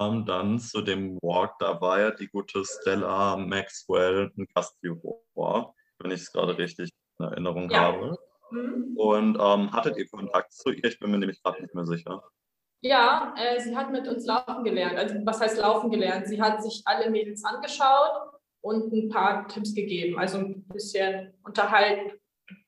ähm, 0.00 0.24
dann 0.24 0.58
zu 0.58 0.80
dem 0.82 1.18
Walk, 1.22 1.58
da 1.58 1.80
war 1.80 2.00
ja 2.00 2.10
die 2.10 2.28
gute 2.28 2.64
Stella 2.64 3.36
Maxwell 3.36 4.32
ein 4.36 4.46
Gastjuror, 4.54 5.74
wenn 5.98 6.10
ich 6.10 6.22
es 6.22 6.32
gerade 6.32 6.56
richtig 6.56 6.90
in 7.18 7.26
Erinnerung 7.26 7.70
ja. 7.70 7.80
habe. 7.80 8.18
Mhm. 8.50 8.96
Und 8.96 9.38
ähm, 9.38 9.72
hattet 9.72 9.96
ihr 9.96 10.08
Kontakt 10.08 10.52
zu 10.52 10.70
ihr? 10.70 10.84
Ich 10.84 10.98
bin 10.98 11.10
mir 11.10 11.18
nämlich 11.18 11.42
gerade 11.42 11.62
nicht 11.62 11.74
mehr 11.74 11.86
sicher. 11.86 12.22
Ja, 12.82 13.34
äh, 13.36 13.60
sie 13.60 13.76
hat 13.76 13.92
mit 13.92 14.08
uns 14.08 14.24
laufen 14.24 14.64
gelernt. 14.64 14.98
Also 14.98 15.14
was 15.24 15.40
heißt 15.40 15.58
laufen 15.58 15.90
gelernt? 15.90 16.26
Sie 16.26 16.40
hat 16.40 16.62
sich 16.62 16.82
alle 16.86 17.10
Mädels 17.10 17.44
angeschaut 17.44 18.40
und 18.62 18.92
ein 18.92 19.10
paar 19.10 19.46
Tipps 19.48 19.74
gegeben. 19.74 20.18
Also 20.18 20.38
ein 20.38 20.66
bisschen 20.68 21.34
unterhalten 21.44 22.18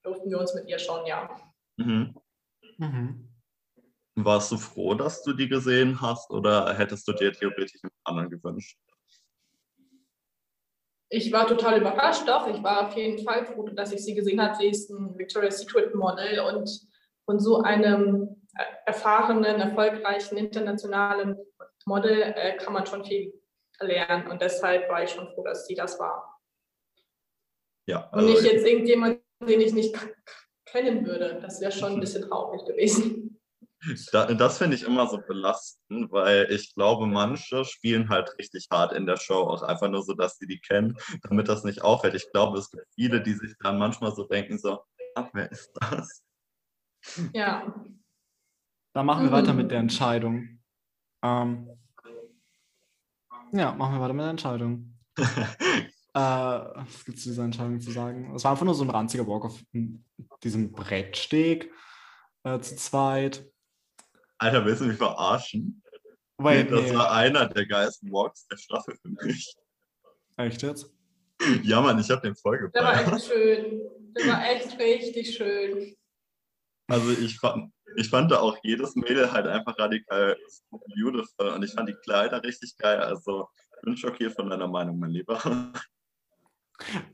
durften 0.02 0.30
wir 0.30 0.38
uns 0.38 0.54
mit 0.54 0.68
ihr 0.68 0.78
schon, 0.78 1.06
ja. 1.06 1.30
Mhm. 1.76 2.14
Mhm. 2.76 3.31
Warst 4.14 4.52
du 4.52 4.58
froh, 4.58 4.94
dass 4.94 5.22
du 5.22 5.32
die 5.32 5.48
gesehen 5.48 6.00
hast 6.00 6.30
oder 6.30 6.74
hättest 6.74 7.08
du 7.08 7.12
dir 7.12 7.32
theoretisch 7.32 7.80
einen 7.82 7.92
anderen 8.04 8.30
gewünscht? 8.30 8.78
Ich 11.08 11.32
war 11.32 11.46
total 11.46 11.80
überrascht, 11.80 12.26
doch. 12.26 12.46
Ich 12.46 12.62
war 12.62 12.88
auf 12.88 12.96
jeden 12.96 13.22
Fall 13.24 13.44
froh, 13.44 13.68
dass 13.68 13.92
ich 13.92 14.04
sie 14.04 14.14
gesehen 14.14 14.40
habe. 14.40 14.56
Sie 14.56 14.68
ist 14.68 14.90
ein 14.90 15.16
Victoria's 15.18 15.60
Secret 15.60 15.94
Model 15.94 16.40
und 16.40 16.70
von 17.24 17.38
so 17.38 17.62
einem 17.62 18.42
äh, 18.56 18.64
erfahrenen, 18.86 19.60
erfolgreichen 19.60 20.36
internationalen 20.36 21.36
Model 21.86 22.20
äh, 22.22 22.56
kann 22.56 22.72
man 22.72 22.86
schon 22.86 23.04
viel 23.04 23.32
lernen. 23.80 24.30
Und 24.30 24.42
deshalb 24.42 24.88
war 24.88 25.02
ich 25.02 25.10
schon 25.10 25.28
froh, 25.34 25.44
dass 25.44 25.66
sie 25.66 25.74
das 25.74 25.98
war. 25.98 26.40
Ja, 27.86 28.08
also 28.10 28.26
und 28.26 28.32
nicht 28.32 28.44
jetzt 28.44 28.66
irgendjemand, 28.66 29.20
den 29.40 29.60
ich 29.60 29.72
nicht 29.72 29.94
kennen 30.66 31.04
würde. 31.06 31.40
Das 31.42 31.60
wäre 31.60 31.72
schon 31.72 31.94
ein 31.94 32.00
bisschen 32.00 32.28
traurig 32.28 32.64
gewesen. 32.64 33.31
Da, 34.12 34.26
das 34.26 34.58
finde 34.58 34.76
ich 34.76 34.84
immer 34.84 35.08
so 35.08 35.18
belastend, 35.18 36.12
weil 36.12 36.50
ich 36.50 36.74
glaube, 36.74 37.06
manche 37.06 37.64
spielen 37.64 38.08
halt 38.08 38.32
richtig 38.38 38.68
hart 38.70 38.92
in 38.92 39.06
der 39.06 39.16
Show, 39.16 39.42
auch 39.42 39.62
einfach 39.62 39.88
nur 39.88 40.02
so, 40.02 40.14
dass 40.14 40.38
sie 40.38 40.46
die 40.46 40.60
kennen, 40.60 40.96
damit 41.22 41.48
das 41.48 41.64
nicht 41.64 41.82
auffällt. 41.82 42.14
Ich 42.14 42.30
glaube, 42.32 42.58
es 42.58 42.70
gibt 42.70 42.86
viele, 42.94 43.20
die 43.20 43.34
sich 43.34 43.54
dann 43.58 43.78
manchmal 43.78 44.14
so 44.14 44.24
denken, 44.24 44.58
so, 44.58 44.80
ach, 45.14 45.28
wer 45.32 45.50
ist 45.50 45.72
das? 45.74 46.22
Ja. 47.32 47.74
Dann 48.94 49.06
machen 49.06 49.24
wir 49.24 49.30
mhm. 49.30 49.34
weiter 49.34 49.54
mit 49.54 49.70
der 49.70 49.80
Entscheidung. 49.80 50.60
Ähm, 51.22 51.68
ja, 53.52 53.72
machen 53.72 53.94
wir 53.94 54.00
weiter 54.00 54.14
mit 54.14 54.22
der 54.22 54.30
Entscheidung. 54.30 54.98
äh, 55.18 55.24
was 56.14 57.04
gibt 57.04 57.18
es 57.18 57.24
zu 57.24 57.30
dieser 57.30 57.44
Entscheidung 57.44 57.80
zu 57.80 57.90
sagen? 57.90 58.34
Es 58.34 58.44
war 58.44 58.52
einfach 58.52 58.64
nur 58.64 58.74
so 58.74 58.84
ein 58.84 58.90
ranziger 58.90 59.26
Walk 59.26 59.44
auf 59.44 59.62
diesem 60.42 60.72
Brettsteg 60.72 61.72
äh, 62.44 62.60
zu 62.60 62.76
zweit. 62.76 63.51
Alter, 64.42 64.64
willst 64.66 64.80
du 64.80 64.86
mich 64.86 64.96
verarschen? 64.96 65.80
Wait, 66.38 66.68
das 66.72 66.82
nee. 66.82 66.94
war 66.96 67.12
einer 67.12 67.46
der 67.46 67.64
geilsten 67.64 68.10
Walks 68.10 68.44
der 68.48 68.56
Staffel 68.56 68.96
für 69.00 69.08
mich. 69.24 69.54
Echt 70.36 70.62
jetzt? 70.62 70.92
Ja, 71.62 71.80
Mann, 71.80 72.00
ich 72.00 72.10
habe 72.10 72.22
den 72.22 72.34
voll 72.34 72.58
gefallen. 72.58 72.72
Der 72.74 72.82
war 72.82 73.14
echt 73.14 73.26
schön. 73.26 73.80
Der 74.18 74.26
war 74.26 74.50
echt 74.50 74.78
richtig 74.80 75.36
schön. 75.36 75.94
Also 76.88 77.12
ich 77.12 77.38
fand, 77.38 77.72
ich 77.96 78.10
fand 78.10 78.32
da 78.32 78.40
auch 78.40 78.58
jedes 78.64 78.96
Mädel 78.96 79.30
halt 79.30 79.46
einfach 79.46 79.78
radikal 79.78 80.36
beautiful 80.96 81.50
und 81.50 81.62
ich 81.62 81.72
fand 81.72 81.88
die 81.88 81.96
Kleider 82.02 82.42
richtig 82.42 82.76
geil. 82.76 82.98
Also 82.98 83.48
ich 83.76 83.82
bin 83.82 83.96
schockiert 83.96 84.34
von 84.34 84.50
deiner 84.50 84.66
Meinung, 84.66 84.98
mein 84.98 85.10
Lieber. 85.10 85.72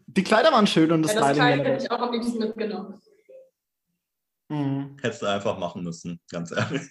Die 0.06 0.24
Kleider 0.24 0.50
waren 0.50 0.66
schön 0.66 0.90
und 0.92 1.02
das, 1.02 1.12
ja, 1.12 1.20
das 1.20 1.32
Kleid 1.34 1.60
hätte 1.62 1.84
ich 1.84 1.90
auch 1.90 2.00
am 2.00 2.12
liebsten 2.12 2.38
mitgenommen. 2.38 2.98
Mhm. 4.48 4.96
Hättest 5.02 5.20
du 5.20 5.26
einfach 5.26 5.58
machen 5.58 5.84
müssen, 5.84 6.20
ganz 6.30 6.52
ehrlich. 6.52 6.88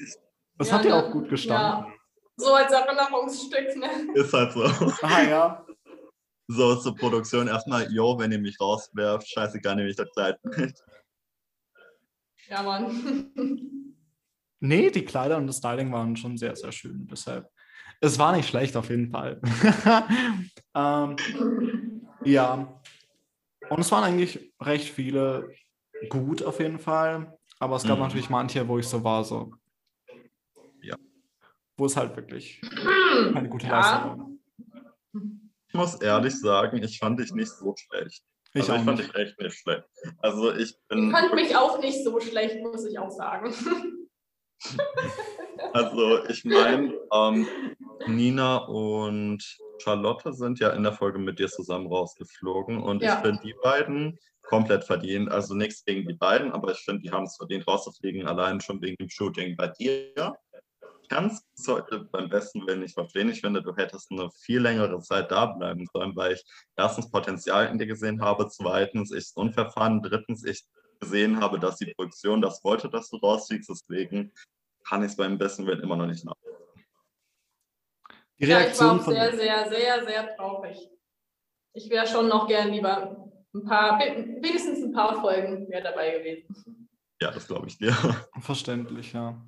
Das 0.57 0.69
ja, 0.69 0.73
hat 0.75 0.85
dir 0.85 0.95
auch 0.95 1.11
gut 1.11 1.29
gestanden. 1.29 1.91
Ja. 1.91 1.93
So 2.37 2.53
als 2.53 2.71
Erinnerungsstück, 2.71 3.75
ne? 3.77 4.13
Ist 4.13 4.33
halt 4.33 4.53
so. 4.53 4.63
Ah 5.01 5.23
ja. 5.23 5.65
So 6.47 6.75
zur 6.75 6.95
Produktion 6.95 7.47
erstmal, 7.47 7.91
yo, 7.91 8.17
wenn 8.19 8.31
ihr 8.31 8.39
mich 8.39 8.59
rauswerft, 8.59 9.27
scheißegal, 9.27 9.75
nehme 9.75 9.89
ich 9.89 9.97
das 9.97 10.09
Kleid 10.11 10.37
mit. 10.43 10.81
Ja, 12.47 12.63
Mann. 12.63 13.33
nee, 14.59 14.89
die 14.89 15.03
Kleider 15.03 15.37
und 15.37 15.47
das 15.47 15.57
Styling 15.57 15.91
waren 15.91 16.15
schon 16.15 16.37
sehr, 16.37 16.55
sehr 16.55 16.71
schön. 16.71 17.07
Deshalb, 17.11 17.49
es 17.99 18.17
war 18.17 18.35
nicht 18.35 18.47
schlecht 18.47 18.77
auf 18.77 18.89
jeden 18.89 19.11
Fall. 19.11 19.41
ähm, 20.75 21.15
ja. 22.23 22.81
Und 23.69 23.79
es 23.79 23.91
waren 23.91 24.05
eigentlich 24.05 24.53
recht 24.61 24.89
viele 24.89 25.49
gut 26.07 26.41
auf 26.43 26.59
jeden 26.59 26.79
Fall. 26.79 27.37
Aber 27.59 27.75
es 27.75 27.83
gab 27.83 27.97
mhm. 27.97 28.03
natürlich 28.03 28.29
manche, 28.29 28.67
wo 28.67 28.77
ich 28.77 28.87
so 28.87 29.03
war, 29.03 29.23
so. 29.23 29.51
Wo 31.77 31.85
es 31.85 31.95
halt 31.95 32.15
wirklich 32.15 32.61
keine 33.33 33.49
gute 33.49 33.67
ja. 33.67 33.79
Leistung 33.79 34.19
war. 34.19 34.29
Ich 35.69 35.73
muss 35.73 35.95
ehrlich 35.95 36.39
sagen, 36.39 36.81
ich 36.81 36.97
fand 36.97 37.19
dich 37.19 37.33
nicht 37.33 37.51
so 37.51 37.75
schlecht. 37.77 38.23
Ich, 38.53 38.61
also 38.61 38.75
ich 38.75 38.81
fand 38.81 38.99
dich 38.99 39.13
echt 39.15 39.39
nicht 39.39 39.57
schlecht. 39.57 39.83
Also 40.19 40.53
ich 40.53 40.75
bin. 40.87 41.07
Ich 41.07 41.11
fand 41.11 41.33
mich 41.35 41.55
auch 41.55 41.79
nicht 41.79 42.03
so 42.03 42.19
schlecht, 42.19 42.59
muss 42.61 42.85
ich 42.85 42.97
auch 42.97 43.11
sagen. 43.11 43.53
also 45.73 46.25
ich 46.25 46.43
meine, 46.45 46.93
ähm, 47.13 47.47
Nina 48.07 48.57
und 48.57 49.43
Charlotte 49.79 50.33
sind 50.33 50.59
ja 50.59 50.71
in 50.71 50.83
der 50.83 50.93
Folge 50.93 51.19
mit 51.19 51.39
dir 51.39 51.47
zusammen 51.47 51.87
rausgeflogen 51.87 52.81
und 52.81 53.03
ja. 53.03 53.15
ich 53.15 53.25
finde 53.25 53.41
die 53.43 53.55
beiden 53.61 54.17
komplett 54.43 54.83
verdient. 54.83 55.29
Also 55.29 55.53
nichts 55.53 55.83
gegen 55.83 56.07
die 56.07 56.13
beiden, 56.13 56.51
aber 56.51 56.71
ich 56.71 56.79
finde, 56.79 57.01
die 57.01 57.11
haben 57.11 57.25
es 57.25 57.35
verdient 57.35 57.67
rauszufliegen, 57.67 58.25
allein 58.27 58.61
schon 58.61 58.81
wegen 58.81 58.95
dem 58.97 59.09
Shooting 59.09 59.55
bei 59.55 59.67
dir. 59.67 60.35
Kann 61.09 61.27
es 61.27 61.67
heute 61.67 61.99
beim 62.11 62.29
besten 62.29 62.65
Willen 62.67 62.81
nicht 62.81 62.93
verstehen. 62.93 63.29
Ich 63.29 63.41
finde, 63.41 63.61
du 63.61 63.75
hättest 63.75 64.11
eine 64.11 64.29
viel 64.31 64.59
längere 64.59 64.99
Zeit 64.99 65.31
da 65.31 65.45
bleiben 65.45 65.87
sollen, 65.93 66.15
weil 66.15 66.33
ich 66.33 66.43
erstens 66.75 67.09
Potenzial 67.09 67.67
in 67.67 67.77
dir 67.77 67.87
gesehen 67.87 68.21
habe, 68.21 68.47
zweitens 68.49 69.11
ich 69.11 69.19
es 69.19 69.31
unfair 69.31 69.69
fand, 69.69 70.05
drittens 70.05 70.43
ich 70.43 70.65
gesehen 70.99 71.39
habe, 71.39 71.59
dass 71.59 71.77
die 71.77 71.93
Produktion 71.93 72.41
das 72.41 72.63
wollte, 72.63 72.89
dass 72.89 73.09
du 73.09 73.17
rausfliegst. 73.17 73.69
Deswegen 73.69 74.33
kann 74.83 75.03
ich 75.03 75.11
es 75.11 75.15
beim 75.15 75.37
besten 75.37 75.65
Willen 75.65 75.81
immer 75.81 75.95
noch 75.95 76.07
nicht 76.07 76.25
nachvollziehen. 76.25 76.85
Die 78.39 78.45
Reaktion 78.45 78.97
ja, 78.97 79.01
ich 79.01 79.07
war 79.07 79.27
auch 79.27 79.31
sehr, 79.31 79.37
sehr, 79.37 79.69
sehr, 79.69 80.05
sehr 80.05 80.35
traurig. 80.35 80.89
Ich 81.73 81.89
wäre 81.89 82.07
schon 82.07 82.27
noch 82.27 82.47
gern 82.47 82.69
lieber 82.71 83.31
ein 83.53 83.63
paar, 83.65 83.99
wenigstens 83.99 84.83
ein 84.83 84.91
paar 84.91 85.19
Folgen 85.21 85.67
mehr 85.67 85.81
dabei 85.81 86.17
gewesen. 86.17 86.89
Ja, 87.21 87.31
das 87.31 87.47
glaube 87.47 87.67
ich 87.67 87.77
dir. 87.77 87.93
Verständlich, 88.39 89.13
ja. 89.13 89.43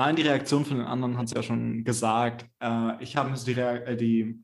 Nein, 0.00 0.16
die 0.16 0.22
Reaktion 0.22 0.64
von 0.64 0.78
den 0.78 0.86
anderen 0.86 1.18
hat 1.18 1.26
es 1.26 1.34
ja 1.34 1.42
schon 1.42 1.84
gesagt. 1.84 2.46
Äh, 2.58 3.02
ich 3.02 3.18
habe 3.18 3.28
mir 3.28 3.36
die, 3.36 3.52
äh, 3.52 3.96
die, 3.96 4.42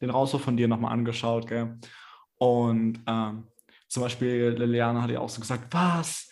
den 0.00 0.10
Rauswurf 0.10 0.42
von 0.42 0.56
dir 0.56 0.66
nochmal 0.66 0.92
angeschaut, 0.92 1.46
gell? 1.46 1.78
Und 2.38 3.00
ähm, 3.06 3.46
zum 3.86 4.02
Beispiel 4.02 4.56
Liliana 4.58 5.02
hat 5.02 5.10
ja 5.10 5.20
auch 5.20 5.28
so 5.28 5.40
gesagt, 5.40 5.72
was? 5.72 6.28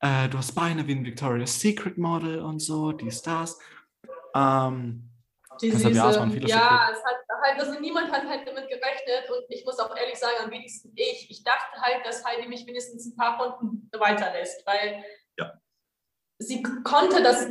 Äh, 0.00 0.30
du 0.30 0.38
hast 0.38 0.54
Beine 0.54 0.86
wie 0.86 0.94
ein 0.94 1.04
Victoria's 1.04 1.60
Secret 1.60 1.98
Model 1.98 2.40
und 2.40 2.60
so, 2.60 2.92
die 2.92 3.10
Stars. 3.10 3.58
Ähm, 4.34 5.10
die 5.60 5.68
Deshalb, 5.68 5.94
ja, 5.94 6.08
es, 6.08 6.16
ja 6.16 6.88
es 6.90 7.04
hat 7.04 7.42
halt, 7.42 7.60
also 7.60 7.78
niemand 7.80 8.10
hat 8.10 8.26
halt 8.26 8.48
damit 8.48 8.66
gerechnet 8.66 9.28
und 9.28 9.44
ich 9.50 9.62
muss 9.66 9.78
auch 9.78 9.94
ehrlich 9.94 10.16
sagen, 10.16 10.36
am 10.42 10.50
wenigsten 10.50 10.90
ich. 10.94 11.30
Ich 11.30 11.44
dachte 11.44 11.78
halt, 11.82 12.06
dass 12.06 12.24
Heidi 12.24 12.48
mich 12.48 12.64
mindestens 12.64 13.04
ein 13.04 13.14
paar 13.14 13.38
Runden 13.38 13.90
weiterlässt, 13.92 14.66
weil. 14.66 15.04
Sie 16.38 16.62
konnte 16.62 17.22
das 17.22 17.48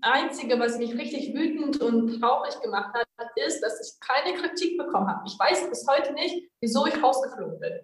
Einzige, 0.00 0.58
was 0.58 0.78
mich 0.78 0.94
richtig 0.94 1.34
wütend 1.34 1.80
und 1.80 2.20
traurig 2.20 2.60
gemacht 2.60 2.94
hat, 2.94 3.06
ist, 3.36 3.60
dass 3.60 3.80
ich 3.80 4.00
keine 4.00 4.36
Kritik 4.38 4.78
bekommen 4.78 5.08
habe. 5.08 5.22
Ich 5.26 5.38
weiß 5.38 5.68
bis 5.68 5.86
heute 5.88 6.12
nicht, 6.12 6.50
wieso 6.60 6.86
ich 6.86 7.02
rausgeflogen 7.02 7.58
bin. 7.60 7.80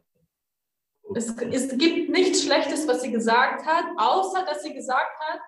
Es, 1.15 1.35
es 1.37 1.77
gibt 1.77 2.11
nichts 2.11 2.45
Schlechtes, 2.45 2.87
was 2.87 3.03
sie 3.03 3.11
gesagt 3.11 3.67
hat, 3.67 3.85
außer 3.97 4.45
dass 4.45 4.63
sie 4.63 4.73
gesagt 4.73 5.19
hat, 5.21 5.41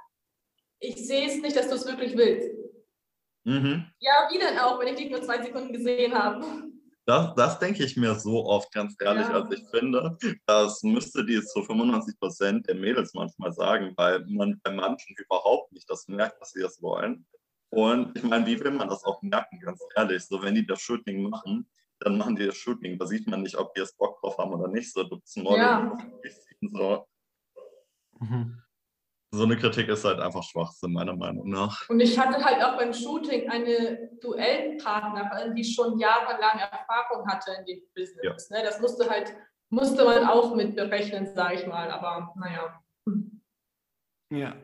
ich 0.80 0.97
sehe 0.97 1.26
es 1.26 1.41
nicht, 1.41 1.57
dass 1.57 1.68
du 1.68 1.76
es 1.76 1.87
wirklich 1.87 2.16
willst. 2.16 2.51
Mhm. 3.45 3.87
Ja, 3.99 4.28
wie 4.30 4.39
denn 4.39 4.59
auch, 4.59 4.78
wenn 4.80 4.89
ich 4.89 4.97
dich 4.97 5.11
nur 5.11 5.22
zwei 5.22 5.43
Sekunden 5.43 5.72
gesehen 5.72 6.14
habe? 6.14 6.74
Das, 7.07 7.34
das 7.34 7.59
denke 7.59 7.84
ich 7.84 7.96
mir 7.96 8.14
so 8.14 8.46
oft, 8.46 8.72
ganz 8.72 8.96
ehrlich. 9.00 9.26
Ja. 9.26 9.34
Also 9.34 9.52
ich 9.52 9.64
finde, 9.70 10.16
das 10.46 10.82
müsste 10.82 11.24
die 11.24 11.42
zu 11.42 11.62
95 11.62 12.18
Prozent 12.18 12.66
der 12.66 12.74
Mädels 12.74 13.12
manchmal 13.12 13.52
sagen, 13.52 13.92
weil 13.96 14.24
man 14.26 14.59
bei 14.62 14.72
manchen 14.72 15.14
überhaupt 15.16 15.72
nicht 15.72 15.88
das 15.90 16.09
merkt, 16.09 16.40
dass 16.40 16.52
sie 16.52 16.62
das 16.62 16.80
wollen. 16.80 17.26
Und 17.70 18.16
ich 18.16 18.22
meine, 18.22 18.46
wie 18.46 18.59
will 18.59 18.70
man 18.70 18.88
das 18.88 19.05
auch 19.05 19.20
merken, 19.22 19.61
ganz 19.61 19.80
ehrlich? 19.96 20.24
So, 20.24 20.40
wenn 20.42 20.55
die 20.55 20.66
das 20.66 20.80
Shooting 20.80 21.28
machen, 21.28 21.68
dann 22.00 22.16
machen 22.16 22.36
die 22.36 22.46
das 22.46 22.57
Shooting. 22.57 22.98
Da 22.98 23.07
sieht 23.07 23.26
man 23.26 23.42
nicht, 23.42 23.57
ob 23.57 23.74
die 23.74 23.80
es 23.80 23.94
Bock 23.94 24.20
drauf 24.20 24.38
haben 24.38 24.52
oder 24.52 24.68
nicht. 24.68 24.92
So, 24.92 25.02
du 25.02 25.18
bist 25.18 25.36
ein 25.36 25.42
Model, 25.42 25.59
ja. 25.59 25.98
so. 26.72 27.07
Mhm 28.20 28.63
so 29.35 29.45
eine 29.45 29.57
Kritik 29.57 29.89
ist 29.89 30.05
halt 30.05 30.20
einfach 30.20 30.43
Schwachsinn, 30.43 30.93
meiner 30.93 31.16
Meinung 31.16 31.51
nach. 31.51 31.89
Und 31.89 32.01
ich 32.01 32.18
hatte 32.18 32.43
halt 32.43 32.62
auch 32.62 32.76
beim 32.76 32.93
Shooting 32.93 33.51
eine 33.51 34.11
Duellpartnerin, 34.20 35.55
die 35.55 35.64
schon 35.64 35.99
jahrelang 35.99 36.59
Erfahrung 36.59 37.26
hatte 37.26 37.53
in 37.59 37.66
dem 37.66 37.82
Business. 37.95 38.49
Ja. 38.51 38.57
Ne? 38.57 38.64
Das 38.64 38.80
musste 38.80 39.09
halt, 39.09 39.35
musste 39.70 40.05
man 40.05 40.24
auch 40.24 40.55
mit 40.55 40.76
berechnen, 40.76 41.35
sage 41.35 41.57
ich 41.57 41.66
mal. 41.66 41.91
Aber 41.91 42.32
naja. 42.37 42.80
Ja. 44.30 44.57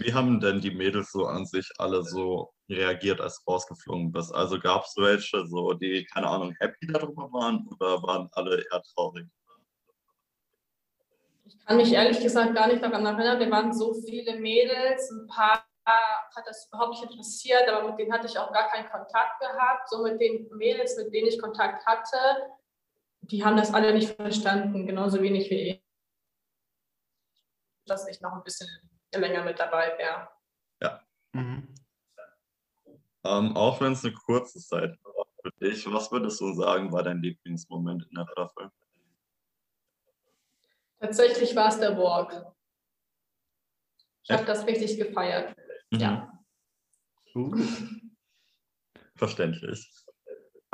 Wie 0.00 0.12
haben 0.12 0.40
denn 0.40 0.60
die 0.60 0.70
Mädels 0.70 1.12
so 1.12 1.26
an 1.26 1.44
sich 1.46 1.70
alle 1.78 2.02
so 2.02 2.52
reagiert, 2.68 3.20
als 3.20 3.42
du 3.42 3.50
rausgeflogen 3.50 4.12
bist? 4.12 4.34
Also 4.34 4.58
gab 4.58 4.84
es 4.84 4.94
welche, 4.96 5.46
so, 5.46 5.74
die, 5.74 6.06
keine 6.12 6.28
Ahnung, 6.28 6.54
happy 6.58 6.86
darüber 6.86 7.30
waren 7.32 7.68
oder 7.68 8.02
waren 8.02 8.28
alle 8.32 8.64
eher 8.70 8.82
traurig? 8.94 9.26
Ich 11.58 11.66
kann 11.66 11.76
mich 11.76 11.92
ehrlich 11.92 12.20
gesagt 12.20 12.54
gar 12.54 12.66
nicht 12.66 12.82
daran 12.82 13.06
erinnern. 13.06 13.38
Wir 13.38 13.50
waren 13.50 13.72
so 13.72 13.94
viele 13.94 14.38
Mädels, 14.38 15.10
ein 15.10 15.26
paar 15.26 15.66
hat 15.86 16.46
das 16.46 16.66
überhaupt 16.68 16.90
nicht 16.90 17.02
interessiert, 17.02 17.68
aber 17.68 17.88
mit 17.90 17.98
denen 17.98 18.12
hatte 18.12 18.26
ich 18.26 18.38
auch 18.38 18.50
gar 18.52 18.70
keinen 18.70 18.88
Kontakt 18.88 19.38
gehabt. 19.40 19.88
So 19.90 20.02
mit 20.02 20.18
den 20.20 20.48
Mädels, 20.56 20.96
mit 20.96 21.12
denen 21.12 21.28
ich 21.28 21.38
Kontakt 21.38 21.84
hatte, 21.86 22.16
die 23.20 23.44
haben 23.44 23.56
das 23.56 23.72
alle 23.72 23.92
nicht 23.92 24.14
verstanden, 24.16 24.86
genauso 24.86 25.20
wenig 25.20 25.50
wie 25.50 25.70
ich. 25.70 25.84
Dass 27.86 28.08
ich 28.08 28.20
noch 28.22 28.32
ein 28.32 28.42
bisschen 28.42 28.68
länger 29.14 29.44
mit 29.44 29.58
dabei 29.58 29.96
wäre. 29.98 30.28
Ja. 30.80 31.02
Mhm. 31.32 31.74
Ähm, 33.24 33.56
auch 33.56 33.80
wenn 33.80 33.92
es 33.92 34.04
eine 34.04 34.14
kurze 34.14 34.60
Zeit 34.60 34.98
war 35.04 35.26
für 35.42 35.50
dich, 35.60 35.90
was 35.92 36.10
würdest 36.10 36.40
du 36.40 36.52
sagen, 36.54 36.92
war 36.92 37.02
dein 37.02 37.22
Lieblingsmoment 37.22 38.06
in 38.08 38.16
der 38.16 38.26
Staffel? 38.32 38.70
Tatsächlich 41.04 41.54
war 41.54 41.68
es 41.68 41.78
der 41.78 41.98
Walk. 41.98 42.46
Ich 44.22 44.30
habe 44.30 44.46
das 44.46 44.66
richtig 44.66 44.96
gefeiert. 44.96 45.54
Mhm. 45.90 46.00
Ja. 46.00 46.32
Uh. 47.34 47.54
Verständlich. 49.14 49.86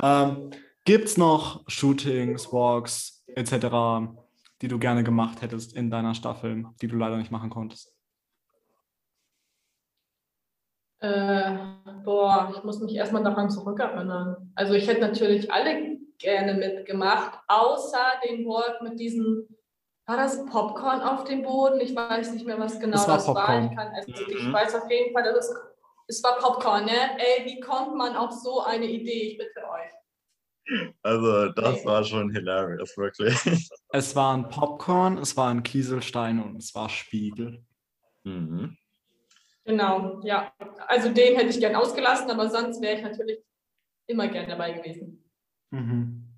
Ähm, 0.01 0.51
Gibt 0.85 1.05
es 1.05 1.17
noch 1.17 1.69
Shootings, 1.69 2.53
Walks 2.53 3.25
etc., 3.27 4.15
die 4.61 4.69
du 4.69 4.79
gerne 4.79 5.03
gemacht 5.03 5.41
hättest 5.41 5.75
in 5.75 5.91
deiner 5.91 6.15
Staffel, 6.15 6.65
die 6.81 6.87
du 6.87 6.95
leider 6.95 7.17
nicht 7.17 7.31
machen 7.31 7.49
konntest? 7.49 7.93
Äh, 10.99 11.57
boah, 12.05 12.53
ich 12.55 12.63
muss 12.63 12.79
mich 12.79 12.95
erstmal 12.95 13.23
daran 13.23 13.49
zurückerinnern. 13.49 14.53
Also 14.55 14.75
ich 14.75 14.87
hätte 14.87 15.01
natürlich 15.01 15.51
alle 15.51 15.97
gerne 16.19 16.53
mitgemacht, 16.53 17.37
außer 17.49 18.21
den 18.25 18.45
Walk 18.45 18.81
mit 18.81 18.97
diesen 18.97 19.57
war 20.11 20.17
das 20.17 20.45
Popcorn 20.45 21.01
auf 21.01 21.23
dem 21.23 21.41
Boden? 21.41 21.79
Ich 21.79 21.95
weiß 21.95 22.33
nicht 22.33 22.45
mehr, 22.45 22.59
was 22.59 22.79
genau 22.79 22.97
das 22.97 23.07
war. 23.07 23.15
Das 23.15 23.27
war. 23.27 23.63
Ich, 23.63 23.75
kann, 23.75 23.87
also 23.93 24.11
ich 24.11 24.43
mhm. 24.43 24.51
weiß 24.51 24.75
auf 24.75 24.91
jeden 24.91 25.13
Fall, 25.13 25.23
dass 25.23 25.47
es, 25.47 25.55
es 26.07 26.23
war 26.23 26.37
Popcorn. 26.37 26.83
Ne? 26.85 27.17
Ey, 27.17 27.45
wie 27.45 27.61
kommt 27.61 27.95
man 27.95 28.17
auf 28.17 28.31
so 28.31 28.61
eine 28.61 28.85
Idee? 28.85 29.31
Ich 29.31 29.37
bitte 29.37 29.61
euch. 29.69 30.91
Also, 31.01 31.49
das 31.53 31.85
war 31.85 32.03
schon 32.03 32.29
hilarious, 32.29 32.95
wirklich. 32.97 33.35
Es 33.93 34.15
waren 34.15 34.47
Popcorn, 34.49 35.17
es 35.17 35.35
waren 35.35 35.63
Kieselsteine 35.63 36.43
und 36.43 36.57
es 36.57 36.73
war 36.75 36.87
Spiegel. 36.89 37.63
Mhm. 38.23 38.77
Genau, 39.63 40.21
ja. 40.23 40.53
Also 40.87 41.09
den 41.09 41.35
hätte 41.35 41.49
ich 41.49 41.59
gern 41.59 41.75
ausgelassen, 41.75 42.29
aber 42.31 42.49
sonst 42.49 42.81
wäre 42.81 42.97
ich 42.97 43.01
natürlich 43.01 43.39
immer 44.07 44.27
gern 44.27 44.49
dabei 44.49 44.73
gewesen. 44.73 45.23
Mhm. 45.71 46.30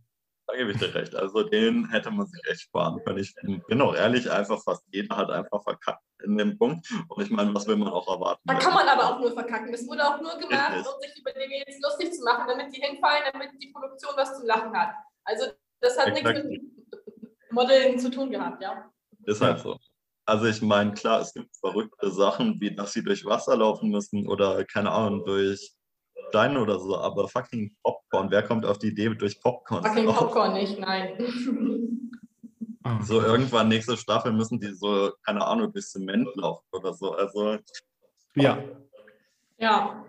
Da 0.46 0.58
gebe 0.58 0.72
ich 0.72 0.78
dir 0.78 0.94
recht. 0.94 1.16
Also 1.16 1.44
den 1.44 1.90
hätte 1.90 2.12
man 2.12 2.28
sich 2.28 2.42
echt 2.50 2.62
sparen 2.62 3.02
können. 3.04 3.20
Ich 3.20 3.34
bin 3.68 3.82
auch 3.82 3.96
ehrlich, 3.96 4.30
einfach 4.30 4.62
fast 4.62 4.84
jeder 4.92 5.16
hat 5.16 5.30
einfach 5.30 5.64
verkackt 5.64 6.04
in 6.24 6.38
dem 6.38 6.58
Punkt. 6.58 6.86
Und 7.08 7.24
ich 7.24 7.30
meine, 7.30 7.54
was 7.54 7.66
will 7.68 7.78
man 7.78 7.88
auch 7.90 8.08
erwarten? 8.08 8.42
Da 8.46 8.56
kann 8.56 8.74
man 8.74 8.88
aber 8.88 9.10
auch 9.10 9.20
nur 9.20 9.32
verkacken. 9.32 9.72
Das 9.72 9.88
wurde 9.88 10.06
auch 10.06 10.20
nur 10.20 10.38
gemacht, 10.38 10.78
um 10.78 11.02
sich 11.02 11.18
über 11.18 11.32
die 11.32 11.64
jetzt 11.66 11.82
lustig 11.82 12.14
zu 12.14 12.24
machen, 12.24 12.46
damit 12.48 12.76
die 12.76 12.82
hinfallen, 12.82 13.24
damit 13.32 13.52
die 13.62 13.72
Produktion 13.72 14.12
was 14.16 14.38
zum 14.38 14.46
Lachen 14.46 14.78
hat. 14.78 14.96
Also 15.24 15.46
das 15.80 15.98
hat 15.98 16.08
Exakt. 16.08 16.46
nichts 16.46 16.62
mit 16.62 17.52
Modeln 17.52 18.00
zu 18.00 18.12
tun 18.12 18.30
gehabt, 18.32 18.62
ja. 18.62 18.90
Ist 19.26 19.42
halt 19.42 19.60
so. 19.60 19.78
Also 20.26 20.46
ich 20.46 20.62
meine, 20.62 20.94
klar, 20.94 21.22
es 21.22 21.34
gibt 21.34 21.56
verrückte 21.58 22.10
Sachen, 22.12 22.60
wie 22.60 22.74
dass 22.74 22.94
sie 22.94 23.04
durch 23.04 23.26
Wasser 23.26 23.58
laufen 23.58 23.90
müssen 23.90 24.28
oder 24.28 24.64
keine 24.66 24.92
Ahnung, 24.92 25.26
durch 25.26 25.74
Steine 26.34 26.60
oder 26.60 26.80
so, 26.80 26.98
aber 26.98 27.28
fucking 27.28 27.76
Popcorn, 27.84 28.32
wer 28.32 28.42
kommt 28.42 28.66
auf 28.66 28.80
die 28.80 28.88
Idee 28.88 29.14
durch 29.14 29.40
Popcorn? 29.40 29.84
Fucking 29.84 30.08
Popcorn 30.08 30.54
nicht, 30.54 30.80
nein. 30.80 31.16
So 33.02 33.22
irgendwann 33.22 33.68
nächste 33.68 33.96
Staffel 33.96 34.34
müssen 34.34 34.60
die 34.60 34.74
so, 34.74 35.12
keine 35.24 35.46
Ahnung, 35.46 35.72
durch 35.72 35.86
Zement 35.86 36.28
laufen 36.36 36.66
oder 36.72 36.92
so. 36.96 37.12
Also. 37.12 37.60
Ja. 38.36 38.64
Ja. 39.60 40.04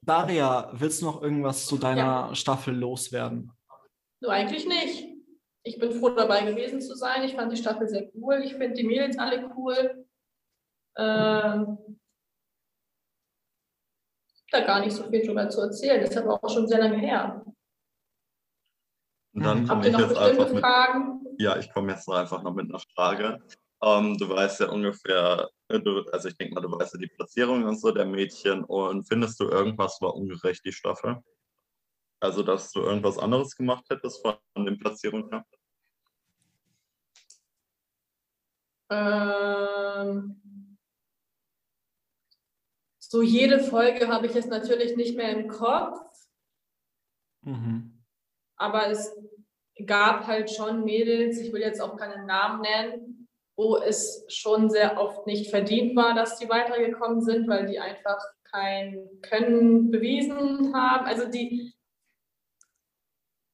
Daria, 0.00 0.70
willst 0.72 1.02
du 1.02 1.06
noch 1.06 1.22
irgendwas 1.22 1.66
zu 1.66 1.76
deiner 1.76 2.28
ja. 2.28 2.34
Staffel 2.34 2.74
loswerden? 2.74 3.52
So, 4.20 4.30
eigentlich 4.30 4.66
nicht. 4.66 5.04
Ich 5.64 5.78
bin 5.78 5.92
froh 5.92 6.08
dabei 6.08 6.50
gewesen 6.50 6.80
zu 6.80 6.96
sein. 6.96 7.24
Ich 7.24 7.34
fand 7.34 7.52
die 7.52 7.58
Staffel 7.58 7.86
sehr 7.88 8.10
cool. 8.14 8.40
Ich 8.42 8.54
finde 8.54 8.72
die 8.72 8.84
Mädels 8.84 9.18
alle 9.18 9.50
cool. 9.54 10.06
Ähm, 10.96 11.97
da 14.50 14.60
gar 14.60 14.80
nicht 14.80 14.92
so 14.92 15.08
viel 15.08 15.26
drüber 15.26 15.48
zu 15.48 15.60
erzählen. 15.60 16.00
Das 16.00 16.10
ist 16.10 16.16
aber 16.16 16.42
auch 16.42 16.50
schon 16.50 16.66
sehr 16.66 16.78
lange 16.78 16.98
her. 16.98 17.44
Und 19.34 19.44
dann 19.44 19.62
mhm. 19.62 19.68
Habt 19.68 19.84
ihr 19.84 19.92
noch 19.92 20.08
bestimmte 20.08 20.58
Fragen? 20.58 21.22
Mit, 21.22 21.40
ja, 21.40 21.56
ich 21.58 21.72
komme 21.72 21.92
jetzt 21.92 22.08
einfach 22.08 22.42
noch 22.42 22.54
mit 22.54 22.68
einer 22.68 22.80
Frage. 22.94 23.38
Ähm, 23.82 24.18
du 24.18 24.28
weißt 24.28 24.60
ja 24.60 24.70
ungefähr, 24.70 25.48
äh, 25.68 25.78
du, 25.78 26.02
also 26.10 26.28
ich 26.28 26.36
denke 26.36 26.54
mal, 26.54 26.60
du 26.60 26.70
weißt 26.72 26.94
ja 26.94 27.00
die 27.00 27.06
Platzierung 27.06 27.64
und 27.64 27.80
so 27.80 27.92
der 27.92 28.06
Mädchen. 28.06 28.64
Und 28.64 29.04
findest 29.06 29.38
du 29.38 29.44
irgendwas 29.44 30.00
war 30.00 30.14
ungerecht, 30.14 30.64
die 30.64 30.72
Staffel? 30.72 31.22
Also, 32.20 32.42
dass 32.42 32.72
du 32.72 32.80
irgendwas 32.80 33.18
anderes 33.18 33.54
gemacht 33.54 33.84
hättest 33.90 34.20
von 34.22 34.36
den 34.56 34.78
Platzierungen 34.78 35.30
her? 35.30 35.44
Ähm, 38.90 40.40
so 43.08 43.22
jede 43.22 43.58
Folge 43.58 44.08
habe 44.08 44.26
ich 44.26 44.34
jetzt 44.34 44.50
natürlich 44.50 44.94
nicht 44.96 45.16
mehr 45.16 45.30
im 45.30 45.48
Kopf. 45.48 45.98
Mhm. 47.40 48.04
Aber 48.56 48.88
es 48.88 49.16
gab 49.86 50.26
halt 50.26 50.50
schon 50.50 50.84
Mädels, 50.84 51.38
ich 51.38 51.52
will 51.52 51.62
jetzt 51.62 51.80
auch 51.80 51.96
keinen 51.96 52.26
Namen 52.26 52.60
nennen, 52.60 53.28
wo 53.56 53.76
es 53.78 54.24
schon 54.28 54.68
sehr 54.68 55.00
oft 55.00 55.26
nicht 55.26 55.50
verdient 55.50 55.96
war, 55.96 56.14
dass 56.14 56.38
die 56.38 56.48
weitergekommen 56.48 57.22
sind, 57.22 57.48
weil 57.48 57.66
die 57.66 57.80
einfach 57.80 58.22
kein 58.44 59.08
Können 59.22 59.90
bewiesen 59.90 60.74
haben. 60.74 61.06
Also 61.06 61.28
die 61.28 61.72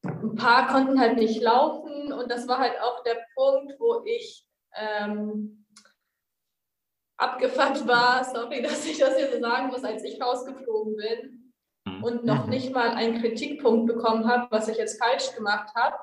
ein 0.03 0.35
paar 0.35 0.67
konnten 0.67 0.99
halt 0.99 1.17
nicht 1.17 1.41
laufen 1.41 2.11
und 2.11 2.29
das 2.29 2.47
war 2.47 2.59
halt 2.59 2.79
auch 2.81 3.03
der 3.03 3.25
Punkt, 3.35 3.73
wo 3.79 4.03
ich 4.05 4.45
ähm, 4.75 5.64
abgefuckt 7.17 7.87
war, 7.87 8.23
sorry, 8.23 8.61
dass 8.63 8.85
ich 8.85 8.97
das 8.97 9.17
hier 9.17 9.31
so 9.31 9.39
sagen 9.39 9.67
muss, 9.67 9.83
als 9.83 10.03
ich 10.03 10.21
rausgeflogen 10.21 10.95
bin 10.95 11.53
mhm. 11.85 12.03
und 12.03 12.25
noch 12.25 12.45
mhm. 12.45 12.49
nicht 12.49 12.73
mal 12.73 12.91
einen 12.91 13.21
Kritikpunkt 13.21 13.87
bekommen 13.87 14.27
habe, 14.27 14.47
was 14.51 14.67
ich 14.67 14.77
jetzt 14.77 15.01
falsch 15.01 15.33
gemacht 15.35 15.73
habe. 15.75 15.95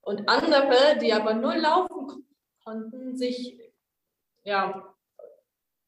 Und 0.00 0.28
andere, 0.28 0.98
die 1.00 1.12
aber 1.12 1.34
nur 1.34 1.54
laufen 1.54 2.26
konnten, 2.64 3.16
sich, 3.16 3.60
ja, 4.42 4.94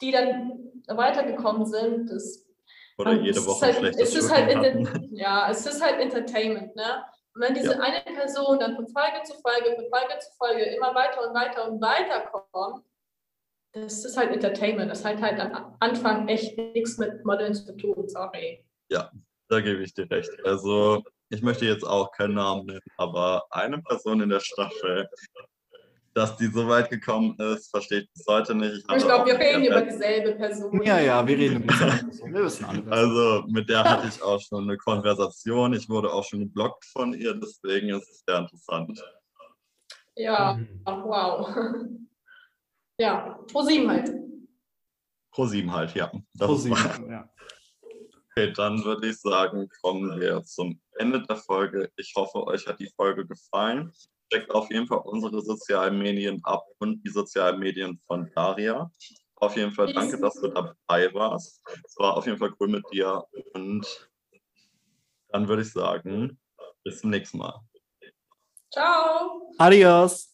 die 0.00 0.10
dann 0.10 0.72
weitergekommen 0.86 1.64
sind, 1.64 2.10
das 2.10 2.46
oder 2.98 3.12
jede 3.12 3.44
Woche 3.46 3.66
halt, 3.66 3.98
es 3.98 4.14
ist 4.14 4.30
halt 4.30 5.08
Ja, 5.12 5.50
es 5.50 5.64
ist 5.64 5.82
halt 5.82 6.00
Entertainment, 6.00 6.76
ne? 6.76 7.02
Und 7.34 7.42
wenn 7.42 7.54
diese 7.54 7.72
ja. 7.72 7.80
eine 7.80 8.00
Person 8.14 8.58
dann 8.58 8.76
von 8.76 8.86
Folge 8.88 9.22
zu 9.24 9.34
Folge, 9.40 9.74
von 9.74 9.86
Folge 9.88 10.18
zu 10.18 10.30
Folge 10.36 10.64
immer 10.64 10.94
weiter 10.94 11.26
und 11.26 11.34
weiter 11.34 11.70
und 11.70 11.80
weiter 11.80 12.30
kommt, 12.52 12.84
das 13.72 14.04
ist 14.04 14.16
halt 14.16 14.32
Entertainment. 14.32 14.90
Das 14.90 15.04
hat 15.04 15.20
halt 15.20 15.40
am 15.40 15.76
Anfang 15.80 16.28
echt 16.28 16.56
nichts 16.56 16.98
mit 16.98 17.24
Modeln 17.24 17.54
zu 17.54 17.76
tun, 17.76 18.08
sorry. 18.08 18.64
Ja, 18.90 19.10
da 19.48 19.60
gebe 19.60 19.82
ich 19.82 19.94
dir 19.94 20.10
recht. 20.10 20.30
Also, 20.44 21.02
ich 21.28 21.42
möchte 21.42 21.66
jetzt 21.66 21.84
auch 21.84 22.10
keinen 22.12 22.34
Namen 22.34 22.66
nennen, 22.66 22.80
aber 22.96 23.44
eine 23.50 23.80
Person 23.80 24.20
in 24.20 24.28
der 24.28 24.40
Staffel, 24.40 25.08
dass 26.14 26.36
die 26.36 26.46
so 26.46 26.66
weit 26.68 26.90
gekommen 26.90 27.36
ist, 27.38 27.70
verstehe 27.70 28.00
ich 28.00 28.12
bis 28.12 28.26
heute 28.26 28.54
nicht. 28.54 28.84
Ich, 28.88 28.96
ich 28.96 29.04
glaube, 29.04 29.26
wir 29.26 29.38
reden 29.38 29.64
über 29.64 29.82
dieselbe 29.82 30.32
Person. 30.32 30.82
Ja, 30.82 30.98
ja, 30.98 31.24
wir 31.24 31.38
reden 31.38 31.62
über 31.62 31.72
dieselbe 31.72 31.96
Person. 32.04 32.34
Wir 32.34 32.44
wissen 32.44 32.64
alle. 32.64 32.84
Also, 32.90 33.44
mit 33.46 33.68
der 33.68 33.84
hatte 33.84 34.08
ich 34.08 34.20
auch 34.20 34.40
schon 34.40 34.64
eine 34.64 34.76
Konversation. 34.76 35.72
Ich 35.72 35.88
wurde 35.88 36.12
auch 36.12 36.24
schon 36.24 36.40
geblockt 36.40 36.84
von 36.86 37.14
ihr, 37.14 37.34
deswegen 37.34 37.90
ist 37.90 38.10
es 38.10 38.24
sehr 38.26 38.38
interessant. 38.38 39.00
Ja, 40.16 40.54
mhm. 40.54 40.82
wow. 40.84 41.48
Ja, 43.00 43.38
Pro 43.50 43.62
7 43.62 43.90
halt. 43.90 44.12
Pro 45.32 45.46
7 45.46 45.72
halt, 45.72 45.94
ja. 45.94 46.12
Das 46.34 46.46
Pro 46.46 46.54
7, 46.54 47.10
ja. 47.10 47.30
Okay, 48.30 48.52
dann 48.52 48.84
würde 48.84 49.08
ich 49.08 49.18
sagen, 49.18 49.70
kommen 49.80 50.20
wir 50.20 50.42
zum 50.44 50.78
Ende 50.98 51.22
der 51.22 51.36
Folge. 51.36 51.90
Ich 51.96 52.12
hoffe, 52.14 52.46
euch 52.46 52.66
hat 52.66 52.78
die 52.78 52.92
Folge 52.94 53.26
gefallen. 53.26 53.90
Checkt 54.30 54.50
auf 54.50 54.70
jeden 54.70 54.86
Fall 54.86 54.98
unsere 54.98 55.40
sozialen 55.40 55.98
Medien 55.98 56.40
ab 56.44 56.62
und 56.78 57.02
die 57.02 57.08
sozialen 57.08 57.58
Medien 57.58 57.98
von 58.06 58.30
Daria. 58.34 58.90
Auf 59.36 59.56
jeden 59.56 59.72
Fall 59.72 59.94
danke, 59.94 60.20
dass 60.20 60.34
du 60.34 60.48
dabei 60.48 61.14
warst. 61.14 61.62
Es 61.86 61.96
war 61.96 62.18
auf 62.18 62.26
jeden 62.26 62.36
Fall 62.36 62.52
cool 62.60 62.68
mit 62.68 62.84
dir. 62.92 63.24
Und 63.54 64.10
dann 65.30 65.48
würde 65.48 65.62
ich 65.62 65.72
sagen, 65.72 66.38
bis 66.84 67.00
zum 67.00 67.08
nächsten 67.08 67.38
Mal. 67.38 67.58
Ciao. 68.70 69.50
Adios. 69.56 70.29